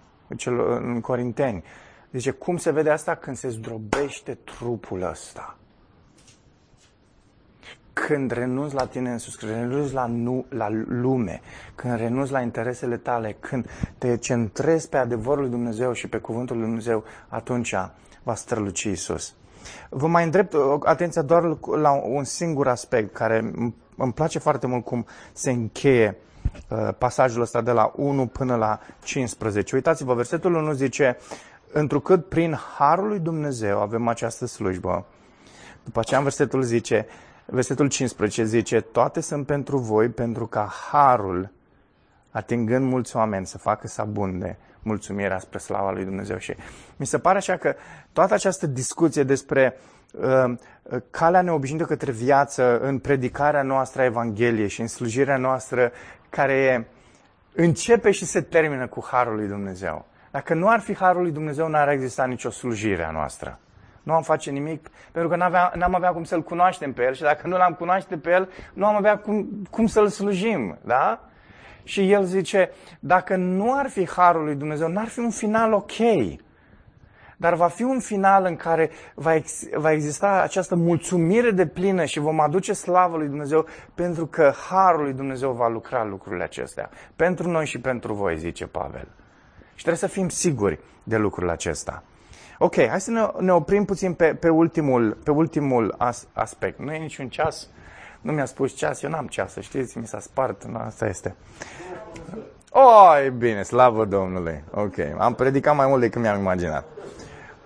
în 0.81 1.01
Corinteni. 1.01 1.65
Zice, 2.13 2.31
cum 2.31 2.57
se 2.57 2.71
vede 2.71 2.91
asta 2.91 3.15
când 3.15 3.37
se 3.37 3.49
zdrobește 3.49 4.35
trupul 4.35 5.03
ăsta? 5.03 5.60
Când 7.93 8.31
renunți 8.31 8.75
la 8.75 8.87
tine 8.87 9.11
însuți, 9.11 9.39
când 9.39 9.53
renunți 9.53 9.93
la, 9.93 10.07
nu, 10.07 10.45
la 10.49 10.69
lume, 10.89 11.41
când 11.75 11.97
renunți 11.97 12.33
la 12.33 12.41
interesele 12.41 12.97
tale, 12.97 13.37
când 13.41 13.71
te 13.99 14.17
centrezi 14.17 14.89
pe 14.89 14.97
adevărul 14.97 15.41
lui 15.41 15.51
Dumnezeu 15.51 15.93
și 15.93 16.09
pe 16.09 16.19
cuvântul 16.19 16.57
lui 16.57 16.65
Dumnezeu, 16.65 17.05
atunci 17.29 17.75
va 18.23 18.35
străluci 18.35 18.83
Isus. 18.83 19.35
Vă 19.89 20.07
mai 20.07 20.25
îndrept 20.25 20.53
uh, 20.53 20.63
atenția 20.85 21.23
doar 21.23 21.57
la 21.81 21.91
un 21.91 22.25
singur 22.25 22.69
aspect 22.69 23.15
care 23.15 23.51
îmi 23.97 24.13
place 24.13 24.39
foarte 24.39 24.67
mult 24.67 24.85
cum 24.85 25.07
se 25.33 25.51
încheie 25.51 26.17
uh, 26.69 26.89
pasajul 26.99 27.43
ăsta 27.43 27.61
de 27.61 27.71
la 27.71 27.93
1 27.97 28.27
până 28.27 28.57
la 28.57 28.81
15. 29.03 29.75
Uitați-vă, 29.75 30.15
versetul 30.15 30.55
1 30.55 30.73
zice, 30.73 31.17
întrucât 31.73 32.29
prin 32.29 32.59
harul 32.79 33.09
lui 33.09 33.19
Dumnezeu 33.19 33.81
avem 33.81 34.09
această 34.09 34.47
slujbă. 34.47 35.05
După 35.85 36.01
aceea 36.01 36.19
în 36.19 36.25
versetul 36.25 36.63
zice, 36.63 37.07
Versetul 37.51 37.89
15 37.89 38.45
zice, 38.45 38.81
toate 38.81 39.21
sunt 39.21 39.47
pentru 39.47 39.79
voi 39.79 40.09
pentru 40.09 40.47
ca 40.47 40.73
harul, 40.91 41.51
atingând 42.31 42.85
mulți 42.85 43.17
oameni, 43.17 43.47
să 43.47 43.59
facă 43.59 43.87
să 43.87 44.01
abunde 44.01 44.59
mulțumirea 44.83 45.39
spre 45.39 45.59
slava 45.59 45.91
lui 45.91 46.05
Dumnezeu. 46.05 46.39
Și 46.39 46.55
mi 46.97 47.07
se 47.07 47.19
pare 47.19 47.37
așa 47.37 47.57
că 47.57 47.75
toată 48.13 48.35
această 48.35 48.67
discuție 48.67 49.23
despre 49.23 49.77
uh, 50.13 50.55
calea 51.11 51.43
neobișnuită 51.43 51.85
către 51.85 52.13
viață 52.13 52.81
în 52.81 52.99
predicarea 52.99 53.63
noastră 53.63 54.03
a 54.03 54.05
Evangheliei 54.05 54.69
și 54.69 54.81
în 54.81 54.87
slujirea 54.87 55.37
noastră 55.37 55.93
care 56.29 56.53
e, 56.53 56.85
începe 57.55 58.11
și 58.11 58.25
se 58.25 58.41
termină 58.41 58.87
cu 58.87 59.07
harul 59.11 59.35
lui 59.35 59.49
Dumnezeu. 59.49 60.07
Dacă 60.31 60.55
nu 60.55 60.69
ar 60.69 60.81
fi 60.81 60.97
harul 60.97 61.23
lui 61.23 61.33
Dumnezeu, 61.33 61.69
n-ar 61.69 61.89
exista 61.89 62.25
nicio 62.25 62.51
slujire 62.51 63.05
a 63.05 63.11
noastră. 63.11 63.59
Nu 64.03 64.15
am 64.15 64.23
face 64.23 64.51
nimic 64.51 64.91
pentru 65.13 65.31
că 65.31 65.37
n-avea, 65.37 65.73
n-am 65.77 65.95
avea 65.95 66.11
cum 66.11 66.25
să-L 66.25 66.43
cunoaștem 66.43 66.93
pe 66.93 67.03
El 67.03 67.15
și 67.15 67.23
dacă 67.23 67.47
nu 67.47 67.57
L-am 67.57 67.73
cunoaște 67.73 68.17
pe 68.17 68.31
El, 68.31 68.49
nu 68.73 68.87
am 68.87 68.97
avea 68.97 69.19
cum, 69.19 69.49
cum 69.71 69.87
să-L 69.87 70.09
slujim. 70.09 70.79
Da? 70.85 71.21
Și 71.83 72.13
El 72.13 72.25
zice, 72.25 72.71
dacă 73.01 73.37
nu 73.37 73.79
ar 73.79 73.89
fi 73.89 74.09
Harul 74.09 74.45
lui 74.45 74.55
Dumnezeu, 74.55 74.89
n-ar 74.89 75.09
fi 75.09 75.19
un 75.19 75.31
final 75.31 75.73
ok. 75.73 75.93
Dar 77.37 77.55
va 77.55 77.69
fi 77.69 77.83
un 77.83 78.01
final 78.01 78.45
în 78.45 78.57
care 78.57 78.91
va, 79.15 79.35
ex, 79.35 79.63
va 79.75 79.93
exista 79.93 80.41
această 80.43 80.77
mulțumire 80.77 81.51
de 81.51 81.67
plină 81.67 82.05
și 82.05 82.19
vom 82.19 82.41
aduce 82.41 82.73
slavă 82.73 83.17
lui 83.17 83.29
Dumnezeu 83.29 83.67
pentru 83.95 84.27
că 84.27 84.53
Harul 84.69 85.03
lui 85.03 85.13
Dumnezeu 85.13 85.53
va 85.53 85.69
lucra 85.69 86.05
lucrurile 86.05 86.43
acestea. 86.43 86.91
Pentru 87.17 87.51
noi 87.51 87.67
și 87.67 87.81
pentru 87.81 88.13
voi, 88.13 88.39
zice 88.39 88.67
Pavel. 88.67 89.09
Și 89.75 89.87
trebuie 89.87 89.97
să 89.97 90.07
fim 90.07 90.29
siguri 90.29 90.81
de 91.03 91.17
lucrul 91.17 91.51
acesta. 91.51 92.03
Ok, 92.63 92.75
hai 92.75 93.01
să 93.01 93.11
ne, 93.11 93.29
ne 93.39 93.53
oprim 93.53 93.85
puțin 93.85 94.15
pe, 94.15 94.35
pe 94.35 94.49
ultimul, 94.49 95.17
pe 95.25 95.31
ultimul 95.31 95.95
as, 95.99 96.27
aspect. 96.33 96.79
Nu 96.79 96.93
e 96.93 96.99
niciun 96.99 97.29
ceas. 97.29 97.69
Nu 98.21 98.33
mi-a 98.33 98.45
spus 98.45 98.77
ceas, 98.77 99.03
eu 99.03 99.11
n-am 99.11 99.27
ceas, 99.27 99.53
să 99.53 99.61
știți, 99.61 99.99
mi 99.99 100.07
s-a 100.07 100.21
spart. 100.21 100.65
Nu, 100.65 100.79
asta 100.79 101.07
este. 101.07 101.35
Oh, 102.71 103.15
e 103.25 103.31
bine, 103.31 103.63
slavă 103.63 104.05
Domnului. 104.05 104.65
Ok, 104.71 104.95
am 105.19 105.35
predicat 105.35 105.77
mai 105.77 105.87
mult 105.87 106.01
decât 106.01 106.21
mi-am 106.21 106.41
imaginat. 106.41 106.85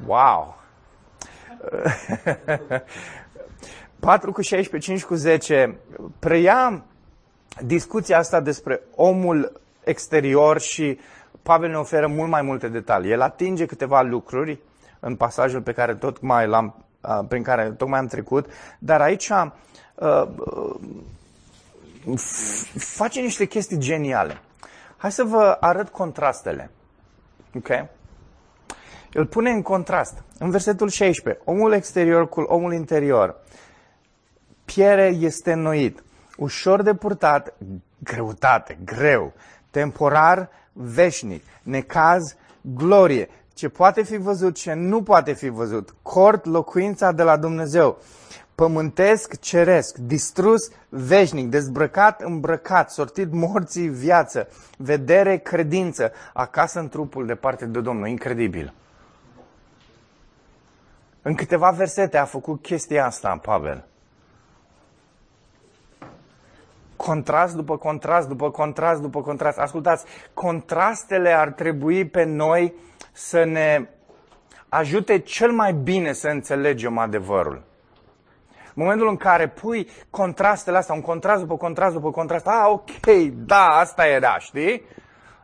Wow! 0.06 0.56
4 4.00 4.32
cu 4.32 4.40
16, 4.40 4.90
5 4.90 5.04
cu 5.04 5.14
10 5.14 5.76
preia 6.18 6.84
discuția 7.64 8.18
asta 8.18 8.40
despre 8.40 8.80
omul 8.94 9.60
exterior 9.84 10.60
și 10.60 10.98
Pavel 11.42 11.70
ne 11.70 11.76
oferă 11.76 12.06
mult 12.06 12.30
mai 12.30 12.42
multe 12.42 12.68
detalii. 12.68 13.10
El 13.10 13.20
atinge 13.20 13.66
câteva 13.66 14.02
lucruri 14.02 14.60
în 15.04 15.16
pasajul 15.16 15.62
pe 15.62 15.72
care 15.72 15.94
tot 15.94 16.20
mai 16.20 16.46
l-am, 16.46 16.84
prin 17.28 17.42
care 17.42 17.70
tocmai 17.70 17.98
am 17.98 18.06
trecut, 18.06 18.46
dar 18.78 19.00
aici 19.00 19.28
uh, 19.94 20.28
face 22.78 23.20
niște 23.20 23.44
chestii 23.44 23.78
geniale. 23.78 24.38
Hai 24.96 25.12
să 25.12 25.22
vă 25.24 25.56
arăt 25.60 25.88
contrastele. 25.88 26.70
Ok? 27.54 27.68
Îl 29.12 29.26
pune 29.26 29.50
în 29.50 29.62
contrast. 29.62 30.22
În 30.38 30.50
versetul 30.50 30.88
16, 30.88 31.42
omul 31.44 31.72
exterior 31.72 32.28
cu 32.28 32.40
omul 32.40 32.72
interior. 32.72 33.36
Piere 34.64 35.06
este 35.06 35.52
înnoit, 35.52 36.02
ușor 36.36 36.82
de 36.82 36.94
purtat, 36.94 37.54
greutate, 37.98 38.78
greu, 38.84 39.32
temporar, 39.70 40.48
veșnic, 40.72 41.42
necaz, 41.62 42.36
glorie, 42.60 43.28
ce 43.54 43.68
poate 43.68 44.02
fi 44.02 44.16
văzut, 44.16 44.54
ce 44.54 44.72
nu 44.72 45.02
poate 45.02 45.32
fi 45.32 45.48
văzut, 45.48 45.94
cort, 46.02 46.44
locuința 46.44 47.12
de 47.12 47.22
la 47.22 47.36
Dumnezeu, 47.36 47.98
pământesc, 48.54 49.40
ceresc, 49.40 49.96
distrus, 49.96 50.70
veșnic, 50.88 51.48
dezbrăcat, 51.48 52.20
îmbrăcat, 52.20 52.90
sortit 52.90 53.32
morții, 53.32 53.88
viață, 53.88 54.48
vedere, 54.78 55.36
credință, 55.36 56.12
acasă 56.32 56.78
în 56.78 56.88
trupul 56.88 57.26
de 57.26 57.34
parte 57.34 57.66
de 57.66 57.80
Domnul. 57.80 58.08
Incredibil. 58.08 58.74
În 61.22 61.34
câteva 61.34 61.70
versete 61.70 62.16
a 62.16 62.24
făcut 62.24 62.62
chestia 62.62 63.06
asta, 63.06 63.38
Pavel. 63.42 63.84
Contrast 66.96 67.54
după 67.54 67.76
contrast, 67.76 68.28
după 68.28 68.50
contrast, 68.50 69.00
după 69.00 69.22
contrast. 69.22 69.58
Ascultați, 69.58 70.04
contrastele 70.34 71.32
ar 71.32 71.52
trebui 71.52 72.04
pe 72.08 72.24
noi 72.24 72.74
să 73.16 73.44
ne 73.44 73.88
ajute 74.68 75.18
cel 75.18 75.50
mai 75.52 75.72
bine 75.72 76.12
să 76.12 76.28
înțelegem 76.28 76.98
adevărul. 76.98 77.62
În 78.50 78.82
momentul 78.82 79.08
în 79.08 79.16
care 79.16 79.48
pui 79.48 79.88
contrastele 80.10 80.76
astea, 80.76 80.94
un 80.94 81.00
contrast 81.00 81.40
după 81.40 81.56
contrast 81.56 81.94
după 81.94 82.10
contrast, 82.10 82.46
a, 82.46 82.68
ok, 82.68 83.06
da, 83.32 83.66
asta 83.66 84.06
era, 84.06 84.38
știi? 84.38 84.82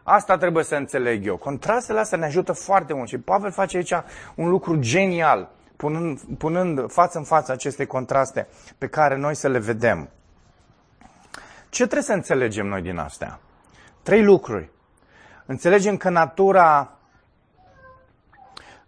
Asta 0.02 0.36
trebuie 0.36 0.64
să 0.64 0.74
înțeleg 0.74 1.26
eu. 1.26 1.36
Contrastele 1.36 1.98
astea 2.00 2.18
ne 2.18 2.24
ajută 2.24 2.52
foarte 2.52 2.92
mult 2.94 3.08
și 3.08 3.18
Pavel 3.18 3.50
face 3.50 3.76
aici 3.76 3.92
un 4.34 4.48
lucru 4.48 4.76
genial, 4.76 5.50
punând, 5.76 6.20
punând 6.38 6.92
față 6.92 7.18
în 7.18 7.24
față 7.24 7.52
aceste 7.52 7.84
contraste 7.84 8.48
pe 8.78 8.88
care 8.88 9.16
noi 9.16 9.34
să 9.34 9.48
le 9.48 9.58
vedem. 9.58 10.08
Ce 11.68 11.82
trebuie 11.82 12.02
să 12.02 12.12
înțelegem 12.12 12.66
noi 12.66 12.82
din 12.82 12.98
astea? 12.98 13.38
Trei 14.02 14.24
lucruri. 14.24 14.70
Înțelegem 15.46 15.96
că 15.96 16.08
natura 16.08 16.94
Uh, 16.94 16.99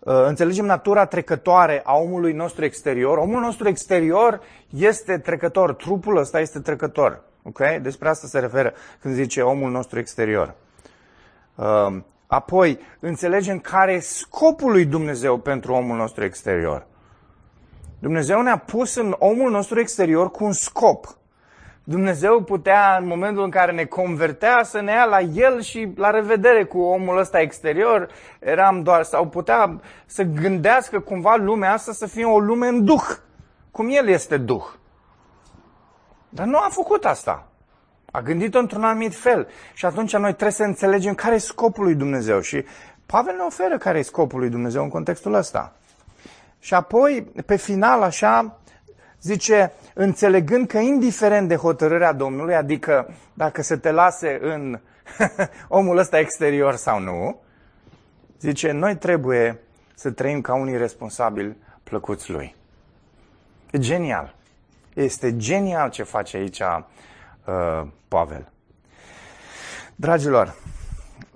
înțelegem 0.04 0.64
natura 0.64 1.06
trecătoare 1.06 1.80
a 1.84 1.96
omului 1.96 2.32
nostru 2.32 2.64
exterior. 2.64 3.18
Omul 3.18 3.40
nostru 3.40 3.68
exterior 3.68 4.40
este 4.76 5.18
trecător, 5.18 5.74
trupul 5.74 6.16
ăsta 6.16 6.40
este 6.40 6.60
trecător. 6.60 7.22
Ok? 7.42 7.58
Despre 7.82 8.08
asta 8.08 8.26
se 8.26 8.38
referă 8.38 8.72
când 9.00 9.14
zice 9.14 9.40
omul 9.40 9.70
nostru 9.70 9.98
exterior. 9.98 10.54
Uh, 11.54 11.96
apoi, 12.26 12.78
înțelegem 13.00 13.58
care 13.58 13.92
e 13.92 13.98
scopul 13.98 14.70
lui 14.70 14.84
Dumnezeu 14.84 15.38
pentru 15.38 15.72
omul 15.72 15.96
nostru 15.96 16.24
exterior. 16.24 16.86
Dumnezeu 17.98 18.42
ne-a 18.42 18.58
pus 18.58 18.94
în 18.94 19.16
omul 19.18 19.50
nostru 19.50 19.80
exterior 19.80 20.30
cu 20.30 20.44
un 20.44 20.52
scop. 20.52 21.16
Dumnezeu 21.84 22.42
putea, 22.42 22.96
în 23.00 23.06
momentul 23.06 23.44
în 23.44 23.50
care 23.50 23.72
ne 23.72 23.84
convertea, 23.84 24.62
să 24.62 24.80
ne 24.80 24.92
ia 24.92 25.04
la 25.04 25.20
el 25.20 25.60
și 25.60 25.92
la 25.96 26.10
revedere 26.10 26.64
cu 26.64 26.80
omul 26.80 27.18
ăsta 27.18 27.40
exterior. 27.40 28.08
Eram 28.40 28.82
doar, 28.82 29.02
sau 29.02 29.28
putea 29.28 29.80
să 30.06 30.22
gândească 30.22 31.00
cumva 31.00 31.36
lumea 31.36 31.72
asta 31.72 31.92
să 31.92 32.06
fie 32.06 32.24
o 32.24 32.38
lume 32.38 32.66
în 32.66 32.84
duh, 32.84 33.04
cum 33.70 33.88
el 33.90 34.08
este 34.08 34.36
duh. 34.36 34.64
Dar 36.28 36.46
nu 36.46 36.58
a 36.58 36.68
făcut 36.70 37.04
asta. 37.04 37.46
A 38.10 38.20
gândit-o 38.20 38.58
într-un 38.58 38.84
anumit 38.84 39.14
fel. 39.14 39.48
Și 39.74 39.86
atunci 39.86 40.16
noi 40.16 40.30
trebuie 40.30 40.50
să 40.50 40.62
înțelegem 40.62 41.14
care 41.14 41.34
e 41.34 41.38
scopul 41.38 41.84
lui 41.84 41.94
Dumnezeu. 41.94 42.40
Și 42.40 42.64
Pavel 43.06 43.34
ne 43.34 43.42
oferă 43.42 43.78
care 43.78 43.98
e 43.98 44.02
scopul 44.02 44.38
lui 44.38 44.50
Dumnezeu 44.50 44.82
în 44.82 44.88
contextul 44.88 45.34
ăsta. 45.34 45.76
Și 46.58 46.74
apoi, 46.74 47.32
pe 47.46 47.56
final, 47.56 48.02
așa, 48.02 48.58
zice, 49.22 49.72
înțelegând 49.94 50.66
că 50.66 50.78
indiferent 50.78 51.48
de 51.48 51.56
hotărârea 51.56 52.12
Domnului, 52.12 52.54
adică 52.54 53.14
dacă 53.34 53.62
se 53.62 53.76
te 53.76 53.90
lase 53.90 54.38
în 54.42 54.80
omul 55.68 55.96
ăsta 55.96 56.18
exterior 56.18 56.74
sau 56.74 57.00
nu, 57.00 57.40
zice, 58.40 58.70
noi 58.70 58.96
trebuie 58.96 59.60
să 59.94 60.10
trăim 60.10 60.40
ca 60.40 60.54
unii 60.54 60.76
responsabili 60.76 61.56
plăcuți 61.82 62.30
lui. 62.30 62.54
E 63.70 63.78
genial. 63.78 64.34
Este 64.94 65.36
genial 65.36 65.90
ce 65.90 66.02
face 66.02 66.36
aici 66.36 66.60
uh, 66.60 67.86
Pavel. 68.08 68.52
Dragilor, 69.96 70.54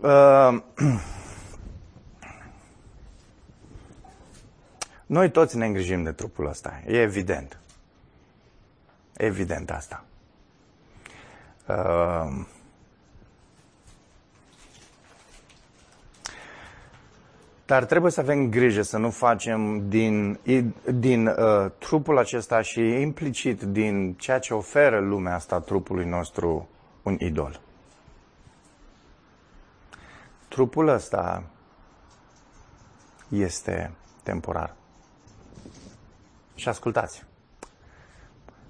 uh, 0.01 0.59
noi 5.07 5.30
toți 5.30 5.57
ne 5.57 5.66
îngrijim 5.66 6.03
de 6.03 6.12
trupul 6.12 6.47
ăsta, 6.47 6.80
e 6.87 7.01
evident. 7.01 7.59
Evident 9.17 9.71
asta. 9.71 10.05
Uh, 11.69 12.47
Dar 17.67 17.85
trebuie 17.85 18.11
să 18.11 18.21
avem 18.21 18.49
grijă 18.51 18.83
să 18.83 18.99
nu 18.99 19.11
facem 19.11 19.89
din, 19.89 20.39
din 20.85 21.27
uh, 21.27 21.71
trupul 21.79 22.19
acesta 22.19 22.61
și 22.61 22.81
implicit 22.81 23.62
din 23.62 24.14
ceea 24.14 24.39
ce 24.39 24.55
oferă 24.55 24.99
lumea 24.99 25.35
asta 25.35 25.61
trupului 25.61 26.05
nostru 26.05 26.69
un 27.03 27.17
idol. 27.21 27.61
Trupul 30.49 30.89
ăsta 30.89 31.43
este 33.29 33.91
temporar. 34.23 34.75
Și 36.55 36.69
ascultați. 36.69 37.25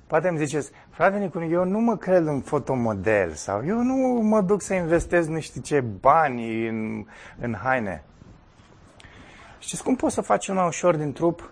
Poate 0.07 0.28
îmi 0.28 0.38
ziceți, 0.38 0.70
frate 0.90 1.18
Nicu, 1.18 1.42
eu 1.42 1.64
nu 1.64 1.78
mă 1.78 1.96
cred 1.96 2.26
în 2.26 2.40
fotomodel 2.40 3.32
sau 3.32 3.62
eu 3.66 3.82
nu 3.82 3.94
mă 4.22 4.40
duc 4.40 4.62
să 4.62 4.74
investez 4.74 5.26
nu 5.26 5.40
știu 5.40 5.61
ce 5.61 5.80
bani 5.80 6.68
în, 6.68 7.07
în 7.40 7.54
haine. 7.62 8.04
Știți 9.59 9.82
cum 9.82 9.96
poți 9.96 10.14
să 10.14 10.20
faci 10.20 10.44
cel 10.44 10.54
mai 10.54 10.66
ușor 10.66 10.94
din 10.94 11.12
trup 11.12 11.50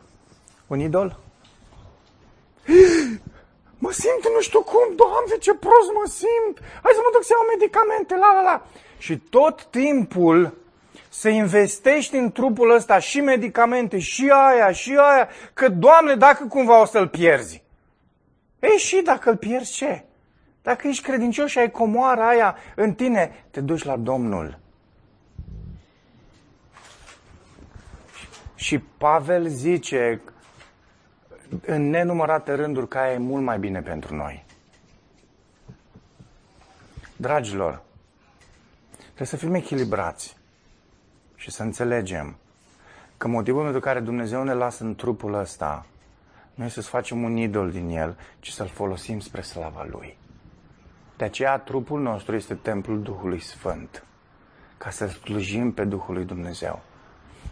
un 0.66 0.80
idol? 0.80 1.18
Mă 3.78 3.90
simt 3.92 4.34
nu 4.34 4.40
știu 4.40 4.62
cum, 4.62 4.94
doamne, 4.96 5.36
ce 5.40 5.54
prost 5.54 5.90
mă 5.94 6.06
simt. 6.06 6.66
Hai 6.82 6.92
să 6.94 7.00
mă 7.02 7.10
duc 7.12 7.24
să 7.24 7.32
iau 7.32 7.46
medicamente, 7.58 8.16
la 8.16 8.32
la 8.32 8.42
la. 8.42 8.66
Și 8.98 9.18
tot 9.18 9.64
timpul 9.64 10.54
să 11.08 11.28
investești 11.28 12.16
în 12.16 12.32
trupul 12.32 12.70
ăsta 12.70 12.98
și 12.98 13.20
medicamente, 13.20 13.98
și 13.98 14.30
aia, 14.30 14.72
și 14.72 14.90
aia, 14.90 15.28
că, 15.54 15.68
Doamne, 15.68 16.14
dacă 16.14 16.46
cumva 16.46 16.80
o 16.80 16.84
să-l 16.84 17.08
pierzi. 17.08 17.63
Ei, 18.72 18.78
și 18.78 19.02
dacă 19.04 19.30
îl 19.30 19.36
pierzi, 19.36 19.72
ce? 19.72 20.04
Dacă 20.62 20.88
ești 20.88 21.02
credincios 21.02 21.50
și 21.50 21.58
ai 21.58 21.70
comoara 21.70 22.28
aia 22.28 22.56
în 22.74 22.94
tine, 22.94 23.44
te 23.50 23.60
duci 23.60 23.82
la 23.82 23.96
Domnul. 23.96 24.58
Și 28.54 28.78
Pavel 28.78 29.46
zice 29.48 30.20
în 31.66 31.90
nenumărate 31.90 32.54
rânduri 32.54 32.88
că 32.88 32.98
aia 32.98 33.12
e 33.12 33.18
mult 33.18 33.44
mai 33.44 33.58
bine 33.58 33.80
pentru 33.82 34.14
noi. 34.14 34.44
Dragilor, 37.16 37.82
trebuie 39.04 39.26
să 39.26 39.36
fim 39.36 39.54
echilibrați 39.54 40.36
și 41.36 41.50
să 41.50 41.62
înțelegem 41.62 42.36
că 43.16 43.28
motivul 43.28 43.62
pentru 43.62 43.80
care 43.80 44.00
Dumnezeu 44.00 44.42
ne 44.42 44.52
lasă 44.52 44.84
în 44.84 44.94
trupul 44.94 45.34
ăsta 45.34 45.86
noi 46.54 46.68
să-ți 46.68 46.88
facem 46.88 47.22
un 47.22 47.36
idol 47.36 47.70
din 47.70 47.88
el, 47.88 48.18
ci 48.40 48.50
să-l 48.50 48.66
folosim 48.66 49.20
spre 49.20 49.40
slava 49.40 49.86
lui. 49.90 50.16
De 51.16 51.24
aceea 51.24 51.58
trupul 51.58 52.00
nostru 52.00 52.34
este 52.34 52.54
templul 52.54 53.02
Duhului 53.02 53.40
Sfânt, 53.40 54.04
ca 54.76 54.90
să 54.90 55.06
slujim 55.06 55.72
pe 55.72 55.84
Duhul 55.84 56.14
lui 56.14 56.24
Dumnezeu. 56.24 56.82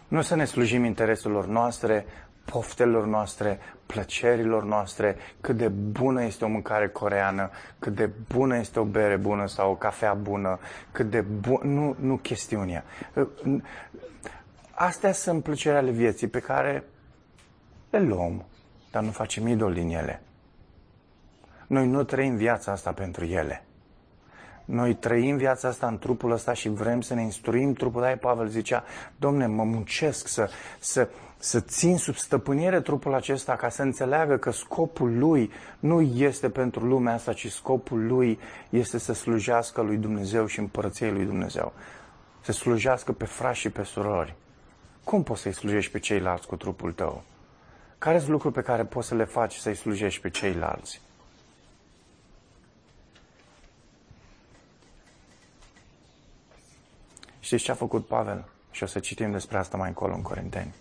Nu 0.09 0.23
să 0.23 0.35
ne 0.35 0.45
slujim 0.45 0.85
intereselor 0.85 1.47
noastre, 1.47 2.07
poftelor 2.45 3.07
noastre, 3.07 3.59
plăcerilor 3.87 4.65
noastre, 4.65 5.17
cât 5.41 5.57
de 5.57 5.69
bună 5.69 6.25
este 6.25 6.45
o 6.45 6.49
mâncare 6.49 6.89
coreană, 6.89 7.51
cât 7.79 7.95
de 7.95 8.11
bună 8.33 8.57
este 8.57 8.81
o 8.81 8.85
bere 8.85 9.17
bună 9.17 9.47
sau 9.47 9.71
o 9.71 9.75
cafea 9.75 10.15
bună, 10.15 10.59
cât 10.93 11.11
de 11.11 11.21
bună... 11.21 11.65
Nu, 11.65 11.97
nu 12.01 12.17
chestiunea. 12.17 12.85
Astea 14.71 15.13
sunt 15.13 15.43
plăcerile 15.43 15.81
ale 15.81 15.91
vieții 15.91 16.29
pe 16.29 16.41
care 16.41 16.85
le 17.91 18.01
luăm 18.01 18.45
dar 18.93 19.03
nu 19.03 19.11
facem 19.11 19.47
idol 19.47 19.73
din 19.73 19.89
ele. 19.89 20.23
Noi 21.67 21.87
nu 21.87 22.05
trăim 22.05 22.37
viața 22.37 22.73
asta 22.73 22.93
pentru 22.93 23.25
ele. 23.25 23.65
Noi 24.65 24.95
trăim 24.95 25.37
viața 25.37 25.69
asta 25.69 25.87
în 25.87 25.99
trupul 25.99 26.31
ăsta 26.31 26.53
și 26.53 26.69
vrem 26.69 27.01
să 27.01 27.15
ne 27.15 27.23
instruim 27.23 27.73
trupul. 27.73 28.01
Da, 28.01 28.17
Pavel 28.21 28.49
zicea, 28.49 28.85
domne, 29.17 29.47
mă 29.47 29.65
muncesc 29.65 30.29
să, 30.29 30.51
să, 30.81 31.09
să 31.39 31.61
țin 31.61 31.97
sub 31.97 32.15
stăpânire 32.15 32.81
trupul 32.81 33.15
acesta 33.15 33.57
ca 33.57 33.69
să 33.69 33.83
înțeleagă 33.83 34.37
că 34.37 34.51
scopul 34.51 35.19
lui 35.19 35.51
nu 35.79 36.01
este 36.01 36.49
pentru 36.49 36.87
lumea 36.87 37.15
asta, 37.15 37.33
ci 37.33 37.51
scopul 37.51 38.07
lui 38.07 38.39
este 38.71 38.99
să 38.99 39.13
slujească 39.13 39.81
lui 39.81 39.97
Dumnezeu 39.97 40.47
și 40.47 40.59
împărăției 40.59 41.11
lui 41.11 41.25
Dumnezeu. 41.25 41.73
Să 42.41 42.53
slujească 42.53 43.13
pe 43.13 43.25
frați 43.25 43.59
și 43.59 43.71
pe 43.71 43.83
surori. 43.83 44.35
Cum 45.05 45.23
poți 45.23 45.41
să-i 45.41 45.53
slujești 45.53 45.93
pe 45.93 45.99
ceilalți 45.99 46.47
cu 46.47 46.57
trupul 46.57 46.93
tău? 46.93 47.23
Care 48.03 48.19
sunt 48.19 48.31
lucruri 48.31 48.55
pe 48.55 48.63
care 48.63 48.85
poți 48.85 49.09
să 49.09 49.15
le 49.15 49.25
faci 49.25 49.55
să-i 49.55 49.75
slujești 49.75 50.21
pe 50.21 50.31
ceilalți? 50.31 51.01
Știți 57.41 57.63
ce 57.63 57.71
a 57.71 57.75
făcut 57.75 58.07
Pavel? 58.07 58.45
Și 58.71 58.83
o 58.83 58.87
să 58.87 58.99
citim 58.99 59.31
despre 59.31 59.59
asta 59.59 59.77
mai 59.77 59.89
încolo 59.89 60.15
în 60.15 60.23
Corinteni. 60.23 60.75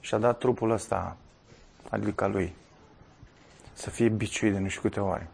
Și-a 0.00 0.18
dat 0.18 0.38
trupul 0.38 0.70
ăsta, 0.70 1.16
adică 1.88 2.26
lui, 2.26 2.54
să 3.72 3.90
fie 3.90 4.08
biciuit 4.08 4.52
de 4.52 4.58
nu 4.58 4.68
știu 4.68 4.82
câte 4.82 5.00
ori. 5.00 5.26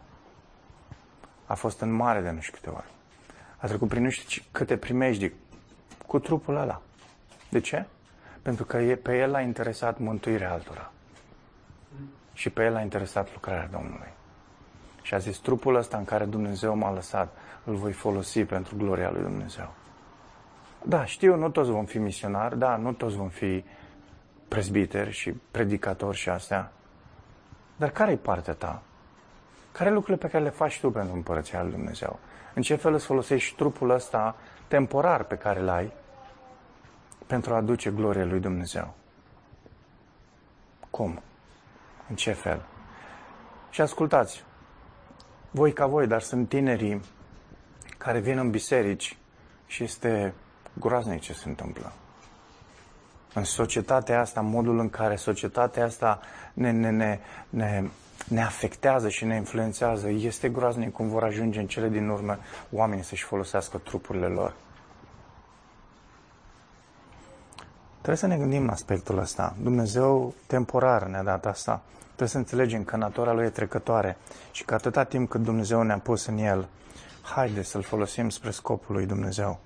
A 1.45 1.53
fost 1.53 1.79
în 1.79 1.91
mare 1.91 2.21
de 2.21 2.29
nu 2.29 2.41
știu 2.41 2.53
câte 2.53 2.69
ori. 2.69 2.89
A 3.57 3.67
trecut 3.67 3.87
prin 3.87 4.03
nu 4.03 4.09
știu 4.09 4.43
câte 4.51 4.77
primești 4.77 5.31
cu 6.07 6.19
trupul 6.19 6.55
ăla. 6.55 6.81
De 7.49 7.59
ce? 7.59 7.85
Pentru 8.47 8.65
că 8.65 8.97
pe 9.01 9.17
el 9.17 9.35
a 9.35 9.41
interesat 9.41 9.97
mântuirea 9.99 10.51
altora. 10.51 10.91
Și 12.33 12.49
pe 12.49 12.63
el 12.63 12.75
a 12.75 12.81
interesat 12.81 13.33
lucrarea 13.33 13.69
Domnului. 13.71 14.13
Și 15.01 15.13
a 15.13 15.17
zis, 15.17 15.37
trupul 15.37 15.75
ăsta 15.75 15.97
în 15.97 16.05
care 16.05 16.25
Dumnezeu 16.25 16.75
m-a 16.75 16.93
lăsat, 16.93 17.37
îl 17.63 17.75
voi 17.75 17.91
folosi 17.91 18.43
pentru 18.43 18.75
gloria 18.77 19.11
lui 19.11 19.21
Dumnezeu. 19.21 19.73
Da, 20.83 21.05
știu, 21.05 21.35
nu 21.35 21.49
toți 21.49 21.69
vom 21.69 21.85
fi 21.85 21.97
misionari, 21.97 22.57
da, 22.57 22.75
nu 22.75 22.91
toți 22.91 23.15
vom 23.15 23.27
fi 23.27 23.63
prezbiteri 24.47 25.11
și 25.11 25.31
predicatori 25.51 26.17
și 26.17 26.29
astea. 26.29 26.71
Dar 27.75 27.89
care 27.89 28.11
e 28.11 28.15
partea 28.15 28.53
ta? 28.53 28.81
Care 29.71 29.89
lucrurile 29.89 30.25
pe 30.25 30.31
care 30.31 30.43
le 30.43 30.49
faci 30.49 30.79
tu 30.79 30.91
pentru 30.91 31.15
împărăția 31.15 31.61
lui 31.61 31.71
Dumnezeu? 31.71 32.19
În 32.53 32.61
ce 32.61 32.75
fel 32.75 32.93
îți 32.93 33.05
folosești 33.05 33.55
trupul 33.55 33.89
ăsta 33.89 34.35
temporar 34.67 35.23
pe 35.23 35.35
care 35.35 35.59
îl 35.59 35.69
ai 35.69 35.91
pentru 37.27 37.53
a 37.53 37.57
aduce 37.57 37.89
glorie 37.89 38.23
lui 38.23 38.39
Dumnezeu? 38.39 38.93
Cum? 40.89 41.21
În 42.09 42.15
ce 42.15 42.31
fel? 42.31 42.65
Și 43.69 43.81
ascultați, 43.81 44.43
voi 45.51 45.73
ca 45.73 45.85
voi, 45.85 46.07
dar 46.07 46.21
sunt 46.21 46.49
tinerii 46.49 47.01
care 47.97 48.19
vin 48.19 48.37
în 48.37 48.49
biserici 48.49 49.17
și 49.65 49.83
este 49.83 50.33
groaznic 50.73 51.21
ce 51.21 51.33
se 51.33 51.47
întâmplă. 51.47 51.91
În 53.33 53.43
societatea 53.43 54.19
asta, 54.19 54.41
modul 54.41 54.79
în 54.79 54.89
care 54.89 55.15
societatea 55.15 55.85
asta 55.85 56.19
ne, 56.53 56.71
ne, 56.71 56.89
ne, 56.89 57.19
ne, 57.49 57.83
ne 58.27 58.43
afectează 58.43 59.09
și 59.09 59.25
ne 59.25 59.35
influențează, 59.35 60.09
este 60.09 60.49
groaznic 60.49 60.91
cum 60.91 61.07
vor 61.07 61.23
ajunge 61.23 61.59
în 61.59 61.67
cele 61.67 61.89
din 61.89 62.09
urmă 62.09 62.37
oamenii 62.71 63.03
să-și 63.03 63.23
folosească 63.23 63.77
trupurile 63.77 64.27
lor. 64.27 64.53
Trebuie 68.07 68.29
să 68.29 68.35
ne 68.35 68.43
gândim 68.43 68.65
la 68.65 68.71
aspectul 68.71 69.17
ăsta. 69.17 69.55
Dumnezeu 69.61 70.33
temporar 70.45 71.03
ne-a 71.03 71.23
dat 71.23 71.45
asta. 71.45 71.81
Trebuie 72.05 72.27
să 72.27 72.37
înțelegem 72.37 72.83
că 72.83 72.95
natura 72.95 73.33
Lui 73.33 73.45
e 73.45 73.49
trecătoare 73.49 74.17
și 74.51 74.65
că 74.65 74.73
atâta 74.73 75.03
timp 75.03 75.29
cât 75.29 75.41
Dumnezeu 75.41 75.81
ne-a 75.81 75.99
pus 75.99 76.25
în 76.25 76.37
El, 76.37 76.67
haide 77.21 77.61
să-L 77.61 77.81
folosim 77.81 78.29
spre 78.29 78.51
scopul 78.51 78.95
lui 78.95 79.05
Dumnezeu. 79.05 79.59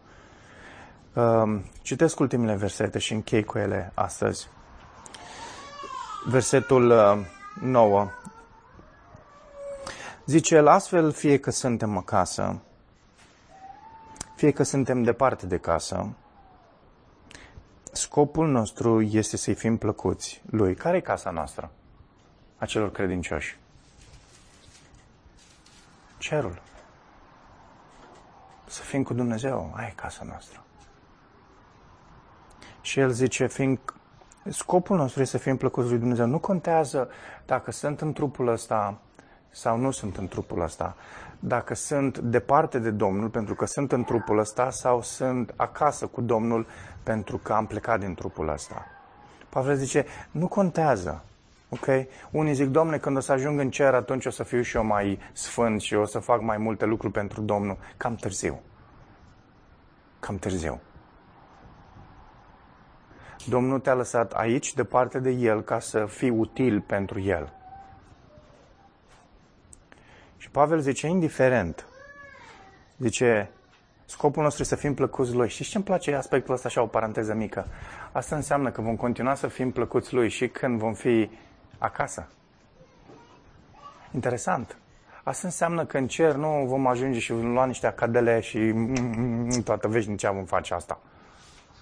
Um, 1.14 1.64
citesc 1.82 2.20
ultimele 2.20 2.56
versete 2.56 3.00
și 3.00 3.14
închei 3.14 3.44
cu 3.44 3.58
ele 3.58 3.92
astăzi. 3.94 4.48
Versetul 6.28 6.94
9. 7.62 8.02
Uh, 8.02 8.08
Zice 10.26 10.56
el, 10.56 10.68
astfel 10.68 11.12
fie 11.12 11.40
că 11.40 11.52
suntem 11.52 11.98
acasă, 11.98 12.60
fie 14.36 14.52
că 14.52 14.64
suntem 14.64 15.04
departe 15.04 15.46
de 15.46 15.58
casă, 15.58 16.16
scopul 17.92 18.48
nostru 18.48 19.02
este 19.02 19.38
să-i 19.38 19.54
fim 19.54 19.78
plăcuți 19.78 20.42
lui. 20.50 20.76
Care 20.76 20.98
e 20.98 21.02
casa 21.02 21.30
noastră? 21.30 21.72
A 22.58 22.66
celor 22.66 22.92
credincioși. 22.92 23.60
Cerul. 26.18 26.62
Să 28.66 28.82
fim 28.82 29.04
cu 29.04 29.14
Dumnezeu. 29.14 29.74
Aia 29.76 29.88
e 29.88 29.94
casa 29.96 30.24
noastră. 30.24 30.64
Și 32.82 33.00
el 33.00 33.12
zice, 33.12 33.48
fiind, 33.48 33.80
scopul 34.50 34.98
nostru 34.98 35.22
este 35.22 35.38
să 35.38 35.44
fim 35.44 35.58
plăcuți 35.58 35.90
lui 35.90 35.98
Dumnezeu. 35.98 36.26
Nu 36.26 36.40
contează 36.40 37.10
dacă 37.46 37.72
sunt 37.72 38.02
în 38.02 38.14
trupul 38.14 38.48
ăsta 38.48 38.98
sau 39.50 39.78
nu 39.78 39.92
sunt 39.92 40.18
în 40.18 40.28
trupul 40.28 40.62
ăsta. 40.62 40.96
Dacă 41.44 41.74
sunt 41.74 42.18
departe 42.18 42.80
de 42.80 42.90
Domnul 42.90 43.30
pentru 43.30 43.56
că 43.56 43.66
sunt 43.66 43.92
în 43.92 44.04
trupul 44.04 44.38
ăsta 44.38 44.70
sau 44.70 45.02
sunt 45.02 45.54
acasă 45.56 46.08
cu 46.08 46.22
Domnul 46.22 46.68
pentru 47.04 47.38
că 47.38 47.54
am 47.54 47.66
plecat 47.66 48.00
din 48.00 48.14
trupul 48.14 48.50
ăsta. 48.50 48.86
Pavel 49.50 49.76
zice, 49.76 50.06
nu 50.32 50.48
contează. 50.48 51.24
Ok? 51.70 51.86
Unii 52.32 52.54
zic, 52.54 52.68
Domne, 52.68 52.98
când 52.98 53.18
o 53.18 53.20
să 53.20 53.32
ajung 53.32 53.60
în 53.60 53.70
cer, 53.70 53.94
atunci 53.94 54.26
o 54.26 54.30
să 54.30 54.44
fiu 54.44 54.62
și 54.62 54.76
eu 54.76 54.86
mai 54.86 55.20
sfânt 55.34 55.82
și 55.82 55.96
o 55.96 56.06
să 56.06 56.20
fac 56.20 56.42
mai 56.42 56.58
multe 56.58 56.86
lucruri 56.86 57.14
pentru 57.14 57.42
Domnul. 57.42 57.78
Cam 57.98 58.16
târziu. 58.16 58.60
Cam 60.20 60.38
târziu. 60.38 60.80
Domnul 63.48 63.80
te-a 63.80 63.94
lăsat 63.94 64.34
aici, 64.34 64.74
departe 64.74 65.20
de 65.20 65.30
El, 65.30 65.62
ca 65.62 65.80
să 65.80 66.06
fii 66.06 66.30
util 66.30 66.82
pentru 66.82 67.20
El. 67.20 67.54
Și 70.42 70.50
Pavel 70.50 70.80
zice, 70.80 71.08
indiferent, 71.08 71.86
zice, 72.98 73.50
scopul 74.06 74.44
nostru 74.44 74.62
este 74.62 74.76
să 74.76 74.82
fim 74.82 74.94
plăcuți 74.94 75.34
Lui. 75.34 75.50
Și 75.50 75.64
ce 75.64 75.76
îmi 75.76 75.86
place 75.86 76.16
aspectul 76.16 76.54
ăsta, 76.54 76.68
așa 76.68 76.82
o 76.82 76.86
paranteză 76.86 77.34
mică? 77.34 77.66
Asta 78.12 78.36
înseamnă 78.36 78.72
că 78.72 78.82
vom 78.82 78.96
continua 78.96 79.36
să 79.36 79.48
fim 79.48 79.72
plăcuți 79.72 80.14
Lui 80.14 80.30
și 80.30 80.48
când 80.48 80.80
vom 80.80 80.94
fi 80.94 81.30
acasă. 81.78 82.28
Interesant. 84.14 84.78
Asta 85.24 85.48
înseamnă 85.48 85.86
că 85.86 85.98
în 85.98 86.08
cer 86.08 86.36
nu 86.36 86.66
vom 86.66 86.88
ajunge 86.88 87.20
și 87.20 87.32
vom 87.32 87.52
lua 87.52 87.66
niște 87.66 87.88
acadele 87.88 88.40
și 88.40 88.74
toată 89.64 89.88
veșnicea 89.88 90.32
vom 90.32 90.46
face 90.46 90.74
asta. 90.74 91.00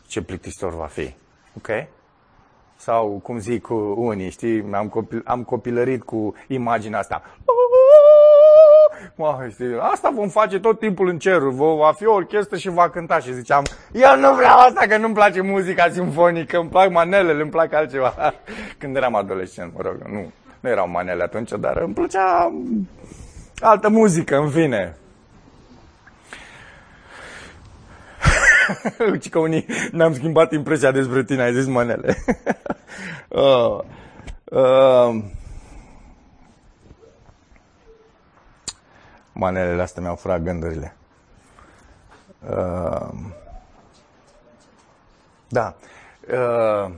Ce 0.08 0.22
plictisitor 0.22 0.76
va 0.76 0.86
fi. 0.86 1.14
Ok? 1.58 1.68
Sau, 2.76 3.20
cum 3.24 3.40
zic 3.40 3.62
cu 3.62 3.74
unii, 3.98 4.30
știi, 4.30 4.74
am, 4.74 4.90
copil, 4.90 5.22
am 5.26 5.44
copilărit 5.44 6.04
cu 6.04 6.36
imaginea 6.48 7.00
asta. 7.00 7.22
Mă, 9.16 9.48
știi, 9.52 9.78
asta 9.80 10.12
vom 10.16 10.28
face 10.28 10.60
tot 10.60 10.80
timpul 10.80 11.08
în 11.08 11.20
cerul, 11.20 11.52
va 11.52 11.94
fi 11.96 12.06
o 12.06 12.14
orchestră 12.14 12.58
și 12.58 12.70
va 12.70 12.90
cânta 12.90 13.20
și 13.20 13.34
ziceam, 13.34 13.64
eu 13.92 14.20
nu 14.20 14.34
vreau 14.34 14.58
asta 14.58 14.86
că 14.88 14.98
nu-mi 14.98 15.14
place 15.14 15.42
muzica 15.42 15.90
simfonică, 15.90 16.58
îmi 16.58 16.70
plac 16.70 16.92
manelele, 16.92 17.42
îmi 17.42 17.52
plac 17.52 17.74
altceva. 17.74 18.14
Când 18.80 18.96
eram 18.96 19.16
adolescent, 19.16 19.72
mă 19.76 19.82
rog, 19.84 19.96
nu, 20.12 20.32
nu 20.60 20.70
erau 20.70 20.90
manele 20.90 21.24
atunci, 21.24 21.52
dar 21.60 21.78
îmi 21.78 21.94
plăcea 21.94 22.54
altă 23.60 23.90
muzică, 23.90 24.38
în 24.38 24.50
fine. 24.50 24.98
Uite 29.12 29.30
că 29.30 29.40
unii 29.40 29.66
ne-am 29.92 30.14
schimbat 30.14 30.52
impresia 30.52 30.92
despre 30.92 31.24
tine, 31.24 31.42
ai 31.42 31.54
zis 31.54 31.66
manele. 31.66 32.18
uh, 33.30 33.80
uh, 34.44 35.16
manelele 39.40 39.82
astea 39.82 40.02
mi-au 40.02 40.16
furat 40.16 40.42
gândurile. 40.42 40.96
Uh, 42.50 43.10
da. 45.48 45.76
Uh, 46.32 46.92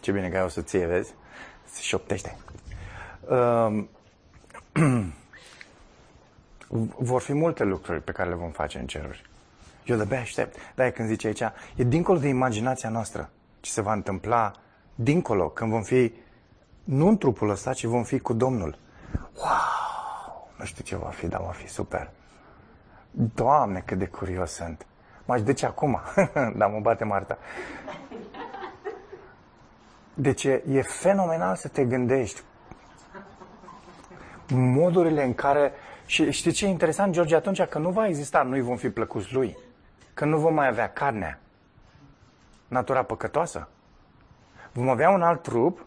ce 0.00 0.12
bine 0.12 0.28
că 0.28 0.36
ai 0.36 0.44
o 0.44 0.48
soție, 0.48 0.86
vezi? 0.86 1.14
Se 1.64 1.80
șoptește. 1.82 2.36
Uh, 3.28 3.84
vor 7.10 7.20
fi 7.20 7.32
multe 7.32 7.64
lucruri 7.64 8.02
pe 8.02 8.12
care 8.12 8.28
le 8.28 8.34
vom 8.34 8.50
face 8.50 8.78
în 8.78 8.86
ceruri. 8.86 9.30
Eu 9.84 9.96
de 9.96 10.16
aștept. 10.16 10.56
Da, 10.74 10.90
când 10.90 11.08
zice 11.08 11.26
aici, 11.26 11.42
e 11.76 11.84
dincolo 11.84 12.18
de 12.18 12.28
imaginația 12.28 12.88
noastră 12.88 13.30
ce 13.60 13.70
se 13.70 13.80
va 13.80 13.92
întâmpla 13.92 14.52
dincolo, 14.94 15.48
când 15.48 15.70
vom 15.70 15.82
fi 15.82 16.12
nu 16.84 17.08
în 17.08 17.18
trupul 17.18 17.50
ăsta, 17.50 17.72
ci 17.72 17.84
vom 17.84 18.02
fi 18.02 18.18
cu 18.18 18.32
Domnul. 18.32 18.78
Wow! 19.36 19.81
Nu 20.62 20.68
știu 20.68 20.84
ce 20.84 20.96
va 20.96 21.08
fi, 21.08 21.26
dar 21.26 21.40
va 21.40 21.50
fi 21.50 21.68
super. 21.68 22.10
Doamne, 23.10 23.82
cât 23.86 23.98
de 23.98 24.06
curios 24.06 24.50
sunt. 24.50 24.86
M-aș 25.24 25.42
duce 25.42 25.66
acum, 25.66 26.00
dar 26.58 26.70
mă 26.70 26.80
bate 26.80 27.04
Marta. 27.04 27.38
Deci 30.14 30.44
e, 30.44 30.62
e 30.68 30.82
fenomenal 30.82 31.56
să 31.56 31.68
te 31.68 31.84
gândești 31.84 32.42
modurile 34.48 35.24
în 35.24 35.34
care... 35.34 35.72
Și 36.06 36.30
știi 36.30 36.52
ce 36.52 36.66
e 36.66 36.68
interesant, 36.68 37.12
George? 37.12 37.34
Atunci 37.34 37.62
că 37.62 37.78
nu 37.78 37.90
va 37.90 38.06
exista, 38.06 38.42
noi 38.42 38.60
vom 38.60 38.76
fi 38.76 38.90
plăcuți 38.90 39.32
lui 39.32 39.56
că 40.14 40.24
nu 40.24 40.38
vom 40.38 40.54
mai 40.54 40.68
avea 40.68 40.92
carnea, 40.92 41.38
natura 42.68 43.02
păcătoasă. 43.02 43.68
Vom 44.72 44.88
avea 44.88 45.10
un 45.10 45.22
alt 45.22 45.42
trup 45.42 45.86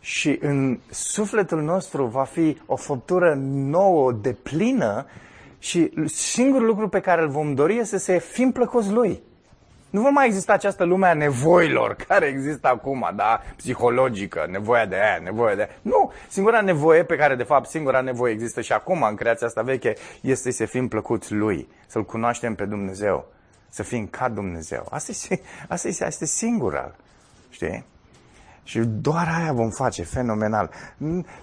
și 0.00 0.38
în 0.40 0.78
sufletul 0.90 1.62
nostru 1.62 2.04
va 2.04 2.24
fi 2.24 2.56
o 2.66 2.76
făptură 2.76 3.34
nouă, 3.52 4.12
de 4.12 4.32
plină 4.32 5.06
și 5.58 5.92
singurul 6.06 6.66
lucru 6.66 6.88
pe 6.88 7.00
care 7.00 7.22
îl 7.22 7.28
vom 7.28 7.54
dori 7.54 7.78
este 7.78 7.98
să 7.98 8.18
fim 8.18 8.52
plăcoți 8.52 8.90
lui. 8.90 9.22
Nu 9.90 10.00
va 10.00 10.08
mai 10.08 10.26
exista 10.26 10.52
această 10.52 10.84
lume 10.84 11.06
a 11.06 11.14
nevoilor 11.14 11.94
care 12.08 12.26
există 12.26 12.68
acum, 12.68 13.10
da? 13.16 13.40
Psihologică, 13.56 14.46
nevoia 14.50 14.86
de 14.86 14.94
aia, 14.96 15.18
nevoia 15.22 15.54
de 15.54 15.62
aia. 15.62 15.70
Nu! 15.82 16.12
Singura 16.28 16.60
nevoie 16.60 17.04
pe 17.04 17.16
care, 17.16 17.34
de 17.34 17.42
fapt, 17.42 17.68
singura 17.68 18.00
nevoie 18.00 18.32
există 18.32 18.60
și 18.60 18.72
acum 18.72 19.02
în 19.02 19.14
creația 19.14 19.46
asta 19.46 19.62
veche 19.62 19.94
este 20.20 20.50
să 20.50 20.64
fim 20.64 20.88
plăcuți 20.88 21.32
Lui, 21.32 21.68
să-L 21.86 22.04
cunoaștem 22.04 22.54
pe 22.54 22.64
Dumnezeu, 22.64 23.32
să 23.68 23.82
fim 23.82 24.06
ca 24.06 24.28
Dumnezeu. 24.28 24.86
Asta 24.90 25.12
e, 25.30 25.40
asta 25.68 25.88
e, 25.88 25.90
asta 25.90 26.24
e 26.24 26.26
singura, 26.26 26.94
știi? 27.50 27.84
Și 28.70 28.78
doar 28.78 29.28
aia 29.40 29.52
vom 29.52 29.70
face, 29.70 30.02
fenomenal. 30.02 30.70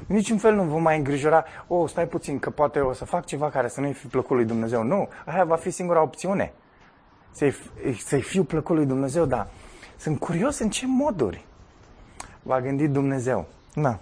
Niciun 0.06 0.38
fel 0.38 0.56
nu 0.56 0.64
vom 0.64 0.82
mai 0.82 0.98
îngrijora, 0.98 1.46
o, 1.68 1.76
oh, 1.76 1.90
stai 1.90 2.08
puțin, 2.08 2.40
că 2.40 2.50
poate 2.50 2.80
o 2.80 2.94
să 2.94 3.06
fac 3.06 3.26
ceva 3.26 3.50
care 3.50 3.68
să 3.68 3.82
nu-i 3.82 3.94
fi 3.94 4.08
plăcut 4.08 4.36
lui 4.36 4.46
Dumnezeu. 4.46 4.84
Nu, 4.84 5.08
aia 5.26 5.44
va 5.44 5.56
fi 5.56 5.70
singura 5.70 6.02
opțiune 6.02 6.54
să-i, 7.32 7.56
să 8.06 8.18
fiu 8.18 8.44
plăcut 8.44 8.76
lui 8.76 8.86
Dumnezeu, 8.86 9.26
dar 9.26 9.48
Sunt 9.98 10.20
curios 10.20 10.60
în 10.60 10.70
ce 10.70 10.86
moduri 10.88 11.46
va 12.42 12.62
gândi 12.62 12.88
Dumnezeu. 12.88 13.46
Na. 13.74 14.00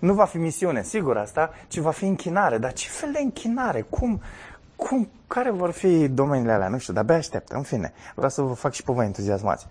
Nu 0.00 0.14
va 0.14 0.24
fi 0.24 0.38
misiune, 0.38 0.82
sigur 0.82 1.16
asta, 1.16 1.50
ci 1.68 1.78
va 1.78 1.90
fi 1.90 2.04
închinare. 2.04 2.58
Dar 2.58 2.72
ce 2.72 2.88
fel 2.88 3.12
de 3.12 3.20
închinare? 3.22 3.80
Cum, 3.80 4.20
cum, 4.76 5.10
care 5.26 5.50
vor 5.50 5.70
fi 5.70 6.08
domeniile 6.08 6.52
alea? 6.52 6.68
Nu 6.68 6.78
știu, 6.78 6.92
dar 6.92 7.02
abia 7.02 7.16
aștept. 7.16 7.50
În 7.50 7.62
fine, 7.62 7.92
vreau 8.14 8.30
să 8.30 8.42
vă 8.42 8.54
fac 8.54 8.72
și 8.72 8.82
pe 8.82 8.92
voi 8.92 9.04
entuziasmați. 9.04 9.66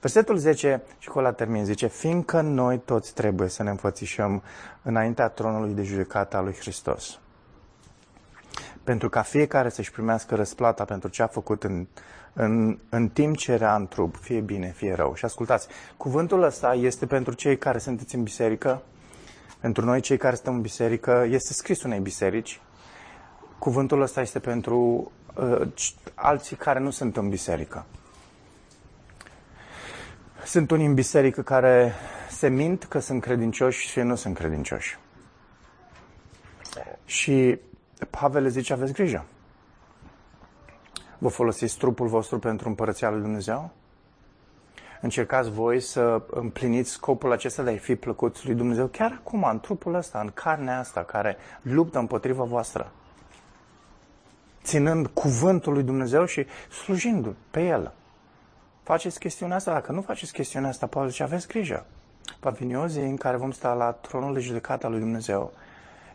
Versetul 0.00 0.36
10, 0.36 0.82
și 0.98 1.08
cu 1.08 1.20
la 1.20 1.32
termin, 1.32 1.64
zice, 1.64 1.86
fiindcă 1.86 2.40
noi 2.40 2.78
toți 2.78 3.14
trebuie 3.14 3.48
să 3.48 3.62
ne 3.62 3.70
înfățișăm 3.70 4.42
înaintea 4.82 5.28
tronului 5.28 5.74
de 5.74 5.82
judecată 5.82 6.36
a 6.36 6.40
lui 6.40 6.54
Hristos. 6.54 7.18
Pentru 8.84 9.08
ca 9.08 9.22
fiecare 9.22 9.68
să-și 9.68 9.90
primească 9.90 10.34
răsplata 10.34 10.84
pentru 10.84 11.08
ce 11.08 11.22
a 11.22 11.26
făcut 11.26 11.64
în, 11.64 11.86
în, 12.32 12.78
în 12.88 13.08
timp 13.08 13.36
ce 13.36 13.52
era 13.52 13.74
în 13.74 13.86
trup, 13.86 14.16
fie 14.16 14.40
bine, 14.40 14.72
fie 14.76 14.94
rău. 14.94 15.14
Și 15.14 15.24
ascultați, 15.24 15.68
cuvântul 15.96 16.42
ăsta 16.42 16.74
este 16.74 17.06
pentru 17.06 17.32
cei 17.32 17.58
care 17.58 17.78
sunteți 17.78 18.14
în 18.14 18.22
biserică, 18.22 18.82
pentru 19.60 19.84
noi 19.84 20.00
cei 20.00 20.16
care 20.16 20.34
stăm 20.34 20.54
în 20.54 20.60
biserică, 20.60 21.26
este 21.28 21.52
scris 21.52 21.82
unei 21.82 22.00
biserici. 22.00 22.60
Cuvântul 23.58 24.00
ăsta 24.00 24.20
este 24.20 24.38
pentru 24.38 25.10
uh, 25.34 25.68
alții 26.14 26.56
care 26.56 26.78
nu 26.78 26.90
sunt 26.90 27.16
în 27.16 27.28
biserică. 27.28 27.84
Sunt 30.48 30.70
unii 30.70 30.86
în 30.86 30.94
biserică 30.94 31.42
care 31.42 31.94
se 32.30 32.48
mint 32.48 32.84
că 32.84 32.98
sunt 32.98 33.22
credincioși 33.22 33.88
și 33.88 34.00
nu 34.00 34.14
sunt 34.14 34.36
credincioși. 34.36 34.98
Și 37.04 37.58
Pavel 38.10 38.42
le 38.42 38.48
zice, 38.48 38.72
aveți 38.72 38.92
grijă. 38.92 39.24
Vă 41.18 41.28
folosiți 41.28 41.78
trupul 41.78 42.06
vostru 42.06 42.38
pentru 42.38 42.68
împărăția 42.68 43.10
lui 43.10 43.20
Dumnezeu? 43.20 43.70
Încercați 45.00 45.50
voi 45.50 45.80
să 45.80 46.22
împliniți 46.30 46.90
scopul 46.90 47.32
acesta 47.32 47.62
de 47.62 47.70
a 47.70 47.76
fi 47.76 47.96
plăcuți 47.96 48.46
lui 48.46 48.54
Dumnezeu 48.54 48.86
chiar 48.86 49.20
acum, 49.20 49.44
în 49.44 49.60
trupul 49.60 49.94
ăsta, 49.94 50.20
în 50.20 50.30
carnea 50.34 50.78
asta 50.78 51.04
care 51.04 51.36
luptă 51.62 51.98
împotriva 51.98 52.44
voastră. 52.44 52.92
Ținând 54.62 55.06
cuvântul 55.06 55.72
lui 55.72 55.82
Dumnezeu 55.82 56.24
și 56.24 56.46
slujind 56.70 57.34
pe 57.50 57.66
el. 57.66 57.92
Faceți 58.88 59.18
chestiunea 59.18 59.56
asta. 59.56 59.72
Dacă 59.72 59.92
nu 59.92 60.02
faceți 60.02 60.32
chestiunea 60.32 60.68
asta, 60.68 60.86
Paul 60.86 61.08
zice, 61.08 61.22
aveți 61.22 61.48
grijă. 61.48 61.86
Va 62.40 62.50
veni 62.50 62.76
o 62.76 62.86
zi 62.86 62.98
în 62.98 63.16
care 63.16 63.36
vom 63.36 63.50
sta 63.50 63.72
la 63.72 63.92
tronul 63.92 64.34
de 64.34 64.40
judecată 64.40 64.86
al 64.86 64.92
lui 64.92 65.00
Dumnezeu 65.00 65.52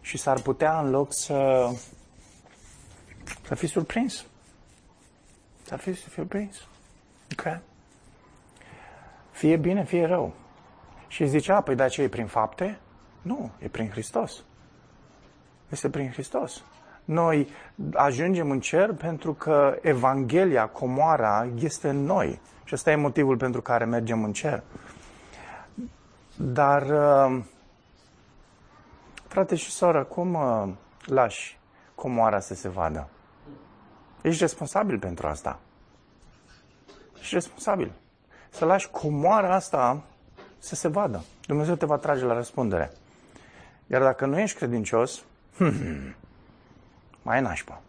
și 0.01 0.17
s-ar 0.17 0.41
putea 0.41 0.79
în 0.79 0.89
loc 0.89 1.13
să 1.13 1.69
să 3.45 3.55
fii 3.55 3.67
surprins. 3.67 4.25
S-ar 5.63 5.79
fi 5.79 5.93
să 5.93 6.01
fii 6.01 6.11
surprins. 6.11 6.67
Ok? 7.31 7.59
Fie 9.31 9.57
bine, 9.57 9.83
fie 9.83 10.05
rău. 10.05 10.33
Și 11.07 11.27
zicea, 11.27 11.61
păi 11.61 11.75
dar 11.75 11.89
ce 11.89 12.01
e 12.01 12.07
prin 12.07 12.27
fapte? 12.27 12.79
Nu, 13.21 13.51
e 13.59 13.67
prin 13.67 13.89
Hristos. 13.89 14.43
Este 15.69 15.89
prin 15.89 16.11
Hristos. 16.11 16.63
Noi 17.05 17.47
ajungem 17.93 18.51
în 18.51 18.59
cer 18.59 18.93
pentru 18.93 19.33
că 19.33 19.77
Evanghelia, 19.81 20.67
comoara, 20.67 21.47
este 21.59 21.89
în 21.89 22.03
noi. 22.05 22.39
Și 22.63 22.73
ăsta 22.75 22.91
e 22.91 22.95
motivul 22.95 23.37
pentru 23.37 23.61
care 23.61 23.85
mergem 23.85 24.23
în 24.23 24.33
cer. 24.33 24.63
Dar, 26.35 26.81
uh, 26.81 27.43
frate 29.27 29.55
și 29.55 29.71
soră, 29.71 30.03
cum 30.03 30.33
uh, 30.33 30.69
lași 31.05 31.59
comoara 31.95 32.39
să 32.39 32.53
se 32.53 32.69
vadă? 32.69 33.07
Ești 34.21 34.41
responsabil 34.41 34.99
pentru 34.99 35.27
asta. 35.27 35.59
Ești 37.19 37.33
responsabil. 37.33 37.91
Să 38.49 38.65
lași 38.65 38.89
comoara 38.89 39.55
asta 39.55 40.03
să 40.59 40.75
se 40.75 40.87
vadă. 40.87 41.23
Dumnezeu 41.45 41.75
te 41.75 41.85
va 41.85 41.97
trage 41.97 42.25
la 42.25 42.33
răspundere. 42.33 42.91
Iar 43.87 44.01
dacă 44.01 44.25
nu 44.25 44.39
ești 44.39 44.57
credincios, 44.57 45.23
mai 47.23 47.37
e 47.37 47.41
nașpa. 47.41 47.81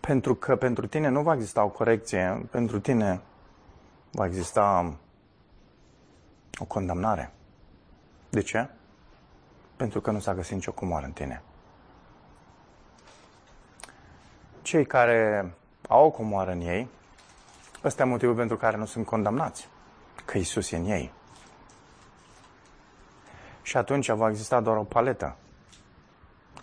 Pentru 0.00 0.34
că 0.34 0.56
pentru 0.56 0.86
tine 0.86 1.08
nu 1.08 1.22
va 1.22 1.34
exista 1.34 1.64
o 1.64 1.68
corecție, 1.68 2.46
pentru 2.50 2.80
tine 2.80 3.20
va 4.10 4.26
exista 4.26 4.94
o 6.58 6.64
condamnare. 6.64 7.32
De 8.30 8.40
ce? 8.42 8.68
Pentru 9.76 10.00
că 10.00 10.10
nu 10.10 10.18
s-a 10.18 10.34
găsit 10.34 10.54
nicio 10.54 10.72
comoară 10.72 11.06
în 11.06 11.12
tine. 11.12 11.42
Cei 14.62 14.86
care 14.86 15.50
au 15.88 16.06
o 16.06 16.10
comoară 16.10 16.50
în 16.50 16.60
ei, 16.60 16.88
ăsta 17.84 18.02
e 18.02 18.06
motivul 18.06 18.34
pentru 18.34 18.56
care 18.56 18.76
nu 18.76 18.84
sunt 18.84 19.06
condamnați. 19.06 19.68
Că 20.24 20.38
Isus 20.38 20.70
e 20.70 20.76
în 20.76 20.84
ei. 20.84 21.12
Și 23.62 23.76
atunci 23.76 24.10
va 24.10 24.28
exista 24.28 24.60
doar 24.60 24.76
o 24.76 24.82
paletă, 24.82 25.36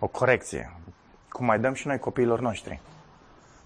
o 0.04 0.08
corecție, 0.08 0.74
cum 1.30 1.46
mai 1.46 1.60
dăm 1.60 1.74
și 1.74 1.88
noi 1.88 2.00
copiilor 2.00 2.40
noștri. 2.40 2.82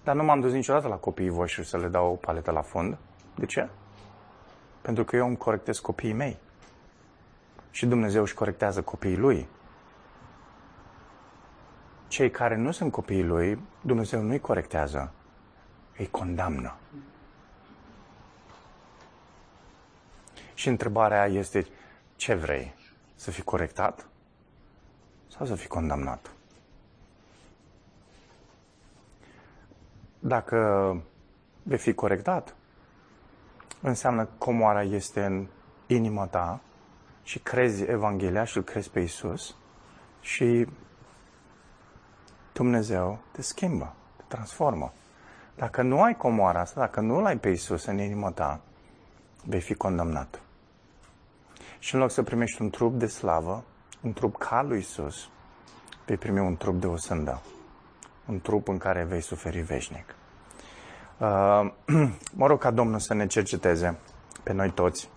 Dar 0.04 0.14
nu 0.14 0.24
m-am 0.24 0.40
dus 0.40 0.52
niciodată 0.52 0.88
la 0.88 0.96
copiii 0.96 1.28
voștri 1.28 1.66
să 1.66 1.78
le 1.78 1.88
dau 1.88 2.12
o 2.12 2.14
paletă 2.14 2.50
la 2.50 2.62
fund. 2.62 2.96
De 3.34 3.46
ce? 3.46 3.68
Pentru 4.80 5.04
că 5.04 5.16
eu 5.16 5.26
îmi 5.26 5.36
corectez 5.36 5.78
copiii 5.78 6.12
mei. 6.12 6.38
Și 7.70 7.86
Dumnezeu 7.86 8.22
își 8.22 8.34
corectează 8.34 8.82
copiii 8.82 9.16
lui. 9.16 9.48
Cei 12.08 12.30
care 12.30 12.56
nu 12.56 12.70
sunt 12.70 12.92
copiii 12.92 13.24
lui, 13.24 13.58
Dumnezeu 13.80 14.22
nu-i 14.22 14.40
corectează, 14.40 15.12
îi 15.96 16.08
condamnă. 16.10 16.74
Și 20.54 20.68
întrebarea 20.68 21.26
este, 21.26 21.66
ce 22.16 22.34
vrei? 22.34 22.74
Să 23.14 23.30
fii 23.30 23.42
corectat 23.42 24.08
sau 25.36 25.46
să 25.46 25.54
fii 25.54 25.68
condamnat? 25.68 26.30
Dacă 30.18 30.56
vei 31.62 31.78
fi 31.78 31.94
corectat, 31.94 32.54
înseamnă 33.80 34.24
că 34.24 34.30
comoara 34.38 34.82
este 34.82 35.24
în 35.24 35.46
inima 35.86 36.26
ta 36.26 36.60
și 37.22 37.38
crezi 37.38 37.82
Evanghelia 37.82 38.44
și 38.44 38.56
îl 38.56 38.62
crezi 38.62 38.90
pe 38.90 39.00
Isus 39.00 39.56
și 40.20 40.66
Dumnezeu 42.52 43.18
te 43.32 43.42
schimbă, 43.42 43.94
te 44.16 44.22
transformă. 44.28 44.92
Dacă 45.54 45.82
nu 45.82 46.02
ai 46.02 46.16
comoara 46.16 46.60
asta, 46.60 46.80
dacă 46.80 47.00
nu 47.00 47.20
l-ai 47.20 47.38
pe 47.38 47.48
Isus 47.48 47.84
în 47.84 47.98
inima 47.98 48.30
ta, 48.30 48.60
vei 49.44 49.60
fi 49.60 49.74
condamnat. 49.74 50.40
Și 51.78 51.94
în 51.94 52.00
loc 52.00 52.10
să 52.10 52.22
primești 52.22 52.62
un 52.62 52.70
trup 52.70 52.94
de 52.94 53.06
slavă, 53.06 53.64
un 54.00 54.12
trup 54.12 54.36
ca 54.36 54.62
lui 54.62 54.78
Isus, 54.78 55.28
vei 56.06 56.16
primi 56.16 56.38
un 56.38 56.56
trup 56.56 56.80
de 56.80 56.86
osândă 56.86 57.42
un 58.28 58.40
trup 58.40 58.68
în 58.68 58.78
care 58.78 59.02
vei 59.02 59.20
suferi 59.20 59.60
veșnic. 59.60 60.14
Uh, 61.18 61.70
mă 62.40 62.46
rog 62.46 62.60
ca 62.60 62.70
Domnul 62.70 62.98
să 62.98 63.14
ne 63.14 63.26
cerceteze 63.26 63.98
pe 64.42 64.52
noi 64.52 64.70
toți, 64.70 65.08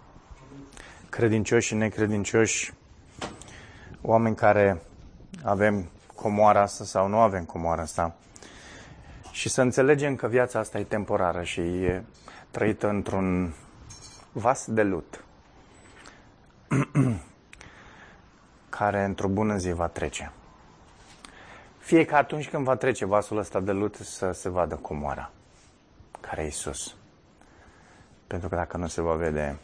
credincioși 1.09 1.67
și 1.67 1.73
necredincioși, 1.73 2.73
oameni 4.01 4.35
care 4.35 4.81
avem 5.43 5.89
comoara 6.15 6.61
asta 6.61 6.83
sau 6.83 7.07
nu 7.07 7.19
avem 7.19 7.43
comoara 7.43 7.81
asta, 7.81 8.15
și 9.31 9.49
să 9.49 9.61
înțelegem 9.61 10.15
că 10.15 10.27
viața 10.27 10.59
asta 10.59 10.79
e 10.79 10.83
temporară 10.83 11.43
și 11.43 11.61
e 11.61 12.03
trăită 12.51 12.89
într-un 12.89 13.53
vas 14.31 14.65
de 14.67 14.83
lut, 14.83 15.23
care 18.81 19.03
într-o 19.03 19.27
bună 19.27 19.57
zi 19.57 19.71
va 19.71 19.87
trece. 19.87 20.31
Fie 21.77 22.05
că 22.05 22.15
atunci 22.15 22.49
când 22.49 22.63
va 22.63 22.75
trece 22.75 23.05
vasul 23.05 23.37
ăsta 23.37 23.59
de 23.59 23.71
lut 23.71 23.95
să 23.95 24.31
se 24.31 24.49
vadă 24.49 24.75
comoara, 24.75 25.31
care 26.19 26.43
e 26.43 26.49
sus. 26.49 26.95
Pentru 28.27 28.49
că 28.49 28.55
dacă 28.55 28.77
nu 28.77 28.87
se 28.87 29.01
va 29.01 29.13
vede, 29.13 29.57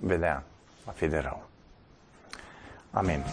vedea, 0.00 0.42
va 0.84 0.92
fi 0.92 1.06
de 1.06 1.18
rău. 1.18 1.48
Amin. 2.90 3.24